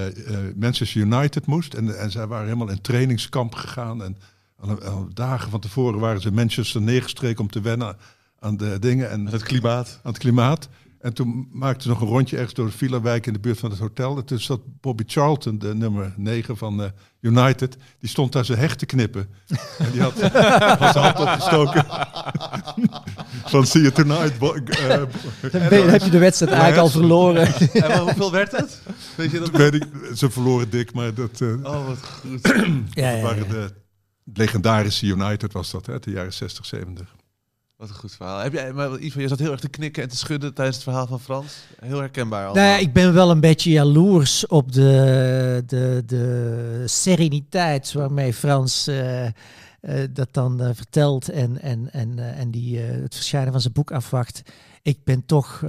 eh, 0.06 0.56
Manchester 0.56 1.00
United 1.00 1.46
moest. 1.46 1.74
En, 1.74 1.98
en 1.98 2.10
zij 2.10 2.26
waren 2.26 2.46
helemaal 2.46 2.70
in 2.70 2.80
trainingskamp 2.80 3.54
gegaan. 3.54 4.02
En 4.02 4.16
al, 4.56 4.82
al 4.82 5.08
dagen 5.12 5.50
van 5.50 5.60
tevoren 5.60 6.00
waren 6.00 6.20
ze 6.20 6.28
in 6.28 6.34
Manchester 6.34 6.82
neergestreken 6.82 7.40
om 7.40 7.50
te 7.50 7.60
wennen 7.60 7.96
aan 8.42 8.56
de 8.56 8.78
dingen. 8.78 9.10
En 9.10 9.26
het 9.26 9.42
klimaat. 9.42 10.00
aan 10.02 10.12
het 10.12 10.20
klimaat. 10.20 10.68
En 11.00 11.12
toen 11.14 11.48
maakten 11.52 11.82
ze 11.82 11.88
nog 11.88 12.00
een 12.00 12.06
rondje 12.06 12.36
ergens 12.36 12.54
door 12.54 12.66
de 12.66 12.72
Villa-wijk 12.72 13.26
in 13.26 13.32
de 13.32 13.38
buurt 13.38 13.58
van 13.58 13.70
het 13.70 13.78
hotel. 13.78 14.16
En 14.16 14.24
toen 14.24 14.38
zat 14.38 14.60
Bobby 14.80 15.02
Charlton, 15.06 15.58
de 15.58 15.74
nummer 15.74 16.14
9 16.16 16.56
van 16.56 16.82
eh, 16.82 16.88
United, 17.20 17.76
die 17.98 18.08
stond 18.08 18.32
daar 18.32 18.44
zijn 18.44 18.58
hecht 18.58 18.78
te 18.78 18.86
knippen. 18.86 19.28
en 19.78 19.90
die 19.92 20.00
had, 20.00 20.20
had 20.78 20.92
zijn 20.92 21.04
hand 21.04 21.18
opgestoken. 21.20 21.84
van 23.52 23.66
see 23.66 23.80
you 23.82 23.92
tonight. 23.94 24.38
bo- 24.38 24.54
eh, 24.54 24.88
Dan 25.52 25.60
heb 25.90 26.02
je 26.02 26.10
de 26.10 26.18
wedstrijd 26.18 26.52
eigenlijk 26.52 26.82
al 26.82 26.88
verloren. 26.88 27.46
En 27.72 27.98
hoeveel 28.00 28.30
werd 28.32 28.52
het? 28.56 28.82
Weet 29.16 29.30
je 29.30 29.38
dat? 29.38 29.50
weet 29.50 29.74
ik, 29.74 29.84
ze 30.14 30.30
verloren 30.30 30.70
dik, 30.70 30.92
maar 30.94 31.14
dat, 31.14 31.40
eh, 31.40 31.48
Oh, 31.62 31.86
wat 31.86 31.98
goed. 31.98 32.48
Ja, 32.90 33.10
ja, 33.10 33.22
waren 33.22 33.44
ja. 33.46 33.50
de 33.52 33.72
legendarische 34.34 35.06
United 35.06 35.52
was 35.52 35.70
dat, 35.70 35.86
hè, 35.86 35.98
de 35.98 36.10
jaren 36.10 36.32
60, 36.32 36.66
70. 36.66 37.14
Wat 37.82 37.90
een 37.90 37.96
goed 37.96 38.14
verhaal. 38.14 38.38
Heb 38.38 38.52
jij, 38.52 38.72
maar 38.72 38.98
Ivo, 38.98 39.20
je 39.20 39.28
zat 39.28 39.38
heel 39.38 39.50
erg 39.50 39.60
te 39.60 39.68
knikken 39.68 40.02
en 40.02 40.08
te 40.08 40.16
schudden 40.16 40.54
tijdens 40.54 40.76
het 40.76 40.84
verhaal 40.84 41.06
van 41.06 41.20
Frans. 41.20 41.54
Heel 41.80 41.98
herkenbaar 41.98 42.42
Nou 42.42 42.54
allemaal. 42.56 42.72
ja, 42.72 42.78
ik 42.78 42.92
ben 42.92 43.14
wel 43.14 43.30
een 43.30 43.40
beetje 43.40 43.70
jaloers 43.70 44.46
op 44.46 44.72
de, 44.72 45.62
de, 45.66 46.02
de 46.06 46.82
sereniteit 46.86 47.92
waarmee 47.92 48.34
Frans 48.34 48.86
eh, 48.86 49.26
eh, 49.26 49.32
dat 50.10 50.28
dan 50.30 50.60
eh, 50.62 50.70
vertelt 50.74 51.28
en, 51.28 51.60
en, 51.60 51.92
en, 51.92 52.34
en 52.36 52.50
die 52.50 52.78
het 52.78 53.14
verschijnen 53.14 53.52
van 53.52 53.60
zijn 53.60 53.72
boek 53.72 53.90
afwacht. 53.90 54.42
Ik 54.82 54.98
ben 55.04 55.26
toch, 55.26 55.64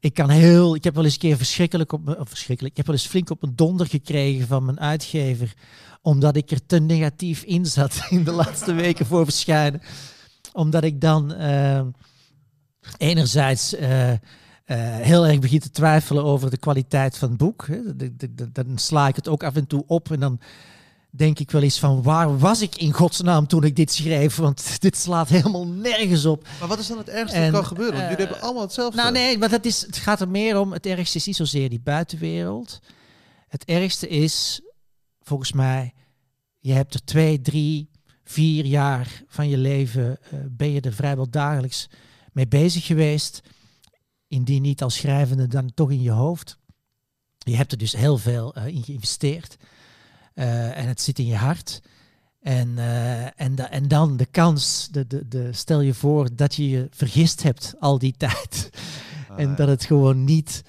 ik 0.00 0.14
kan 0.14 0.30
heel, 0.30 0.74
ik 0.74 0.84
heb 0.84 0.94
wel 0.94 1.04
eens 1.04 1.12
een 1.12 1.18
keer 1.18 1.36
verschrikkelijk 1.36 1.92
op 1.92 2.04
me, 2.04 2.16
verschrikkelijk, 2.24 2.70
ik 2.70 2.76
heb 2.76 2.86
wel 2.86 2.96
eens 2.96 3.06
flink 3.06 3.30
op 3.30 3.42
een 3.42 3.56
donder 3.56 3.86
gekregen 3.86 4.46
van 4.46 4.64
mijn 4.64 4.80
uitgever, 4.80 5.54
omdat 6.02 6.36
ik 6.36 6.50
er 6.50 6.66
te 6.66 6.80
negatief 6.80 7.42
in 7.42 7.66
zat 7.66 8.06
in 8.08 8.24
de 8.24 8.32
laatste 8.32 8.72
weken 8.72 9.06
voor 9.06 9.24
verschijnen. 9.24 9.82
Omdat 10.56 10.84
ik 10.84 11.00
dan 11.00 11.34
eh, 11.34 11.80
enerzijds 12.96 13.74
eh, 13.74 14.12
eh, 14.12 14.18
heel 15.00 15.26
erg 15.26 15.38
begin 15.38 15.60
te 15.60 15.70
twijfelen 15.70 16.24
over 16.24 16.50
de 16.50 16.56
kwaliteit 16.56 17.18
van 17.18 17.28
het 17.28 17.38
boek. 17.38 17.66
Dan 18.52 18.78
sla 18.78 19.08
ik 19.08 19.16
het 19.16 19.28
ook 19.28 19.42
af 19.42 19.54
en 19.54 19.66
toe 19.66 19.84
op 19.86 20.10
en 20.10 20.20
dan 20.20 20.40
denk 21.10 21.38
ik 21.38 21.50
wel 21.50 21.62
eens 21.62 21.78
van 21.78 22.02
waar 22.02 22.38
was 22.38 22.62
ik 22.62 22.76
in 22.76 22.92
godsnaam 22.92 23.46
toen 23.46 23.64
ik 23.64 23.76
dit 23.76 23.92
schreef? 23.92 24.36
Want 24.36 24.76
dit 24.80 24.96
slaat 24.96 25.28
helemaal 25.28 25.66
nergens 25.66 26.24
op. 26.24 26.48
Maar 26.58 26.68
wat 26.68 26.78
is 26.78 26.86
dan 26.86 26.98
het 26.98 27.08
ergste 27.08 27.36
En, 27.36 27.42
dat 27.42 27.52
kan 27.52 27.66
gebeuren? 27.66 27.94
Want 27.94 28.10
jullie 28.10 28.24
hebben 28.24 28.42
allemaal 28.42 28.62
hetzelfde. 28.62 28.96
Nou 28.96 29.12
nee, 29.12 29.38
want 29.38 29.50
het, 29.50 29.66
is, 29.66 29.82
het 29.86 29.96
gaat 29.96 30.20
er 30.20 30.28
meer 30.28 30.60
om, 30.60 30.72
het 30.72 30.86
ergste 30.86 31.18
is 31.18 31.26
niet 31.26 31.36
zozeer 31.36 31.68
die 31.68 31.80
buitenwereld. 31.80 32.80
Het 33.48 33.64
ergste 33.64 34.08
is, 34.08 34.60
volgens 35.22 35.52
mij, 35.52 35.92
je 36.60 36.72
hebt 36.72 36.94
er 36.94 37.04
twee, 37.04 37.40
drie, 37.40 37.90
vier 38.28 38.64
jaar 38.64 39.22
van 39.28 39.48
je 39.48 39.58
leven, 39.58 40.18
eh, 40.22 40.38
ben 40.50 40.70
je 40.70 40.80
er 40.80 40.92
vrijwel 40.92 41.30
dagelijks 41.30 41.88
mee 42.32 42.46
bezig 42.48 42.86
geweest. 42.86 43.42
Indien 44.28 44.62
niet 44.62 44.82
als 44.82 44.94
schrijvende, 44.94 45.46
dan 45.46 45.74
toch 45.74 45.90
in 45.90 46.02
je 46.02 46.10
hoofd. 46.10 46.58
Je 47.38 47.56
hebt 47.56 47.72
er 47.72 47.78
dus 47.78 47.92
heel 47.92 48.18
veel 48.18 48.54
eh, 48.54 48.66
in 48.66 48.82
geïnvesteerd. 48.82 49.56
Eh, 50.34 50.78
en 50.78 50.88
het 50.88 51.00
zit 51.00 51.18
in 51.18 51.26
je 51.26 51.36
hart. 51.36 51.80
En, 52.40 52.78
en, 53.36 53.54
da- 53.54 53.70
en 53.70 53.88
dan 53.88 54.16
de 54.16 54.26
kans, 54.26 54.88
de, 54.90 55.06
de, 55.06 55.28
de, 55.28 55.52
stel 55.52 55.80
je 55.80 55.94
voor 55.94 56.36
dat 56.36 56.54
je 56.54 56.68
je 56.68 56.86
vergist 56.90 57.42
hebt 57.42 57.74
al 57.80 57.98
die 57.98 58.14
tijd. 58.26 58.70
Ah, 59.28 59.40
en 59.40 59.54
dat 59.56 59.68
het 59.68 59.84
gewoon 59.84 60.24
niet, 60.24 60.62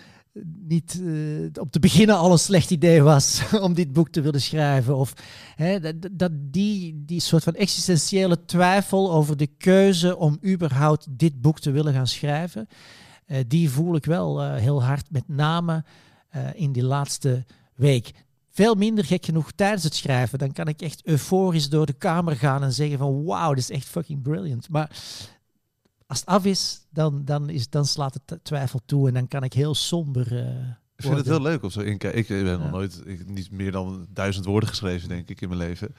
niet 0.67 1.01
eh, 1.05 1.61
op 1.61 1.71
te 1.71 1.79
beginnen 1.79 2.17
al 2.17 2.31
een 2.31 2.39
slecht 2.39 2.71
idee 2.71 3.01
was 3.01 3.41
om 3.61 3.73
dit 3.73 3.93
boek 3.93 4.09
te 4.09 4.21
willen 4.21 4.41
schrijven. 4.41 4.95
Of 4.95 5.13
hè, 5.55 5.79
dat, 5.79 5.95
dat 6.11 6.31
die, 6.33 7.03
die 7.05 7.21
soort 7.21 7.43
van 7.43 7.55
existentiële 7.55 8.45
twijfel 8.45 9.11
over 9.11 9.37
de 9.37 9.47
keuze 9.47 10.17
om 10.17 10.39
überhaupt 10.45 11.07
dit 11.09 11.41
boek 11.41 11.59
te 11.59 11.71
willen 11.71 11.93
gaan 11.93 12.07
schrijven. 12.07 12.67
eh, 13.25 13.43
die 13.47 13.69
voel 13.69 13.95
ik 13.95 14.05
wel 14.05 14.41
eh, 14.41 14.55
heel 14.55 14.83
hard, 14.83 15.11
met 15.11 15.27
name 15.27 15.83
in 16.53 16.71
die 16.71 16.83
laatste 16.83 17.45
week. 17.75 18.11
Veel 18.49 18.75
minder 18.75 19.05
gek 19.05 19.25
genoeg 19.25 19.51
tijdens 19.51 19.83
het 19.83 19.95
schrijven. 19.95 20.39
Dan 20.39 20.51
kan 20.51 20.67
ik 20.67 20.81
echt 20.81 21.05
euforisch 21.05 21.69
door 21.69 21.85
de 21.85 21.93
kamer 21.93 22.35
gaan 22.35 22.63
en 22.63 22.73
zeggen 22.73 22.97
van 22.97 23.23
wauw, 23.23 23.53
dit 23.53 23.69
is 23.69 23.75
echt 23.75 23.87
fucking 23.87 24.21
brilliant. 24.21 24.69
Maar 24.69 24.89
als 26.07 26.19
het 26.19 26.27
af 26.27 26.45
is, 26.45 26.81
dan, 26.89 27.21
dan, 27.25 27.49
is, 27.49 27.69
dan 27.69 27.85
slaat 27.85 28.13
het 28.13 28.39
twijfel 28.43 28.79
toe 28.85 29.07
en 29.07 29.13
dan 29.13 29.27
kan 29.27 29.43
ik 29.43 29.53
heel 29.53 29.75
somber 29.75 30.37
eh, 30.37 30.67
Ik 30.95 31.03
vind 31.03 31.15
het 31.15 31.25
heel 31.25 31.41
leuk 31.41 31.63
om 31.63 31.69
zo 31.69 31.79
in 31.79 31.99
Ik 31.99 32.27
ben 32.27 32.59
nog 32.59 32.71
nooit 32.71 33.01
ik, 33.05 33.27
niet 33.27 33.51
meer 33.51 33.71
dan 33.71 34.07
duizend 34.13 34.45
woorden 34.45 34.69
geschreven, 34.69 35.09
denk 35.09 35.29
ik, 35.29 35.41
in 35.41 35.47
mijn 35.47 35.59
leven. 35.59 35.95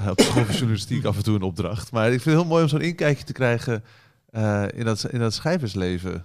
Uh, 0.00 0.06
op 0.08 0.20
van 0.20 0.44
journalistiek 0.44 1.04
af 1.04 1.16
en 1.16 1.22
toe 1.22 1.34
een 1.34 1.42
opdracht. 1.42 1.92
Maar 1.92 2.12
ik 2.12 2.20
vind 2.20 2.24
het 2.24 2.34
heel 2.34 2.44
mooi 2.44 2.62
om 2.62 2.68
zo'n 2.68 2.80
inkijkje 2.80 3.24
te 3.24 3.32
krijgen 3.32 3.84
eh, 4.30 4.64
in, 4.74 4.84
dat, 4.84 5.10
in 5.10 5.18
dat 5.18 5.34
schrijversleven. 5.34 6.24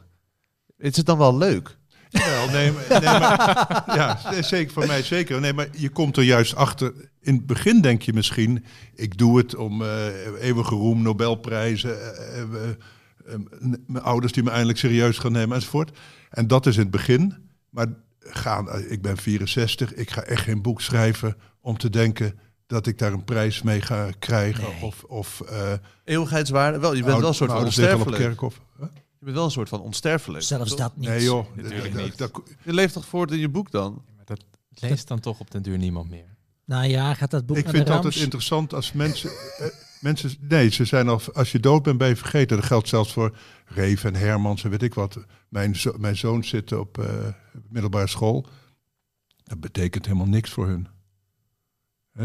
Is 0.77 0.97
het 0.97 1.05
dan 1.05 1.17
wel 1.17 1.37
leuk? 1.37 1.77
Wel, 2.09 2.49
nee, 2.49 2.71
maar, 2.71 2.85
nee, 2.89 3.19
maar, 3.19 3.83
ja, 3.97 4.41
zeker 4.41 4.73
voor 4.73 4.87
mij 4.87 5.03
zeker. 5.03 5.39
Nee, 5.39 5.53
maar 5.53 5.67
je 5.71 5.89
komt 5.89 6.17
er 6.17 6.23
juist 6.23 6.55
achter. 6.55 6.93
In 7.21 7.35
het 7.35 7.45
begin 7.45 7.81
denk 7.81 8.01
je 8.01 8.13
misschien, 8.13 8.65
ik 8.93 9.17
doe 9.17 9.37
het 9.37 9.55
om 9.55 9.81
eh, 9.81 10.07
eeuwige 10.41 10.75
roem, 10.75 11.01
Nobelprijzen, 11.01 12.01
eh, 12.01 12.41
eh, 12.41 12.41
eh, 12.41 12.75
mijn 13.87 14.03
ouders 14.03 14.33
die 14.33 14.43
me 14.43 14.49
eindelijk 14.49 14.77
serieus 14.77 15.17
gaan 15.17 15.31
nemen 15.31 15.55
enzovoort. 15.55 15.97
En 16.29 16.47
dat 16.47 16.65
is 16.65 16.75
in 16.75 16.81
het 16.81 16.91
begin. 16.91 17.33
Maar 17.69 17.87
gaan, 18.19 18.69
eh, 18.69 18.91
ik 18.91 19.01
ben 19.01 19.17
64, 19.17 19.93
ik 19.93 20.09
ga 20.11 20.21
echt 20.21 20.43
geen 20.43 20.61
boek 20.61 20.81
schrijven 20.81 21.35
om 21.61 21.77
te 21.77 21.89
denken 21.89 22.39
dat 22.67 22.87
ik 22.87 22.97
daar 22.97 23.13
een 23.13 23.23
prijs 23.23 23.61
mee 23.61 23.81
ga 23.81 24.09
krijgen. 24.19 24.63
Nee. 24.63 24.83
Of, 24.83 25.03
of 25.03 25.41
eh, 25.41 25.71
Eeuwigheidswaarde? 26.03 26.79
Wel, 26.79 26.93
je 26.93 27.03
bent 27.03 27.19
wel 27.19 27.27
een 27.27 27.33
soort 27.33 27.51
van 27.51 27.63
onsterfelijk. 27.63 28.21
kerkhof. 28.21 28.61
Huh? 28.77 28.87
Je 28.93 29.25
bent 29.25 29.35
wel 29.35 29.45
een 29.45 29.51
soort 29.51 29.69
van 29.69 29.81
onsterfelijk. 29.81 30.43
Zelfs 30.43 30.69
toch? 30.69 30.79
dat 30.79 30.97
niet. 30.97 31.09
Nee 31.09 31.23
joh, 31.23 31.45
Natuurlijk 31.55 31.95
niet. 31.95 32.17
dat- 32.17 32.41
Je 32.63 32.73
leeft 32.73 32.93
toch 32.93 33.05
voort 33.05 33.31
in 33.31 33.39
je 33.39 33.49
boek 33.49 33.71
dan? 33.71 34.03
Dat 34.25 34.45
leest 34.69 35.07
dan 35.07 35.19
toch 35.19 35.39
op 35.39 35.51
den 35.51 35.61
duur 35.61 35.77
niemand 35.77 36.09
meer. 36.09 36.35
Een 36.67 36.89
jaar 36.89 37.15
gaat 37.15 37.31
dat 37.31 37.45
boek 37.45 37.57
Ik 37.57 37.63
naar 37.63 37.73
vind 37.73 37.87
het 37.87 37.95
altijd 37.97 38.15
interessant 38.15 38.73
als 38.73 38.91
mensen. 38.91 39.29
Mensen 40.05 40.31
nee, 40.39 40.69
ze 40.69 40.85
zijn 40.85 41.07
al. 41.07 41.21
Als 41.33 41.51
je 41.51 41.59
dood 41.59 41.83
bent, 41.83 41.97
ben 41.97 42.07
je 42.07 42.15
vergeten. 42.15 42.57
Dat 42.57 42.65
geldt 42.65 42.87
zelfs 42.87 43.13
voor 43.13 43.37
Reef 43.65 44.03
en 44.03 44.15
Hermans 44.15 44.63
en 44.63 44.69
weet 44.69 44.81
ik 44.81 44.93
wat. 44.93 45.25
Mijn, 45.49 45.75
mijn 45.97 46.17
zoon 46.17 46.43
zit 46.43 46.71
op 46.71 46.97
eh, 46.97 47.27
middelbare 47.69 48.07
school. 48.07 48.47
Dat 49.43 49.59
betekent 49.59 50.05
helemaal 50.05 50.27
niks 50.27 50.49
voor 50.49 50.67
hun. 50.67 50.87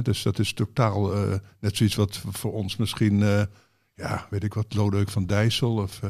Dus 0.03 0.23
dat 0.23 0.39
is 0.39 0.53
totaal 0.53 1.15
eh, 1.15 1.35
net 1.61 1.77
zoiets 1.77 1.95
wat 1.95 2.23
voor 2.29 2.53
ons 2.53 2.77
misschien. 2.77 3.23
eh, 3.23 3.43
ja, 3.95 4.27
weet 4.31 4.45
ik 4.45 4.55
wat, 4.55 4.75
Lodeuk 4.75 5.09
van 5.09 5.27
Dijssel. 5.27 5.75
Of, 5.75 6.01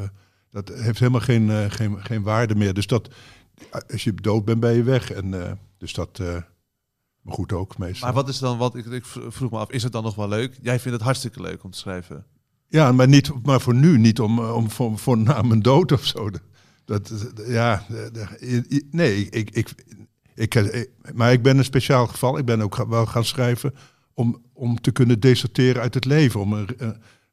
dat 0.49 0.69
heeft 0.69 0.99
helemaal 0.99 1.21
geen, 1.21 1.71
geen, 1.71 2.03
geen 2.03 2.23
waarde 2.23 2.55
meer. 2.55 2.73
Dus 2.73 2.87
dat. 2.87 3.13
Als 3.91 4.03
je 4.03 4.13
dood 4.13 4.45
bent, 4.45 4.59
ben 4.59 4.73
je 4.73 4.83
weg. 4.83 5.11
En, 5.11 5.59
dus 5.77 5.93
dat. 5.93 6.21
Eh, 7.21 7.25
maar 7.27 7.33
goed 7.35 7.53
ook 7.53 7.77
meestal. 7.77 8.05
Maar 8.07 8.15
wat 8.15 8.29
is 8.29 8.39
dan, 8.39 8.57
wat 8.57 8.75
ik, 8.75 8.85
ik 8.85 9.05
vroeg 9.05 9.51
me 9.51 9.57
af, 9.57 9.71
is 9.71 9.83
het 9.83 9.91
dan 9.91 10.03
nog 10.03 10.15
wel 10.15 10.27
leuk? 10.27 10.57
Jij 10.61 10.79
vindt 10.79 10.97
het 10.97 11.05
hartstikke 11.05 11.41
leuk 11.41 11.63
om 11.63 11.71
te 11.71 11.77
schrijven. 11.77 12.25
Ja, 12.67 12.91
maar, 12.91 13.07
niet, 13.07 13.31
maar 13.43 13.61
voor 13.61 13.75
nu 13.75 13.97
niet 13.97 14.19
om, 14.19 14.39
eh, 14.39 14.55
om 14.55 14.69
voor, 14.69 14.97
voor 14.99 15.17
na 15.17 15.41
mijn 15.41 15.61
dood 15.61 15.91
of 15.91 16.05
zo. 16.05 16.29
Dat, 16.85 17.11
ja, 17.47 17.85
de- 17.89 18.09
de- 18.11 18.85
nee, 18.91 19.29
ik, 19.29 19.49
ik, 19.49 19.71
ik, 20.35 20.89
maar 21.13 21.31
ik 21.31 21.41
ben 21.41 21.57
een 21.57 21.63
speciaal 21.63 22.07
geval. 22.07 22.37
Ik 22.37 22.45
ben 22.45 22.61
ook 22.61 22.85
wel 22.87 23.05
gaan 23.05 23.25
schrijven 23.25 23.73
om, 24.13 24.41
om 24.53 24.81
te 24.81 24.91
kunnen 24.91 25.19
deserteren 25.19 25.81
uit 25.81 25.93
het 25.93 26.05
leven. 26.05 26.39
Om 26.39 26.53
een, 26.53 26.67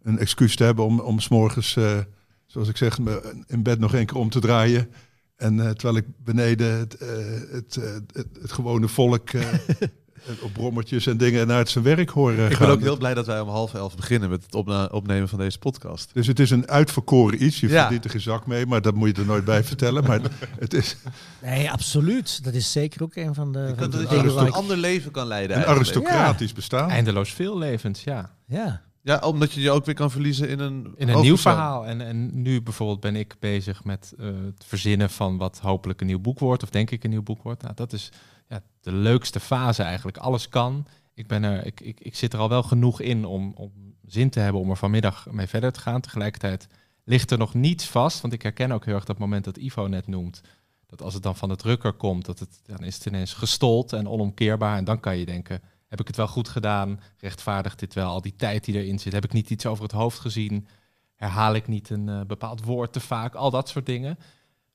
een, 0.03 0.18
excuus 0.18 0.57
te 0.57 0.64
hebben 0.64 0.84
om, 0.84 1.01
om 1.01 1.20
's 1.20 1.28
morgens, 1.28 1.76
eh, 1.76 1.99
zoals 2.47 2.68
ik 2.68 2.76
zeg, 2.76 2.99
in 3.47 3.62
bed 3.62 3.78
nog 3.78 3.95
één 3.95 4.07
keer 4.07 4.16
om 4.16 4.30
te 4.30 4.41
draaien. 4.41 4.91
En 5.39 5.61
eh, 5.61 5.70
terwijl 5.70 5.97
ik 5.97 6.05
beneden 6.24 6.78
het, 6.78 6.95
eh, 6.97 7.09
het, 7.53 7.76
eh, 7.76 7.91
het, 8.12 8.26
het 8.43 8.53
gewone 8.53 8.89
volk 8.89 9.30
eh, 9.30 9.47
op 10.43 10.53
brommertjes 10.53 11.07
en 11.07 11.16
dingen 11.16 11.47
naar 11.47 11.59
het 11.59 11.68
zijn 11.68 11.84
werk 11.84 12.11
horen 12.11 12.47
Ik 12.51 12.57
gaan. 12.57 12.66
ben 12.66 12.76
ook 12.76 12.80
heel 12.82 12.97
blij 12.97 13.14
dat 13.14 13.26
wij 13.26 13.41
om 13.41 13.49
half 13.49 13.74
elf 13.74 13.97
beginnen 13.97 14.30
met 14.30 14.43
het 14.45 14.55
opnemen 14.93 15.28
van 15.28 15.39
deze 15.39 15.59
podcast. 15.59 16.11
Dus 16.12 16.26
het 16.26 16.41
is 16.41 16.51
een 16.51 16.68
uitverkoren 16.68 17.45
iets. 17.45 17.61
Je 17.61 17.68
Ja. 17.68 17.80
verdient 17.80 18.05
er 18.05 18.11
geen 18.11 18.20
zak 18.20 18.47
mee, 18.47 18.66
maar 18.66 18.82
dat 18.82 18.95
moet 18.95 19.16
je 19.16 19.22
er 19.22 19.28
nooit 19.28 19.45
bij 19.45 19.64
vertellen. 19.64 20.05
Maar 20.05 20.20
het 20.59 20.74
is 20.74 20.97
Nee, 21.43 21.70
absoluut. 21.70 22.45
Dat 22.45 22.55
is 22.55 22.72
zeker 22.72 23.03
ook 23.03 23.16
een 23.16 23.34
van 23.34 23.53
de, 23.53 23.72
van 23.76 23.91
Dat 23.91 24.09
de 24.09 24.16
je 24.16 24.22
een 24.22 24.53
ander 24.53 24.76
leven 24.76 25.11
kan 25.11 25.26
leiden 25.26 25.57
een 25.57 25.64
eigenlijk. 25.64 25.97
aristocratisch 25.97 26.53
bestaan. 26.53 26.91
Eindeloos 26.91 27.32
veel 27.32 27.59
levens, 27.59 28.05
ja. 28.05 28.34
Ja. 28.47 28.82
Ja, 29.03 29.19
omdat 29.19 29.53
je 29.53 29.61
je 29.61 29.71
ook 29.71 29.85
weer 29.85 29.95
kan 29.95 30.11
verliezen 30.11 30.49
in 30.49 30.59
een 30.59 30.93
In 30.97 31.09
een 31.09 31.21
nieuw 31.21 31.37
verhaal. 31.37 31.87
En, 31.87 32.01
en 32.01 32.43
nu 32.43 32.63
bijvoorbeeld 32.63 33.01
ben 33.01 33.17
ik 33.17 33.37
bezig 33.39 33.85
met 33.85 34.15
eh, 34.19 34.27
het 34.27 34.65
verzinnen 34.65 35.11
van 35.11 35.37
wat 35.37 35.59
hopelijk 35.59 36.01
een 36.01 36.07
nieuw 36.07 36.21
boek 36.21 36.39
wordt. 36.39 36.63
Of 36.63 36.71
denk 36.71 36.91
ik 36.91 37.05
een 37.05 37.11
nieuw 37.11 37.23
boek 37.23 37.43
wordt. 37.43 37.63
Nou, 37.63 37.75
dat 37.75 37.93
is 37.93 38.13
ja, 38.49 38.63
de 38.81 38.93
leukste 38.93 39.41
fase 39.41 39.83
eigenlijk. 39.83 40.17
Alles 40.17 40.49
kan. 40.49 40.87
Ik, 41.15 41.27
ben 41.27 41.43
er, 41.43 41.67
ik, 41.67 41.81
ik, 41.81 42.01
ik 42.01 42.17
zit 42.17 42.33
er 42.33 42.39
al 42.39 42.49
wel 42.49 42.63
genoeg 42.63 43.01
in 43.01 43.25
om, 43.25 43.53
om 43.55 43.73
zin 44.07 44.31
te 44.31 44.41
hebben 44.41 44.61
om 44.61 44.71
er 44.71 44.77
vanmiddag 44.77 45.27
mee 45.31 45.47
verder 45.47 45.73
te 45.73 45.81
gaan. 45.81 46.01
Tegelijkertijd 46.01 46.67
ligt 47.05 47.31
er 47.31 47.39
nog 47.39 47.55
niets 47.55 47.87
vast. 47.87 48.21
Want 48.21 48.33
ik 48.33 48.43
herken 48.43 48.73
ook 48.73 48.85
heel 48.85 48.95
erg 48.95 49.05
dat 49.05 49.19
moment 49.19 49.45
dat 49.45 49.57
Ivo 49.57 49.87
net 49.87 50.07
noemt. 50.07 50.41
Dat 50.87 51.03
als 51.03 51.15
het 51.15 51.23
dan 51.23 51.37
van 51.37 51.49
de 51.49 51.57
drukker 51.57 51.93
komt, 51.93 52.25
dat 52.25 52.39
het, 52.39 52.61
dan 52.67 52.85
is 52.85 52.95
het 52.95 53.07
ineens 53.07 53.35
gestold 53.35 53.93
en 53.93 54.09
onomkeerbaar. 54.09 54.77
En 54.77 54.85
dan 54.85 55.01
kan 55.01 55.19
je 55.19 55.27
denken, 55.27 55.63
heb 55.89 56.01
ik 56.01 56.07
het 56.07 56.16
wel 56.16 56.28
goed 56.28 56.49
gedaan? 56.49 57.01
Rechtvaardigt 57.18 57.78
dit 57.78 57.95
wel 57.95 58.11
al 58.11 58.20
die 58.20 58.36
tijd 58.36 58.64
die 58.64 58.74
erin 58.74 58.99
zit? 58.99 59.12
Heb 59.12 59.24
ik 59.24 59.32
niet 59.32 59.51
iets 59.51 59.66
over 59.66 59.82
het 59.82 59.93
hoofd 59.93 60.18
gezien? 60.18 60.66
Herhaal 61.14 61.55
ik 61.55 61.68
niet 61.68 61.91
een 61.91 62.09
eh, 62.09 62.20
bepaald 62.26 62.64
woord 62.64 62.93
te 62.93 63.01
vaak? 63.01 63.34
Al 63.34 63.51
dat 63.51 63.68
soort 63.68 63.86
dingen. 63.86 64.18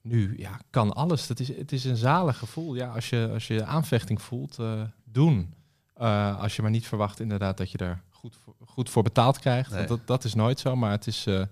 Nu, 0.02 0.34
ja, 0.38 0.60
kan 0.70 0.94
alles. 0.94 1.28
Dat 1.28 1.40
is, 1.40 1.48
het 1.48 1.72
is 1.72 1.84
een 1.84 1.98
zalig 1.98 2.38
gevoel. 2.38 2.76
Ja, 2.76 2.88
als 2.88 3.10
je, 3.10 3.30
als 3.34 3.48
je 3.48 3.66
aanvechting 3.66 4.22
voelt, 4.22 4.60
eh, 4.60 4.82
doen. 5.04 5.54
Eh, 5.94 6.40
als 6.40 6.56
je 6.56 6.62
maar 6.62 6.72
niet 6.72 6.88
verwacht 6.88 7.20
inderdaad 7.20 7.58
dat 7.58 7.72
je 7.72 7.78
er 7.78 8.02
goed 8.10 8.36
voor, 8.44 8.56
goed 8.66 8.90
voor 8.90 9.04
betaald 9.04 9.40
krijgt. 9.40 9.70
Nee. 9.70 9.78
Want 9.78 9.90
dat, 9.90 10.08
dat 10.08 10.24
is 10.24 10.34
nooit 10.34 10.60
zo, 10.60 10.76
maar 10.76 10.92
het 10.92 11.08
is, 11.08 11.26
het 11.26 11.52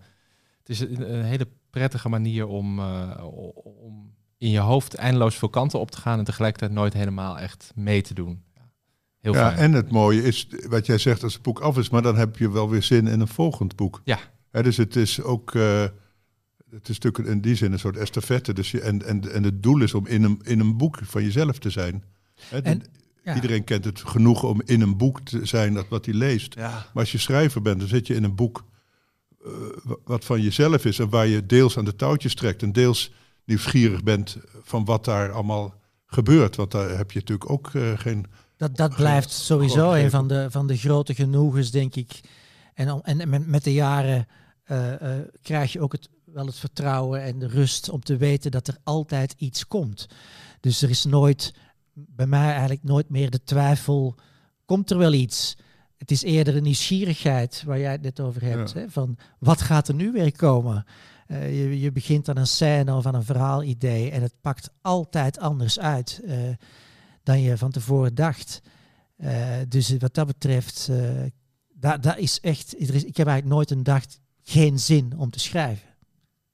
is 0.65 0.79
een, 0.79 1.13
een 1.13 1.23
hele 1.23 1.47
prettige 1.69 2.09
manier 2.09 2.47
om, 2.47 2.79
om 3.83 4.13
in 4.37 4.49
je 4.49 4.59
hoofd 4.59 4.95
eindeloos 4.95 5.35
veel 5.35 5.49
kanten 5.49 5.79
op 5.79 5.91
te 5.91 5.97
gaan 5.97 6.19
en 6.19 6.25
tegelijkertijd 6.25 6.71
nooit 6.71 6.93
helemaal 6.93 7.39
echt 7.39 7.71
mee 7.75 8.01
te 8.01 8.13
doen. 8.13 8.43
Ja, 9.21 9.31
heel 9.31 9.33
ja, 9.41 9.47
fijn. 9.51 9.59
en 9.59 9.73
het 9.73 9.91
mooie 9.91 10.23
is, 10.23 10.47
wat 10.69 10.85
jij 10.85 10.97
zegt 10.97 11.23
als 11.23 11.33
het 11.33 11.41
boek 11.41 11.59
af 11.59 11.77
is, 11.77 11.89
maar 11.89 12.01
dan 12.01 12.15
heb 12.17 12.37
je 12.37 12.51
wel 12.51 12.69
weer 12.69 12.83
zin 12.83 13.07
in 13.07 13.19
een 13.19 13.27
volgend 13.27 13.75
boek. 13.75 14.01
Ja. 14.03 14.19
Dus 14.51 14.77
het 14.77 14.95
is 14.95 15.21
ook, 15.21 15.55
eh, 15.55 15.81
het 16.69 16.89
is 16.89 16.99
natuurlijk 16.99 17.27
in 17.33 17.41
die 17.41 17.55
zin 17.55 17.71
een 17.71 17.79
soort 17.79 17.97
estafette. 17.97 18.53
Dus 18.53 18.71
je, 18.71 18.81
en, 18.81 19.05
en, 19.05 19.31
en 19.33 19.43
het 19.43 19.63
doel 19.63 19.81
is 19.81 19.93
om 19.93 20.07
in 20.07 20.23
een, 20.23 20.39
in 20.43 20.59
een 20.59 20.77
boek 20.77 20.99
van 21.03 21.23
jezelf 21.23 21.57
te 21.59 21.69
zijn. 21.69 22.03
En- 22.63 22.81
Ja. 23.23 23.35
Iedereen 23.35 23.63
kent 23.63 23.85
het 23.85 23.99
genoeg 24.05 24.43
om 24.43 24.61
in 24.65 24.81
een 24.81 24.97
boek 24.97 25.21
te 25.21 25.45
zijn 25.45 25.73
dat 25.73 25.87
wat 25.87 26.05
hij 26.05 26.13
leest. 26.13 26.55
Ja. 26.55 26.69
Maar 26.69 26.89
als 26.93 27.11
je 27.11 27.17
schrijver 27.17 27.61
bent, 27.61 27.79
dan 27.79 27.87
zit 27.87 28.07
je 28.07 28.13
in 28.15 28.23
een 28.23 28.35
boek 28.35 28.63
eh, 29.45 29.51
wa- 29.83 29.95
wat 30.03 30.25
van 30.25 30.41
jezelf 30.41 30.85
is 30.85 30.99
en 30.99 31.09
waar 31.09 31.27
je 31.27 31.45
deels 31.45 31.77
aan 31.77 31.85
de 31.85 31.95
touwtjes 31.95 32.35
trekt 32.35 32.63
en 32.63 32.71
deels 32.71 33.11
nieuwsgierig 33.45 34.03
bent 34.03 34.37
van 34.61 34.85
wat 34.85 35.05
daar 35.05 35.31
allemaal 35.31 35.75
gebeurt. 36.05 36.55
Want 36.55 36.71
daar 36.71 36.89
heb 36.97 37.11
je 37.11 37.19
natuurlijk 37.19 37.49
ook 37.49 37.69
eh, 37.73 37.91
geen. 37.95 38.25
Dat, 38.61 38.77
dat 38.77 38.95
blijft 38.95 39.31
sowieso 39.31 39.91
een 39.91 40.09
van 40.09 40.27
de, 40.27 40.51
van 40.51 40.67
de 40.67 40.77
grote 40.77 41.13
genoegens, 41.13 41.71
denk 41.71 41.95
ik. 41.95 42.19
En, 42.73 43.01
en 43.01 43.49
met, 43.49 43.63
de 43.63 43.73
jaren 43.73 44.27
eh, 44.63 44.93
eh, 44.93 45.25
krijg 45.41 45.73
je 45.73 45.79
ook 45.81 45.91
het, 45.91 46.09
wel 46.25 46.45
het 46.45 46.55
vertrouwen 46.55 47.23
en 47.23 47.39
de 47.39 47.47
rust 47.47 47.89
om 47.89 48.01
te 48.01 48.17
weten 48.17 48.51
dat 48.51 48.67
er 48.67 48.77
altijd 48.83 49.33
iets 49.37 49.67
komt. 49.67 50.07
Dus 50.59 50.81
er 50.81 50.89
is 50.89 51.05
nooit, 51.05 51.53
bij 51.93 52.27
mij 52.27 52.49
eigenlijk 52.49 52.83
nooit 52.83 53.09
meer 53.09 53.29
de 53.29 53.43
twijfel, 53.43 54.15
komt 54.65 54.91
er 54.91 54.97
wel 54.97 55.13
iets? 55.13 55.57
Het 55.97 56.11
is 56.11 56.23
eerder 56.23 56.55
een 56.55 56.63
nieuwsgierigheid 56.63 57.63
waar 57.65 57.79
jij 57.79 57.91
het 57.91 58.01
net 58.01 58.19
over 58.19 58.41
hebt. 58.41 58.71
Ja. 58.71 58.79
Hè? 58.79 58.89
Van 58.89 59.17
wat 59.39 59.61
gaat 59.61 59.87
er 59.87 59.95
nu 59.95 60.11
weer 60.11 60.35
komen? 60.35 60.85
Eh, 61.27 61.59
je, 61.61 61.79
je 61.79 61.91
begint 61.91 62.29
aan 62.29 62.37
een 62.37 62.47
scène 62.47 62.95
of 62.95 63.05
aan 63.05 63.15
een 63.15 63.23
verhaalidee 63.23 64.11
en 64.11 64.21
het 64.21 64.33
pakt 64.41 64.69
altijd 64.81 65.39
anders 65.39 65.79
uit 65.79 66.21
dan 67.23 67.41
je 67.41 67.57
van 67.57 67.71
tevoren 67.71 68.15
dacht. 68.15 68.61
Eh, 69.17 69.57
dus 69.67 69.97
wat 69.97 70.13
dat 70.13 70.27
betreft, 70.27 70.87
eh 70.91 71.23
daar, 71.81 72.19
is 72.19 72.39
echt, 72.39 72.73
er 72.73 72.95
is, 72.95 73.03
ik 73.03 73.17
heb 73.17 73.27
eigenlijk 73.27 73.55
nooit 73.55 73.71
een 73.71 73.83
dag 73.83 74.03
geen 74.43 74.79
zin 74.79 75.13
om 75.17 75.29
te 75.29 75.39
schrijven. 75.39 75.89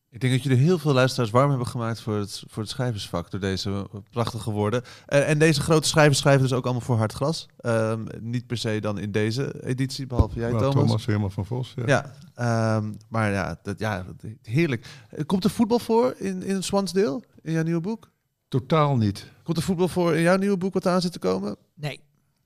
Ik 0.10 0.20
denk 0.20 0.34
dat 0.34 0.44
jullie 0.44 0.64
heel 0.64 0.78
veel 0.78 0.94
luisteraars 0.94 1.32
warm 1.32 1.50
hebben 1.50 1.68
gemaakt 1.68 2.02
voor 2.02 2.16
het, 2.16 2.44
voor 2.48 2.62
het 2.64 2.72
schrijversvak 2.72 3.32
door 3.32 3.40
deze 3.40 3.90
prachtige 4.10 4.52
woorden. 4.52 4.84
En, 5.06 5.26
en 5.26 5.40
deze 5.40 5.62
grote 5.62 5.88
schrijvers 5.88 6.18
schrijven 6.18 6.42
dus 6.42 6.54
ook 6.54 6.64
allemaal 6.64 6.82
voor 6.82 6.98
hard 6.98 7.14
gras. 7.14 7.46
Ehm, 7.58 8.06
niet 8.20 8.48
per 8.48 8.58
se 8.58 8.80
dan 8.82 8.98
in 8.98 9.12
deze 9.12 9.64
editie, 9.66 10.08
behalve 10.08 10.40
jij, 10.40 10.50
Nou, 10.50 10.62
Thomas. 10.62 10.86
Thomas 10.86 11.06
helemaal 11.06 11.30
van 11.30 11.46
Vos. 11.46 11.74
Ja. 11.76 11.84
Ja, 11.86 12.14
ehm, 12.36 12.94
maar 13.10 13.32
ja, 13.32 13.60
dat, 13.64 13.80
ja, 13.80 14.06
heerlijk. 14.42 14.86
Eh, 15.10 15.26
Komt 15.26 15.44
er 15.44 15.50
voetbal 15.50 15.80
voor 15.80 16.16
in, 16.18 16.44
in 16.44 16.64
Swansdale, 16.64 17.24
in 17.42 17.52
jouw 17.52 17.64
nieuwe 17.64 17.82
boek? 17.82 18.12
Totaal 18.48 18.98
niet. 18.98 19.32
Komt 19.44 19.58
er 19.58 19.64
voetbal 19.64 19.88
voor 19.88 20.16
in 20.16 20.22
jouw 20.22 20.38
nieuwe 20.38 20.58
boek 20.58 20.74
wat 20.74 20.88
aan 20.88 21.02
zit 21.02 21.12
te 21.12 21.20
komen? 21.20 21.56
Nee. 21.74 22.00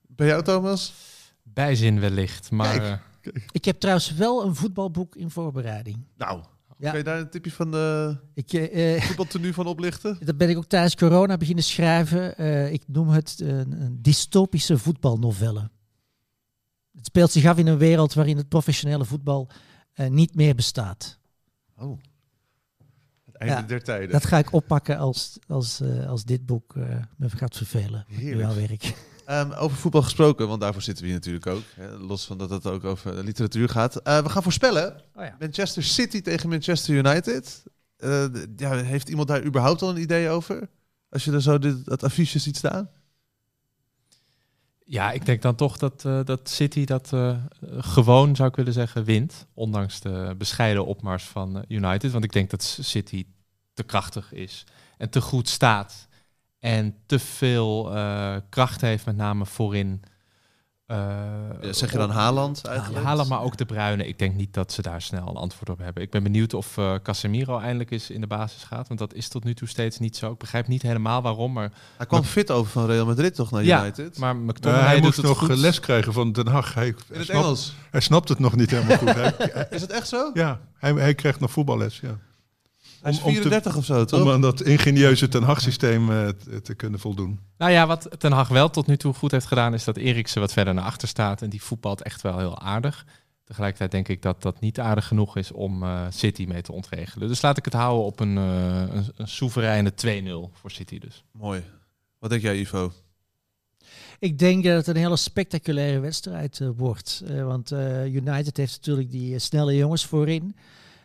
Bij 0.06 0.26
jou, 0.26 0.42
Thomas? 0.42 0.92
Bijzin 1.42 2.00
wellicht, 2.00 2.50
maar... 2.50 2.78
Kijk. 3.20 3.36
eh, 3.36 3.42
Ik 3.52 3.64
heb 3.64 3.80
trouwens 3.80 4.12
wel 4.14 4.44
een 4.44 4.54
voetbalboek 4.54 5.16
in 5.16 5.30
voorbereiding. 5.30 6.04
Nou, 6.16 6.42
Ja. 6.78 6.88
kun 6.90 6.98
je 6.98 7.04
daar 7.04 7.18
een 7.18 7.30
tipje 7.30 7.50
van 7.52 7.70
de 7.70 8.16
Ik, 8.34 8.52
eh, 8.52 8.96
eh, 8.96 9.02
voetbaltenu 9.02 9.52
van 9.52 9.66
oplichten? 9.66 10.18
dat 10.24 10.36
ben 10.36 10.48
ik 10.50 10.56
ook 10.56 10.66
tijdens 10.66 10.94
corona 10.96 11.36
beginnen 11.36 11.64
schrijven. 11.64 12.36
Eh, 12.36 12.72
ik 12.72 12.82
noem 12.86 13.08
het 13.08 13.40
een, 13.40 13.72
een 13.82 13.98
dystopische 14.02 14.78
voetbalnovelle. 14.78 15.70
Het 16.96 17.06
speelt 17.06 17.30
zich 17.30 17.44
af 17.44 17.58
in 17.58 17.66
een 17.66 17.78
wereld 17.78 18.14
waarin 18.14 18.36
het 18.36 18.48
professionele 18.48 19.04
voetbal 19.04 19.48
eh, 19.92 20.08
niet 20.10 20.34
meer 20.34 20.54
bestaat. 20.54 21.18
Oh. 21.78 21.98
Ja, 23.46 23.62
der 23.62 23.82
tijden. 23.82 24.10
Dat 24.10 24.26
ga 24.26 24.38
ik 24.38 24.52
oppakken 24.52 24.98
als, 24.98 25.38
als, 25.48 25.80
eh, 25.80 26.08
als 26.08 26.24
dit 26.24 26.46
boek 26.46 26.76
eh, 26.76 26.82
me 27.16 27.30
gaat 27.30 27.56
vervelen. 27.56 28.04
Heerlijk. 28.08 28.52
Werk. 28.52 28.94
Ehm, 29.26 29.52
over 29.52 29.76
voetbal 29.76 30.02
gesproken, 30.02 30.48
want 30.48 30.60
daarvoor 30.60 30.82
zitten 30.82 31.04
we 31.04 31.10
hier 31.10 31.18
natuurlijk 31.18 31.46
ook. 31.46 31.62
Hè, 31.74 31.98
los 31.98 32.24
van 32.24 32.38
dat 32.38 32.50
het 32.50 32.66
ook 32.66 32.84
over 32.84 33.24
literatuur 33.24 33.68
gaat. 33.68 33.96
Eh, 33.96 34.22
we 34.22 34.28
gaan 34.28 34.42
voorspellen. 34.42 35.02
Oh 35.14 35.24
ja. 35.24 35.36
Manchester 35.38 35.82
City 35.82 36.20
tegen 36.20 36.48
Manchester 36.48 36.94
United. 36.94 37.62
Ja, 38.56 38.74
heeft 38.74 39.08
iemand 39.08 39.28
daar 39.28 39.44
überhaupt 39.44 39.82
al 39.82 39.90
een 39.90 40.00
idee 40.00 40.28
over? 40.28 40.68
Als 41.08 41.24
je 41.24 41.32
er 41.32 41.42
zo 41.42 41.58
dit, 41.58 41.84
dat 41.84 42.02
affiche 42.02 42.38
ziet 42.38 42.56
staan? 42.56 42.90
Ja, 44.84 45.12
ik 45.12 45.26
denk 45.26 45.42
dan 45.42 45.54
toch 45.54 45.78
dat, 45.78 46.04
eh, 46.04 46.20
dat 46.24 46.48
City 46.48 46.84
dat 46.84 47.12
eh, 47.12 47.36
gewoon, 47.76 48.36
zou 48.36 48.48
ik 48.48 48.56
willen 48.56 48.72
zeggen, 48.72 49.04
wint. 49.04 49.46
Ondanks 49.54 50.00
de 50.00 50.34
bescheiden 50.38 50.86
opmars 50.86 51.24
van 51.24 51.56
eh, 51.56 51.62
United. 51.68 52.12
Want 52.12 52.24
ik 52.24 52.32
denk 52.32 52.50
dat 52.50 52.62
City 52.80 53.26
te 53.74 53.82
krachtig 53.82 54.32
is 54.32 54.64
en 54.98 55.10
te 55.10 55.20
goed 55.20 55.48
staat. 55.48 56.08
En 56.58 56.96
te 57.06 57.18
veel 57.18 57.84
kracht 58.48 58.80
heeft, 58.80 59.06
met 59.06 59.16
name 59.16 59.46
voorin. 59.46 60.02
Eh, 60.86 60.96
Ja, 61.60 61.72
zeg 61.72 61.92
je 61.92 61.98
dan 61.98 62.10
Haaland 62.10 62.64
eigenlijk? 62.64 63.04
Haaland, 63.04 63.28
maar 63.28 63.42
ook 63.42 63.56
de 63.56 63.64
Bruine. 63.64 64.06
Ik 64.06 64.18
denk 64.18 64.34
niet 64.34 64.54
dat 64.54 64.72
ze 64.72 64.82
daar 64.82 65.02
snel 65.02 65.28
een 65.28 65.36
antwoord 65.36 65.70
op 65.70 65.78
hebben. 65.78 66.02
Ik 66.02 66.10
ben 66.10 66.22
benieuwd 66.22 66.54
of 66.54 66.76
eh, 66.78 66.94
Casemiro 67.02 67.58
eindelijk 67.58 67.90
eens 67.90 68.10
in 68.10 68.20
de 68.20 68.26
basis 68.26 68.62
gaat. 68.62 68.88
Want 68.88 69.00
dat 69.00 69.14
is 69.14 69.28
tot 69.28 69.44
nu 69.44 69.54
toe 69.54 69.68
steeds 69.68 69.98
niet 69.98 70.16
zo. 70.16 70.32
Ik 70.32 70.38
begrijp 70.38 70.66
niet 70.66 70.82
helemaal 70.82 71.22
waarom, 71.22 71.52
maar, 71.52 71.72
Hij 71.96 72.06
kwam 72.06 72.22
fit 72.22 72.50
over 72.50 72.72
van 72.72 72.86
Real 72.86 73.06
Madrid 73.06 73.34
toch 73.34 73.50
naar 73.50 73.64
Ja, 73.64 73.80
United? 73.82 74.18
maar 74.18 74.34
Eh, 74.34 74.40
McTominay 74.40 74.86
hij 74.86 75.00
moest 75.00 75.22
nog 75.22 75.38
goed. 75.38 75.56
les 75.56 75.80
krijgen 75.80 76.12
van 76.12 76.32
Den 76.32 76.46
Haag. 76.46 76.74
Hij, 76.74 76.86
In 76.86 76.94
hij 77.08 77.16
het 77.16 77.26
snapt, 77.26 77.44
Engels. 77.44 77.74
hij 77.90 78.00
snapt 78.00 78.28
het 78.28 78.38
nog 78.38 78.56
niet 78.56 78.70
helemaal 78.70 78.96
goed. 78.98 79.14
Hij- 79.20 79.66
Is 79.70 79.80
het 79.80 79.90
echt 79.90 80.08
zo? 80.08 80.30
ja, 80.34 80.60
hij, 80.78 80.92
hij 80.92 81.14
krijgt 81.14 81.40
nog 81.40 81.50
voetballes. 81.50 82.00
Ja. 82.00 82.18
Hij 83.02 83.12
is 83.12 83.18
Om- 83.18 83.24
om 83.24 83.34
te- 83.34 83.40
34 83.40 83.76
of 83.76 83.84
zo, 83.84 84.04
toch? 84.04 84.20
Om 84.22 84.30
aan 84.30 84.40
dat 84.40 84.62
ingenieuze 84.62 85.28
Ten 85.28 85.42
Hag 85.42 85.60
systeem 85.60 86.10
eh, 86.10 86.28
te, 86.28 86.60
te 86.60 86.74
kunnen 86.74 87.00
voldoen. 87.00 87.40
Nou 87.58 87.72
ja, 87.72 87.86
wat 87.86 88.08
Ten 88.18 88.32
Hag 88.32 88.48
wel 88.48 88.70
tot 88.70 88.86
nu 88.86 88.96
toe 88.96 89.14
goed 89.14 89.30
heeft 89.30 89.46
gedaan, 89.46 89.74
is 89.74 89.84
dat 89.84 89.96
Eriksen 89.96 90.40
wat 90.40 90.52
verder 90.52 90.74
naar 90.74 90.84
achter 90.84 91.08
staat. 91.08 91.42
En 91.42 91.50
die 91.50 91.62
voetbalt 91.62 92.02
echt 92.02 92.22
wel 92.22 92.38
heel 92.38 92.58
aardig. 92.58 93.06
Tegelijkertijd 93.44 93.90
denk 93.90 94.08
ik 94.08 94.22
dat 94.22 94.42
dat 94.42 94.60
niet 94.60 94.80
aardig 94.80 95.06
genoeg 95.06 95.36
is 95.36 95.52
om 95.52 95.82
eh, 95.82 96.06
City 96.10 96.44
mee 96.48 96.62
te 96.62 96.72
ontregelen. 96.72 97.28
Dus 97.28 97.42
laat 97.42 97.56
ik 97.56 97.64
het 97.64 97.74
houden 97.74 98.04
op 98.04 98.20
een, 98.20 98.38
eh, 98.38 98.94
een, 98.94 99.04
een 99.16 99.28
soevereine 99.28 99.92
2-0 99.94 100.50
voor 100.52 100.70
City 100.70 100.98
dus. 100.98 101.24
Mooi. 101.32 101.62
Wat 102.18 102.30
denk 102.30 102.42
jij, 102.42 102.56
Ivo? 102.58 102.92
Ik 104.18 104.38
denk 104.38 104.64
dat 104.64 104.76
het 104.86 104.86
een 104.96 105.02
hele 105.02 105.16
spectaculaire 105.16 106.00
wedstrijd 106.00 106.60
eh, 106.60 106.68
wordt. 106.76 107.22
Eh, 107.26 107.44
want 107.44 107.72
eh, 107.72 108.14
United 108.14 108.56
heeft 108.56 108.76
natuurlijk 108.76 109.10
die 109.10 109.34
eh, 109.34 109.40
snelle 109.40 109.76
jongens 109.76 110.06
voorin. 110.06 110.56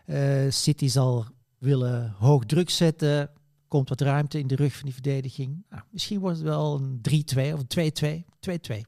Eh, 0.05 0.19
City 0.49 0.87
zal 0.87 1.25
willen 1.57 2.15
hoog 2.17 2.45
druk 2.45 2.69
zetten. 2.69 3.29
Komt 3.67 3.89
wat 3.89 4.01
ruimte 4.01 4.39
in 4.39 4.47
de 4.47 4.55
rug 4.55 4.73
van 4.73 4.83
die 4.83 4.93
verdediging. 4.93 5.63
Nou, 5.69 5.81
misschien 5.91 6.19
wordt 6.19 6.37
het 6.37 6.45
wel 6.45 6.75
een 6.75 7.01
3-2 7.01 7.53
of 7.53 7.63
een 7.67 7.91
2-2. 7.91 8.25
2-2. 8.39 8.81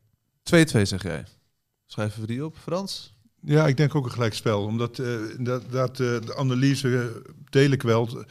2-2 0.44 0.82
zeg 0.82 1.04
jij. 1.04 1.24
Schrijven 1.86 2.22
we 2.22 2.28
die 2.28 2.46
op, 2.46 2.58
Frans? 2.58 3.14
Ja, 3.42 3.68
ik 3.68 3.78
denk 3.78 3.96
ook 3.96 4.06
een 4.06 4.12
gelijkspel. 4.12 4.64
Omdat 4.64 5.00
eh, 5.00 5.18
dat, 5.40 5.72
dat, 5.72 5.92
eh, 5.92 5.98
de 5.98 6.36
analyse 6.36 6.98
eh, 7.02 7.32
deel 7.50 7.72
ik 7.72 7.82
wel. 7.82 8.26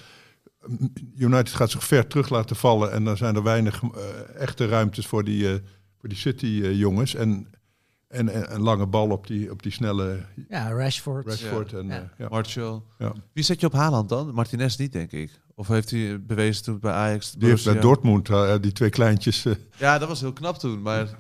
United 1.16 1.54
gaat 1.54 1.70
zich 1.70 1.84
ver 1.84 2.06
terug 2.06 2.28
laten 2.28 2.56
vallen. 2.56 2.92
En 2.92 3.04
dan 3.04 3.16
zijn 3.16 3.36
er 3.36 3.42
weinig 3.42 3.82
eh, 3.82 4.40
echte 4.40 4.66
ruimtes 4.66 5.06
voor 5.06 5.24
die, 5.24 5.48
eh, 5.48 5.54
voor 5.98 6.08
die 6.08 6.18
City-jongens. 6.18 7.14
en, 7.14 7.46
en, 8.08 8.28
en 8.28 8.54
een 8.54 8.60
lange 8.60 8.86
bal 8.86 9.10
op 9.10 9.26
die, 9.26 9.50
op 9.50 9.62
die 9.62 9.72
snelle 9.72 10.24
Ja, 10.48 10.68
Rashford. 10.72 11.26
Rashford. 11.26 11.72
En, 11.72 11.86
Ja. 11.86 11.94
eh, 11.96 12.02
ja. 12.18 12.28
Martial. 12.28 12.86
Ja. 12.98 13.12
Wie 13.32 13.44
zet 13.44 13.60
je 13.60 13.66
op 13.66 13.72
Haaland 13.72 14.08
dan? 14.08 14.34
Martinez 14.34 14.76
niet, 14.76 14.92
denk 14.92 15.12
ik. 15.12 15.40
Of 15.54 15.68
heeft 15.68 15.90
hij 15.90 16.22
bewezen 16.24 16.64
toen 16.64 16.78
bij 16.78 16.92
Ajax? 16.92 17.32
Die 17.32 17.48
heeft 17.48 17.64
bij? 17.64 17.80
Dortmund, 17.80 18.28
eh, 18.28 18.54
die 18.60 18.72
twee 18.72 18.90
kleintjes. 18.90 19.44
eh, 19.44 19.52
Ja, 19.76 19.98
dat 19.98 20.08
was 20.08 20.20
heel 20.20 20.32
knap 20.32 20.58
toen. 20.58 20.82
Maar 20.82 21.18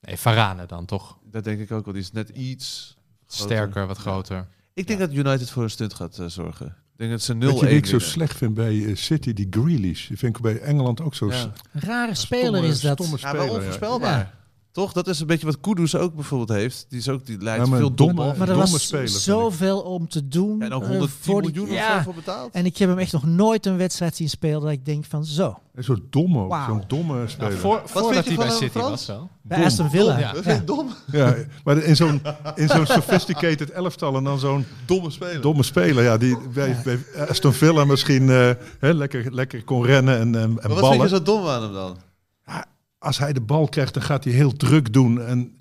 Nee, 0.00 0.16
Varane 0.16 0.66
dan 0.66 0.86
toch. 0.86 1.18
dat 1.30 1.44
denk 1.44 1.60
ik 1.60 1.72
ook 1.72 1.84
wel. 1.84 1.94
Die 1.94 2.02
is 2.02 2.12
net 2.12 2.28
iets 2.28 2.96
groter. 3.26 3.44
Sterker, 3.56 3.86
wat 3.86 3.98
groter. 3.98 4.48
Ik 4.74 4.86
denk 4.86 4.98
dat 4.98 5.12
United 5.12 5.50
voor 5.50 5.62
een 5.62 5.70
stunt 5.70 5.94
gaat 5.94 6.18
eh, 6.18 6.26
zorgen. 6.26 6.66
Ik 6.66 7.06
denk 7.06 7.10
dat 7.10 7.22
ze 7.22 7.34
0-1 7.34 7.38
Weet 7.38 7.60
je 7.60 7.66
wie 7.66 7.76
ik 7.76 7.86
zo 7.86 7.98
slecht 7.98 8.36
vind 8.36 8.54
bij 8.54 8.84
eh, 8.84 8.96
City? 8.96 9.32
Die 9.32 9.46
Grealish. 9.50 10.08
Die 10.08 10.18
vind 10.18 10.36
ik 10.36 10.42
bij 10.42 10.60
Engeland 10.60 11.00
ook 11.00 11.14
zo 11.14 11.28
rare 11.28 11.50
stomme- 11.72 12.14
speler 12.14 12.64
is 12.64 12.80
dat. 12.80 12.98
stomme 13.02 13.16
Ja, 13.20 13.32
wel 13.32 13.42
speler, 13.42 13.46
ja. 13.52 13.56
onvoorspelbaar. 13.58 14.38
Toch? 14.72 14.92
Dat 14.92 15.06
is 15.08 15.20
een 15.20 15.26
beetje 15.26 15.46
wat 15.46 15.60
Kudus 15.60 15.96
ook 15.96 16.14
bijvoorbeeld 16.14 16.58
heeft. 16.58 16.86
Die, 16.88 16.98
is 16.98 17.08
ook, 17.08 17.26
die 17.26 17.38
leidt 17.42 17.62
Ja, 17.64 17.68
maar 17.70 17.78
veel 17.78 17.94
domme- 17.94 18.14
domme. 18.14 18.32
Maar 18.38 18.48
er 18.48 18.54
domme 18.54 18.70
was 18.70 18.82
speler, 18.82 19.08
zoveel 19.08 19.80
om 19.80 20.08
te 20.08 20.28
doen. 20.28 20.62
En 20.62 20.72
ook 20.72 20.82
eh, 20.82 20.88
110 20.88 21.16
voor 21.20 21.42
die- 21.42 21.50
miljoen 21.50 21.68
of 21.70 21.74
ja. 21.74 21.96
zo 21.96 22.02
voor 22.02 22.14
betaald. 22.14 22.52
En 22.52 22.64
ik 22.66 22.76
heb 22.76 22.88
hem 22.88 22.98
echt 22.98 23.12
nog 23.12 23.24
nooit 23.26 23.66
een 23.66 23.76
wedstrijd 23.76 24.16
zien 24.16 24.28
spelen 24.28 24.60
dat 24.60 24.70
ik 24.70 24.84
denk 24.84 25.04
van 25.04 25.24
zo. 25.24 25.58
Zo'n 25.74 26.06
domme, 26.10 26.46
Wauw. 26.46 26.66
zo'n 26.66 26.84
domme 26.86 27.28
speler. 27.28 27.48
Nou, 27.48 27.60
voor, 27.60 27.76
vind 27.78 27.90
voordat 27.90 28.24
je 28.24 28.30
hij 28.30 28.38
van 28.38 28.46
bij 28.46 28.54
City 28.56 28.70
Frans? 28.70 28.90
was 28.90 29.06
wel. 29.06 29.28
Bij 29.42 29.56
Dom. 29.56 29.66
Aston 29.66 29.90
Villa. 29.90 30.18
Ja. 30.18 30.32
Dat 30.32 30.44
Ja. 30.44 30.50
vind 30.50 30.60
ik 30.60 30.66
dom. 30.66 30.88
Ja, 31.12 31.34
maar 31.64 31.76
in 31.76 31.96
zo'n, 31.96 32.22
in 32.54 32.68
zo'n 32.68 32.86
sophisticated 32.86 33.70
elftal 33.70 34.16
en 34.16 34.24
dan 34.24 34.38
zo'n 34.38 34.64
Domme 34.86 35.10
speler. 35.10 35.40
domme 35.40 35.62
speler. 35.62 36.04
Ja, 36.04 36.16
die 36.16 36.38
bij, 36.54 36.76
bij 36.84 36.98
Aston 37.28 37.52
Villa 37.52 37.84
misschien 37.84 38.30
eh, 38.30 38.50
hè, 38.78 38.92
lekker, 38.92 39.34
lekker 39.34 39.64
kon 39.64 39.84
rennen 39.84 40.18
en, 40.18 40.34
en, 40.34 40.42
en 40.42 40.52
Maar 40.52 40.62
wat 40.62 40.68
vind 40.78 40.80
ballen. 40.80 41.00
je 41.00 41.08
zo 41.08 41.22
dom 41.22 41.46
aan 41.46 41.62
hem 41.62 41.72
dan? 41.72 41.96
Als 43.02 43.18
hij 43.18 43.32
de 43.32 43.40
bal 43.40 43.68
krijgt, 43.68 43.94
dan 43.94 44.02
gaat 44.02 44.24
hij 44.24 44.32
heel 44.32 44.52
druk 44.52 44.92
doen. 44.92 45.20
En, 45.22 45.56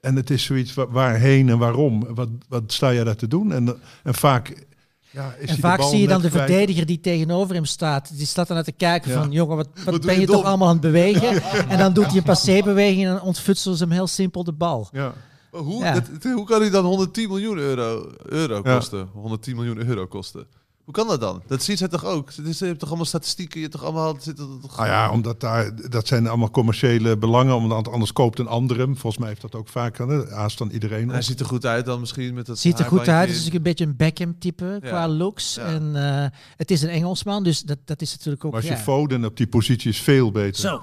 en 0.00 0.16
het 0.16 0.30
is 0.30 0.44
zoiets, 0.44 0.74
wa- 0.74 0.88
waarheen 0.88 1.48
en 1.48 1.58
waarom? 1.58 2.14
Wat, 2.14 2.28
wat 2.48 2.62
sta 2.72 2.88
je 2.90 3.04
daar 3.04 3.16
te 3.16 3.28
doen? 3.28 3.52
En, 3.52 3.76
en 4.02 4.14
vaak... 4.14 4.64
Ja, 5.10 5.34
is 5.38 5.46
hij 5.46 5.54
En 5.54 5.60
vaak 5.62 5.82
zie 5.82 6.00
je 6.00 6.08
dan 6.08 6.20
de 6.22 6.28
kwijt. 6.28 6.46
verdediger 6.50 6.86
die 6.86 7.00
tegenover 7.00 7.54
hem 7.54 7.64
staat. 7.64 8.16
Die 8.16 8.26
staat 8.26 8.46
dan 8.46 8.56
naar 8.56 8.64
te 8.64 8.72
kijken 8.72 9.10
Ja. 9.10 9.18
van, 9.22 9.32
jongen, 9.32 9.56
wat, 9.84 10.00
ben 10.00 10.20
je 10.20 10.26
toch 10.26 10.44
allemaal 10.44 10.66
aan 10.68 10.72
het 10.72 10.82
bewegen? 10.82 11.42
En 11.68 11.78
dan 11.78 11.92
doet 11.92 12.06
hij 12.06 12.16
een 12.16 12.22
passébeweging 12.22 13.04
en 13.06 13.12
dan 13.12 13.20
ontfutselen 13.22 13.76
ze 13.76 13.84
hem 13.84 13.92
heel 13.92 14.06
simpel 14.06 14.44
de 14.44 14.52
bal. 14.52 14.88
Ja. 14.92 15.12
Maar 15.52 15.60
Hoe, 15.60 15.82
Ja. 15.84 15.92
dat- 15.92 16.32
hoe 16.32 16.44
kan 16.46 16.60
hij 16.60 16.70
dan 16.70 16.84
110 16.84 17.28
miljoen 17.28 17.58
euro, 17.58 18.10
euro 18.24 18.60
Ja. 18.64 18.74
kosten? 18.76 19.08
110 19.12 19.56
miljoen 19.56 19.86
euro 19.86 20.06
kosten. 20.06 20.46
Hoe 20.84 20.94
kan 20.94 21.08
dat 21.08 21.20
dan? 21.20 21.42
Dat 21.46 21.62
zien 21.62 21.76
zij 21.76 21.88
toch 21.88 22.04
ook? 22.04 22.30
Je 22.30 22.64
hebt 22.64 22.78
toch 22.78 22.88
allemaal 22.88 23.06
statistieken? 23.06 23.60
Je 23.60 23.66
hebt 23.66 23.78
toch 23.78 23.84
allemaal... 23.84 24.16
Zit 24.20 24.38
er 24.38 24.46
toch... 24.62 24.76
Nou 24.76 24.88
ja, 24.88 25.10
omdat 25.10 25.40
daar, 25.40 25.90
dat 25.90 26.06
zijn 26.06 26.26
allemaal 26.26 26.50
commerciële 26.50 27.18
belangen. 27.18 27.54
Omdat 27.54 27.88
anders 27.88 28.12
koopt 28.12 28.38
een 28.38 28.46
andere 28.46 28.80
hem. 28.80 28.96
Volgens 28.96 29.18
mij 29.18 29.28
heeft 29.28 29.40
dat 29.40 29.54
ook 29.54 29.68
vaak. 29.68 29.98
hè, 29.98 30.30
Haast 30.30 30.58
dan 30.58 30.70
iedereen. 30.70 31.08
Hij 31.08 31.22
ziet 31.22 31.40
er 31.40 31.46
goed 31.46 31.66
uit 31.66 31.84
dan 31.84 32.00
misschien 32.00 32.34
met 32.34 32.46
dat 32.46 32.58
Ziet 32.58 32.78
er 32.78 32.84
goed 32.84 33.08
uit. 33.08 33.28
Het 33.28 33.36
is 33.36 33.52
een 33.52 33.62
beetje 33.62 33.84
een 33.84 33.96
Beckham-type 33.96 34.78
qua 34.82 35.08
looks. 35.08 35.54
Ja. 35.54 35.66
En 35.66 35.96
eh, 35.96 36.38
het 36.56 36.70
is 36.70 36.82
een 36.82 36.88
Engelsman, 36.88 37.42
dus 37.42 37.60
dat, 37.62 37.78
dat 37.84 38.02
is 38.02 38.10
natuurlijk 38.10 38.44
ook... 38.44 38.52
Maar 38.52 38.60
als 38.60 38.70
je 38.70 38.76
ja. 38.76 38.82
Foden 38.82 39.24
op 39.24 39.36
die 39.36 39.46
positie 39.46 39.90
is 39.90 40.00
veel 40.00 40.30
beter. 40.30 40.60
Zo. 40.60 40.82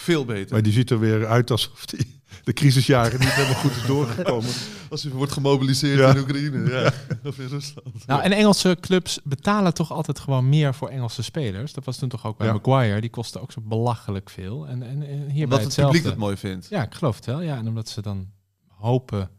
Veel 0.00 0.24
beter. 0.24 0.52
Maar 0.52 0.62
die 0.62 0.72
ziet 0.72 0.90
er 0.90 0.98
weer 0.98 1.26
uit 1.26 1.50
alsof 1.50 1.84
die 1.86 2.20
de 2.44 2.52
crisisjaren 2.52 3.20
niet 3.20 3.32
helemaal 3.32 3.60
goed 3.60 3.76
is 3.76 3.86
doorgekomen. 3.86 4.50
Als 4.90 5.02
hij 5.02 5.12
wordt 5.12 5.32
gemobiliseerd 5.32 5.98
Ja. 5.98 6.10
in 6.14 6.18
Oekraïne. 6.18 6.70
Ja. 6.70 6.92
of 7.28 7.38
in 7.38 7.46
Rusland. 7.46 8.06
Nou, 8.06 8.22
en 8.22 8.32
Engelse 8.32 8.76
clubs 8.80 9.20
betalen 9.24 9.74
toch 9.74 9.92
altijd 9.92 10.18
gewoon 10.18 10.48
meer 10.48 10.74
voor 10.74 10.88
Engelse 10.88 11.22
spelers. 11.22 11.72
Dat 11.72 11.84
was 11.84 11.96
toen 11.96 12.08
toch 12.08 12.26
ook 12.26 12.36
bij 12.38 12.46
Ja. 12.46 12.52
Maguire. 12.52 13.00
Die 13.00 13.10
kostte 13.10 13.40
ook 13.40 13.52
zo 13.52 13.60
belachelijk 13.64 14.30
veel. 14.30 14.66
En, 14.66 14.82
en, 14.82 15.02
en 15.02 15.18
hierbij 15.18 15.42
Omdat 15.42 15.58
het 15.58 15.62
hetzelfde. 15.66 15.92
publiek 15.96 16.10
het 16.12 16.20
mooi 16.20 16.36
vindt. 16.36 16.66
Ja, 16.70 16.82
ik 16.82 16.94
geloof 16.94 17.16
het 17.16 17.26
wel. 17.26 17.40
Ja, 17.42 17.56
en 17.56 17.68
omdat 17.68 17.88
ze 17.88 18.02
dan 18.02 18.28
hopen 18.68 19.30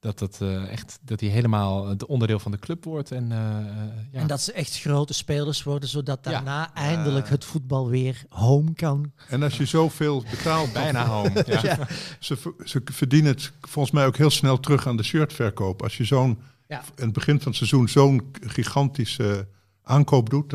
dat 0.00 0.20
het 0.20 0.38
eh, 0.40 0.72
echt 0.72 0.98
dat 1.02 1.20
hij 1.20 1.28
helemaal 1.28 1.86
het 1.88 2.06
onderdeel 2.06 2.38
van 2.38 2.50
de 2.50 2.58
club 2.58 2.84
wordt. 2.84 3.10
En, 3.10 3.32
eh, 3.32 3.38
eh, 3.58 3.66
ja. 4.12 4.20
En 4.20 4.26
dat 4.26 4.40
ze 4.40 4.52
echt 4.52 4.80
grote 4.80 5.12
spelers 5.12 5.62
worden, 5.62 5.88
zodat 5.88 6.18
Ja. 6.24 6.30
daarna 6.30 6.74
eindelijk 6.74 7.28
het 7.28 7.44
voetbal 7.44 7.88
weer 7.88 8.24
home 8.28 8.72
kan. 8.74 9.12
En 9.28 9.42
als 9.42 9.56
je 9.56 9.64
zoveel 9.66 10.24
betaalt, 10.30 10.72
bijna 10.82 11.06
home. 11.06 11.44
Ja. 11.46 11.78
Ze, 12.18 12.54
ze 12.64 12.82
verdienen 12.84 13.32
het 13.32 13.52
volgens 13.60 13.94
mij 13.94 14.06
ook 14.06 14.16
heel 14.16 14.30
snel 14.30 14.60
terug 14.60 14.86
aan 14.86 14.96
de 14.96 15.02
shirtverkoop. 15.02 15.82
Als 15.82 15.96
je 15.96 16.04
zo'n 16.04 16.38
Ja. 16.68 16.82
in 16.96 17.04
het 17.04 17.12
begin 17.12 17.36
van 17.40 17.46
het 17.48 17.56
seizoen 17.56 17.88
zo'n 17.88 18.30
gigantische 18.40 19.48
aankoop 19.82 20.30
doet. 20.30 20.54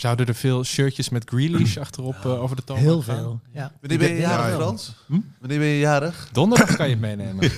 Zouden 0.00 0.26
er 0.26 0.34
veel 0.34 0.64
shirtjes 0.64 1.08
met 1.08 1.28
Grealish 1.30 1.76
achterop 1.76 2.14
eh, 2.24 2.42
over 2.42 2.56
de 2.56 2.64
toon 2.64 2.76
Heel 2.78 3.02
gaan? 3.02 3.16
veel. 3.16 3.40
Ja. 3.52 3.72
Wanneer 3.80 3.98
ben 3.98 4.08
je 4.08 4.14
Ja, 4.14 4.20
jarig, 4.30 4.48
ja. 4.50 4.54
Frans? 4.56 4.94
Hm? 5.06 5.20
Wanneer 5.40 5.58
ben 5.58 5.66
je 5.68 5.78
jarig? 5.78 6.28
Donderdag 6.32 6.76
kan 6.76 6.86
je 6.88 6.92
het 6.96 7.00
meenemen. 7.00 7.44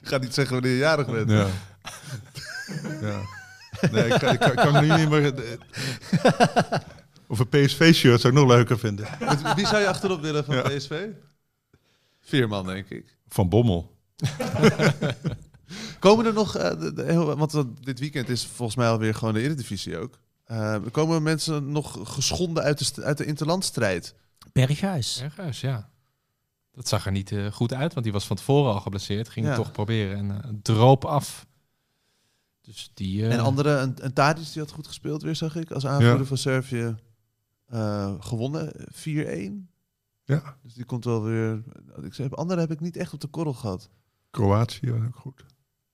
Ik 0.00 0.08
ga 0.14 0.18
niet 0.18 0.34
zeggen 0.34 0.54
wanneer 0.54 0.72
je 0.72 0.78
jarig 0.78 1.06
bent. 1.06 1.30
ja. 1.30 1.46
ja. 3.00 3.20
Nee, 3.90 4.04
ik, 4.06 4.18
kan- 4.20 4.32
ik, 4.32 4.38
kan- 4.38 4.50
ik 4.50 4.56
kan 4.56 4.84
nu 4.88 4.96
niet 4.96 5.08
meer. 5.08 5.34
Of 7.26 7.38
een 7.38 7.48
PSV-shirt 7.48 8.20
zou 8.20 8.32
ik 8.32 8.38
nog 8.40 8.48
leuker 8.48 8.78
vinden. 8.78 9.06
Met 9.20 9.54
Wie 9.54 9.66
zou 9.66 9.80
je 9.80 9.88
achterop 9.88 10.20
willen 10.20 10.44
van 10.44 10.54
Ja. 10.54 10.62
PSV? 10.62 11.06
Veerman, 12.20 12.66
denk 12.66 12.88
ik. 12.88 13.16
Van 13.28 13.48
Bommel. 13.48 13.96
Komen 15.98 16.26
er 16.26 16.32
nog, 16.32 16.56
eh, 16.56 16.80
de- 16.80 16.92
de- 16.92 17.02
heel- 17.04 17.36
want 17.36 17.64
dit 17.84 17.98
weekend 17.98 18.28
is 18.28 18.46
volgens 18.54 18.76
mij 18.78 18.88
alweer 18.88 19.14
gewoon 19.14 19.34
de 19.34 19.40
Eredivisie 19.40 19.98
ook. 19.98 20.18
Eh, 20.48 20.76
komen 20.92 21.22
mensen 21.22 21.70
nog 21.72 21.98
geschonden 22.14 22.62
uit 22.62 22.94
de, 22.94 23.02
uit 23.02 23.18
de 23.18 23.24
interlandstrijd? 23.24 24.14
Berghuis. 24.52 25.20
Ergens, 25.22 25.60
ja. 25.60 25.90
Dat 26.72 26.88
zag 26.88 27.06
er 27.06 27.12
niet 27.12 27.32
eh, 27.32 27.46
goed 27.52 27.72
uit, 27.74 27.92
want 27.92 28.04
die 28.04 28.12
was 28.14 28.26
van 28.26 28.36
tevoren 28.36 28.72
al 28.72 28.80
geblesseerd. 28.80 29.28
Ging 29.28 29.46
Ja. 29.46 29.52
het 29.52 29.60
toch 29.62 29.72
proberen 29.72 30.16
en 30.16 30.42
eh, 30.42 30.50
droop 30.62 31.04
af. 31.04 31.46
Dus 32.60 32.90
die... 32.94 33.28
En 33.28 33.40
andere, 33.40 33.70
een, 33.78 33.94
een 34.04 34.12
Tadic 34.12 34.52
die 34.52 34.62
had 34.62 34.70
goed 34.70 34.86
gespeeld 34.86 35.22
weer, 35.22 35.36
zag 35.36 35.56
ik. 35.56 35.70
Als 35.70 35.86
aanvoerder 35.86 36.18
Ja. 36.20 36.24
van 36.24 36.36
Servië 36.36 36.96
eh, 37.66 38.14
gewonnen, 38.18 38.72
4-1. 38.92 39.68
Ja, 40.24 40.56
Dus 40.62 40.74
die 40.74 40.84
komt 40.84 41.04
wel 41.04 41.22
weer... 41.22 41.62
Ik 42.02 42.14
zeg, 42.14 42.30
andere 42.36 42.60
heb 42.60 42.70
ik 42.70 42.80
niet 42.80 42.96
echt 42.96 43.12
op 43.12 43.20
de 43.20 43.26
korrel 43.28 43.52
gehad. 43.54 43.90
Kroatië 44.30 44.90
was 44.92 45.06
ook 45.06 45.16
goed. 45.16 45.44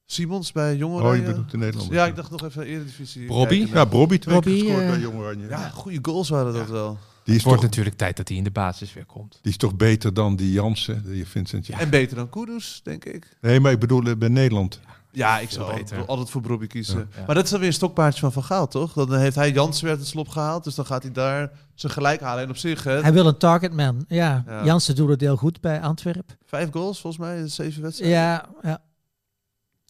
Simons 0.07 0.53
bij 0.53 0.77
Jong 0.77 0.93
Oh, 0.95 0.99
je 1.01 1.05
Oranje. 1.07 1.23
bedoelt 1.27 1.51
de 1.51 1.57
Nederlanders. 1.57 1.99
Ja, 1.99 2.07
ik 2.07 2.17
dacht 2.17 2.31
nog 2.31 2.45
even 2.45 2.63
Eredivisie. 2.65 3.27
Robbie? 3.29 3.69
Ja, 3.69 3.87
Bobby 3.87 4.19
twee 4.19 4.41
keer 4.41 4.53
Robbie, 4.53 4.61
gescoord 4.65 4.83
eh, 4.85 4.91
bij 4.91 4.99
Jong 5.01 5.19
Oranje. 5.19 5.49
Ja, 5.49 5.69
goede 5.69 5.99
goals 6.03 6.29
waren 6.29 6.53
dat 6.53 6.69
wel. 6.71 6.89
Die, 7.25 7.35
is 7.35 7.41
het 7.41 7.43
wordt 7.45 7.61
toch, 7.61 7.71
natuurlijk 7.71 7.97
tijd 7.97 8.17
dat 8.17 8.29
hij 8.29 8.37
in 8.37 8.45
de 8.45 8.51
basis 8.51 8.93
weer 8.93 9.05
komt. 9.07 9.39
die 9.43 9.51
is 9.51 9.57
toch 9.59 9.77
beter 9.77 10.15
dan 10.15 10.37
die 10.37 10.53
Jansen, 10.53 11.03
die 11.07 11.27
Vincent. 11.27 11.67
Ja. 11.67 11.79
En 11.79 11.91
beter 11.91 12.17
dan 12.17 12.31
Kudus, 12.31 12.81
denk 12.83 13.05
ik. 13.05 13.37
Nee, 13.41 13.61
maar 13.61 13.73
ik 13.73 13.79
bedoel 13.79 14.03
eh, 14.05 14.17
bij 14.17 14.29
Nederland. 14.29 14.81
Ja, 15.11 15.39
ik 15.39 15.51
zou 15.51 15.67
beter. 15.67 15.81
altijd, 15.83 16.07
altijd 16.09 16.31
voor 16.31 16.43
Robbie 16.43 16.69
kiezen. 16.69 17.09
Ja. 17.17 17.25
Maar 17.27 17.35
dat 17.35 17.45
is 17.45 17.51
dan 17.51 17.59
weer 17.59 17.69
een 17.69 17.75
stokpaardje 17.75 18.21
van 18.21 18.33
Van 18.33 18.45
Gaal, 18.45 18.69
toch? 18.69 18.93
Dan 18.93 19.15
heeft 19.15 19.35
hij 19.37 19.51
Jansen 19.53 19.83
weer 19.83 19.93
uit 19.93 20.01
het 20.01 20.09
slop 20.11 20.29
gehaald. 20.29 20.65
Dus 20.65 20.75
dan 20.75 20.87
gaat 20.87 21.03
hij 21.03 21.13
daar 21.13 21.51
zijn 21.75 21.93
gelijk 21.93 22.21
halen. 22.21 22.43
En 22.43 22.51
op 22.51 22.57
zich, 22.57 22.85
hè, 22.85 23.01
Hij 23.03 23.13
wil 23.13 23.27
een 23.27 23.39
targetman. 23.39 24.05
Ja, 24.09 24.45
Ja. 24.47 24.65
Jansen 24.65 24.95
doet 24.97 25.09
het 25.09 25.21
heel 25.21 25.37
goed 25.37 25.61
bij 25.61 25.81
Antwerpen. 25.81 26.37
vijf 26.47 26.71
goals 26.71 27.01
volgens 27.01 27.23
mij, 27.23 27.39
in 27.39 27.51
zeven 27.51 27.83
wedstrijden. 27.83 28.19
Ja, 28.19 28.49
ja. 28.63 28.83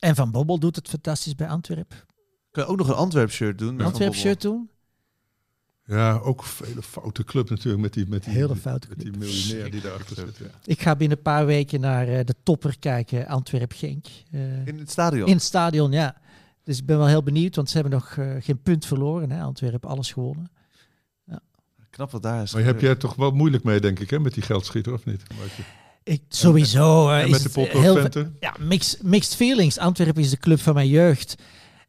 En 0.04 0.14
Van 0.14 0.30
Bobbel 0.30 0.58
doet 0.58 0.76
het 0.76 0.88
fantastisch 0.88 1.34
bij 1.34 1.48
Antwerpen. 1.48 1.96
Kun 2.50 2.62
je 2.62 2.68
ook 2.68 2.76
nog 2.76 2.88
een 2.88 2.94
Antwerp 2.94 3.30
shirt 3.30 3.58
doen? 3.58 3.76
Van 3.76 3.86
Antwerp 3.86 4.14
shirt 4.14 4.40
doen. 4.40 4.70
Ja, 5.86 6.16
ook 6.16 6.40
een 6.40 6.46
vele 6.46 6.82
foute 6.82 7.24
club 7.24 7.50
natuurlijk 7.50 7.82
met 7.82 7.92
die, 7.92 8.06
met 8.08 8.24
die, 8.24 8.32
Hele 8.32 8.56
foute 8.56 8.88
met 8.88 8.98
die 8.98 9.12
miljonair 9.18 9.70
die 9.70 9.80
daarachter 9.80 10.16
zit. 10.16 10.36
Ja. 10.36 10.46
Ik 10.64 10.80
ga 10.82 10.96
binnen 10.96 11.16
een 11.16 11.22
paar 11.22 11.46
weken 11.46 11.80
naar 11.80 12.08
eh, 12.08 12.24
de 12.24 12.34
topper 12.42 12.78
kijken, 12.78 13.26
Antwerp-Genk. 13.26 14.06
Eh, 14.30 14.66
In 14.66 14.78
het 14.78 14.90
stadion. 14.90 15.26
in 15.26 15.34
het 15.34 15.42
stadion, 15.42 15.92
ja. 15.92 16.16
Dus 16.62 16.78
ik 16.78 16.86
ben 16.86 16.98
wel 16.98 17.06
heel 17.06 17.22
benieuwd, 17.22 17.56
want 17.56 17.68
ze 17.68 17.74
hebben 17.74 17.92
nog 17.92 18.16
eh, 18.16 18.34
geen 18.40 18.62
punt 18.62 18.86
verloren. 18.86 19.30
Hè? 19.30 19.42
Antwerpen 19.42 19.88
alles 19.88 20.12
gewonnen. 20.12 20.50
Knap 21.90 22.10
wat 22.10 22.22
daar 22.22 22.42
is. 22.42 22.54
Maar 22.54 22.62
heb 22.62 22.80
jij 22.80 22.94
toch 22.94 23.14
wel 23.14 23.30
moeilijk 23.30 23.64
mee, 23.64 23.80
denk 23.80 23.98
ik, 23.98 24.10
hè, 24.10 24.18
met 24.18 24.34
die 24.34 24.42
geldschieter, 24.42 24.92
of 24.92 25.04
niet? 25.04 25.22
Ik, 26.04 26.22
sowieso 26.28 27.08
eh, 27.08 27.22
en 27.22 27.28
is 27.28 27.42
de 27.42 27.60
heel 27.60 28.08
ja, 28.40 28.54
mix, 28.58 28.96
mixed 29.02 29.34
feelings. 29.34 29.78
Antwerpen 29.78 30.22
is 30.22 30.30
de 30.30 30.36
club 30.36 30.60
van 30.60 30.74
mijn 30.74 30.88
jeugd. 30.88 31.34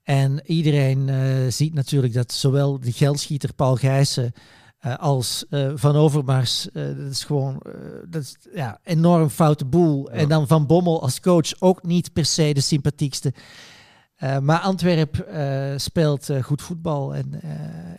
En 0.03 0.41
iedereen 0.45 1.09
eh, 1.09 1.17
ziet 1.49 1.73
natuurlijk 1.73 2.13
dat 2.13 2.31
zowel 2.31 2.79
de 2.79 2.91
geldschieter 2.91 3.53
Paul 3.53 3.75
Gijssen 3.75 4.33
eh, 4.79 4.95
als 4.95 5.45
Van 5.75 5.95
Overmars, 5.95 6.67
dat 6.73 7.11
is 7.11 7.23
gewoon 7.23 7.61
dat 8.09 8.21
is, 8.21 8.35
ja, 8.53 8.79
enorm 8.83 9.29
foute 9.29 9.65
boel. 9.65 10.11
En 10.11 10.29
dan 10.29 10.47
Van 10.47 10.65
Bommel 10.65 11.01
als 11.01 11.19
coach 11.19 11.59
ook 11.59 11.83
niet 11.83 12.13
per 12.13 12.25
se 12.25 12.53
de 12.53 12.61
sympathiekste. 12.61 13.33
Maar 14.41 14.59
Antwerp 14.59 15.27
speelt 15.75 16.29
goed 16.41 16.61
voetbal. 16.61 17.15
En, 17.15 17.41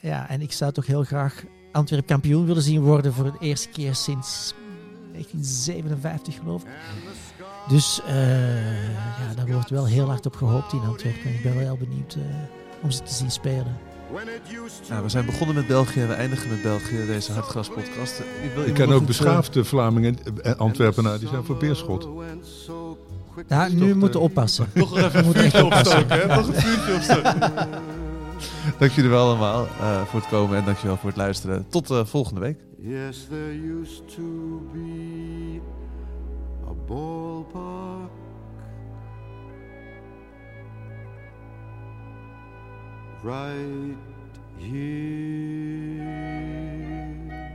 ja, 0.01 0.29
en 0.29 0.41
ik 0.41 0.53
zou 0.53 0.73
toch 0.73 0.87
heel 0.87 1.05
graag 1.05 1.45
Antwerp 1.73 2.07
kampioen 2.07 2.47
willen 2.47 2.63
zien 2.63 2.81
worden 2.81 3.13
voor 3.13 3.33
de 3.33 3.47
eerste 3.47 3.69
keer 3.69 3.95
sinds 3.95 4.55
1957 5.17 6.35
geloof 6.43 6.63
ik. 6.63 6.69
Dus 7.69 8.01
eh, 8.07 8.17
ja, 8.97 9.35
daar 9.37 9.47
wordt 9.47 9.71
wel 9.71 9.87
heel 9.87 10.07
hard 10.07 10.27
op 10.27 10.35
gehoopt 10.37 10.73
in 10.73 10.81
Antwerpen. 10.87 11.23
En 11.25 11.35
ik 11.35 11.43
ben 11.43 11.55
wel 11.55 11.63
heel 11.65 11.77
benieuwd 11.89 12.15
eh, 12.15 12.23
om 12.83 12.91
ze 12.91 13.03
te 13.03 13.13
zien 13.15 13.31
spelen. 13.31 13.77
Nou, 14.89 15.03
we 15.03 15.09
zijn 15.09 15.27
begonnen 15.27 15.55
met 15.57 15.67
België 15.67 16.01
en 16.01 16.09
we 16.09 16.15
eindigen 16.15 16.49
met 16.51 16.63
België, 16.63 17.07
deze 17.07 17.33
Hartgras 17.33 17.69
podcast. 17.69 18.19
Ik, 18.19 18.25
wil 18.55 18.63
Ik 18.63 18.69
iemand 18.69 18.73
ken 18.77 18.89
ook 18.89 18.97
iets, 18.97 19.07
beschaafde 19.07 19.65
Vlamingen, 19.65 20.19
eh, 20.43 20.55
Antwerpenaar, 20.55 21.19
die 21.19 21.29
zijn 21.29 21.45
voor 21.45 21.57
Beerschot. 21.57 22.09
Ja, 23.49 23.69
nu 23.69 23.95
moeten 23.95 24.21
we 24.21 24.27
oppassen. 24.27 24.67
eh, 24.73 24.81
Nog 24.81 24.97
even 24.99 25.25
een 25.27 25.33
vuurtje 25.35 25.65
opstoken, 25.65 26.09
hè? 26.21 26.27
Nog 26.37 26.47
een 26.49 26.55
vuurtje 26.55 26.95
opstoken. 26.95 27.41
Dank 28.79 28.91
jullie 28.93 29.11
wel 29.11 29.27
allemaal 29.29 29.67
eh, 29.81 30.03
voor 30.03 30.21
het 30.21 30.29
komen 30.29 30.57
en 30.59 30.65
dankjewel 30.65 30.97
voor 30.97 31.09
het 31.09 31.19
luisteren. 31.19 31.67
Tot 31.69 31.91
eh, 31.91 32.05
volgende 32.05 32.41
week. 32.41 32.59
Yes, 32.79 33.27
there 33.31 33.55
used 33.55 34.07
to 34.17 34.61
be 34.73 35.63
a 36.69 36.75
ballpark 36.87 38.11
right 43.23 43.97
here. 44.59 46.05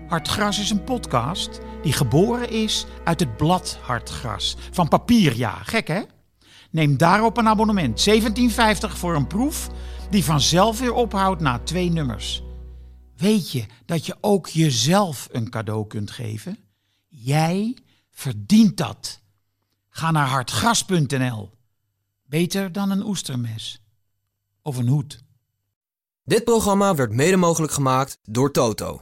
Hartgras 0.07 0.59
is 0.59 0.69
een 0.69 0.83
podcast 0.83 1.59
die 1.81 1.93
geboren 1.93 2.49
is 2.49 2.85
uit 3.03 3.19
het 3.19 3.37
blad 3.37 3.79
Hartgras. 3.81 4.57
Van 4.71 4.87
papier, 4.87 5.35
ja. 5.37 5.53
Gek, 5.63 5.87
hè? 5.87 6.01
Neem 6.71 6.97
daarop 6.97 7.37
een 7.37 7.47
abonnement. 7.47 8.09
17,50 8.09 8.13
voor 8.89 9.15
een 9.15 9.27
proef 9.27 9.69
die 10.09 10.23
vanzelf 10.23 10.79
weer 10.79 10.93
ophoudt 10.93 11.41
na 11.41 11.59
twee 11.59 11.89
nummers. 11.89 12.43
Weet 13.21 13.51
je 13.51 13.65
dat 13.85 14.05
je 14.05 14.17
ook 14.21 14.47
jezelf 14.47 15.27
een 15.31 15.49
cadeau 15.49 15.87
kunt 15.87 16.11
geven? 16.11 16.57
Jij 17.07 17.77
verdient 18.09 18.77
dat. 18.77 19.21
Ga 19.89 20.11
naar 20.11 20.27
hartgras.nl. 20.27 21.51
Beter 22.23 22.71
dan 22.71 22.91
een 22.91 23.05
oestermes. 23.05 23.81
Of 24.61 24.77
een 24.77 24.87
hoed. 24.87 25.23
Dit 26.23 26.43
programma 26.43 26.95
werd 26.95 27.11
mede 27.11 27.37
mogelijk 27.37 27.73
gemaakt 27.73 28.17
door 28.23 28.51
Toto. 28.51 29.01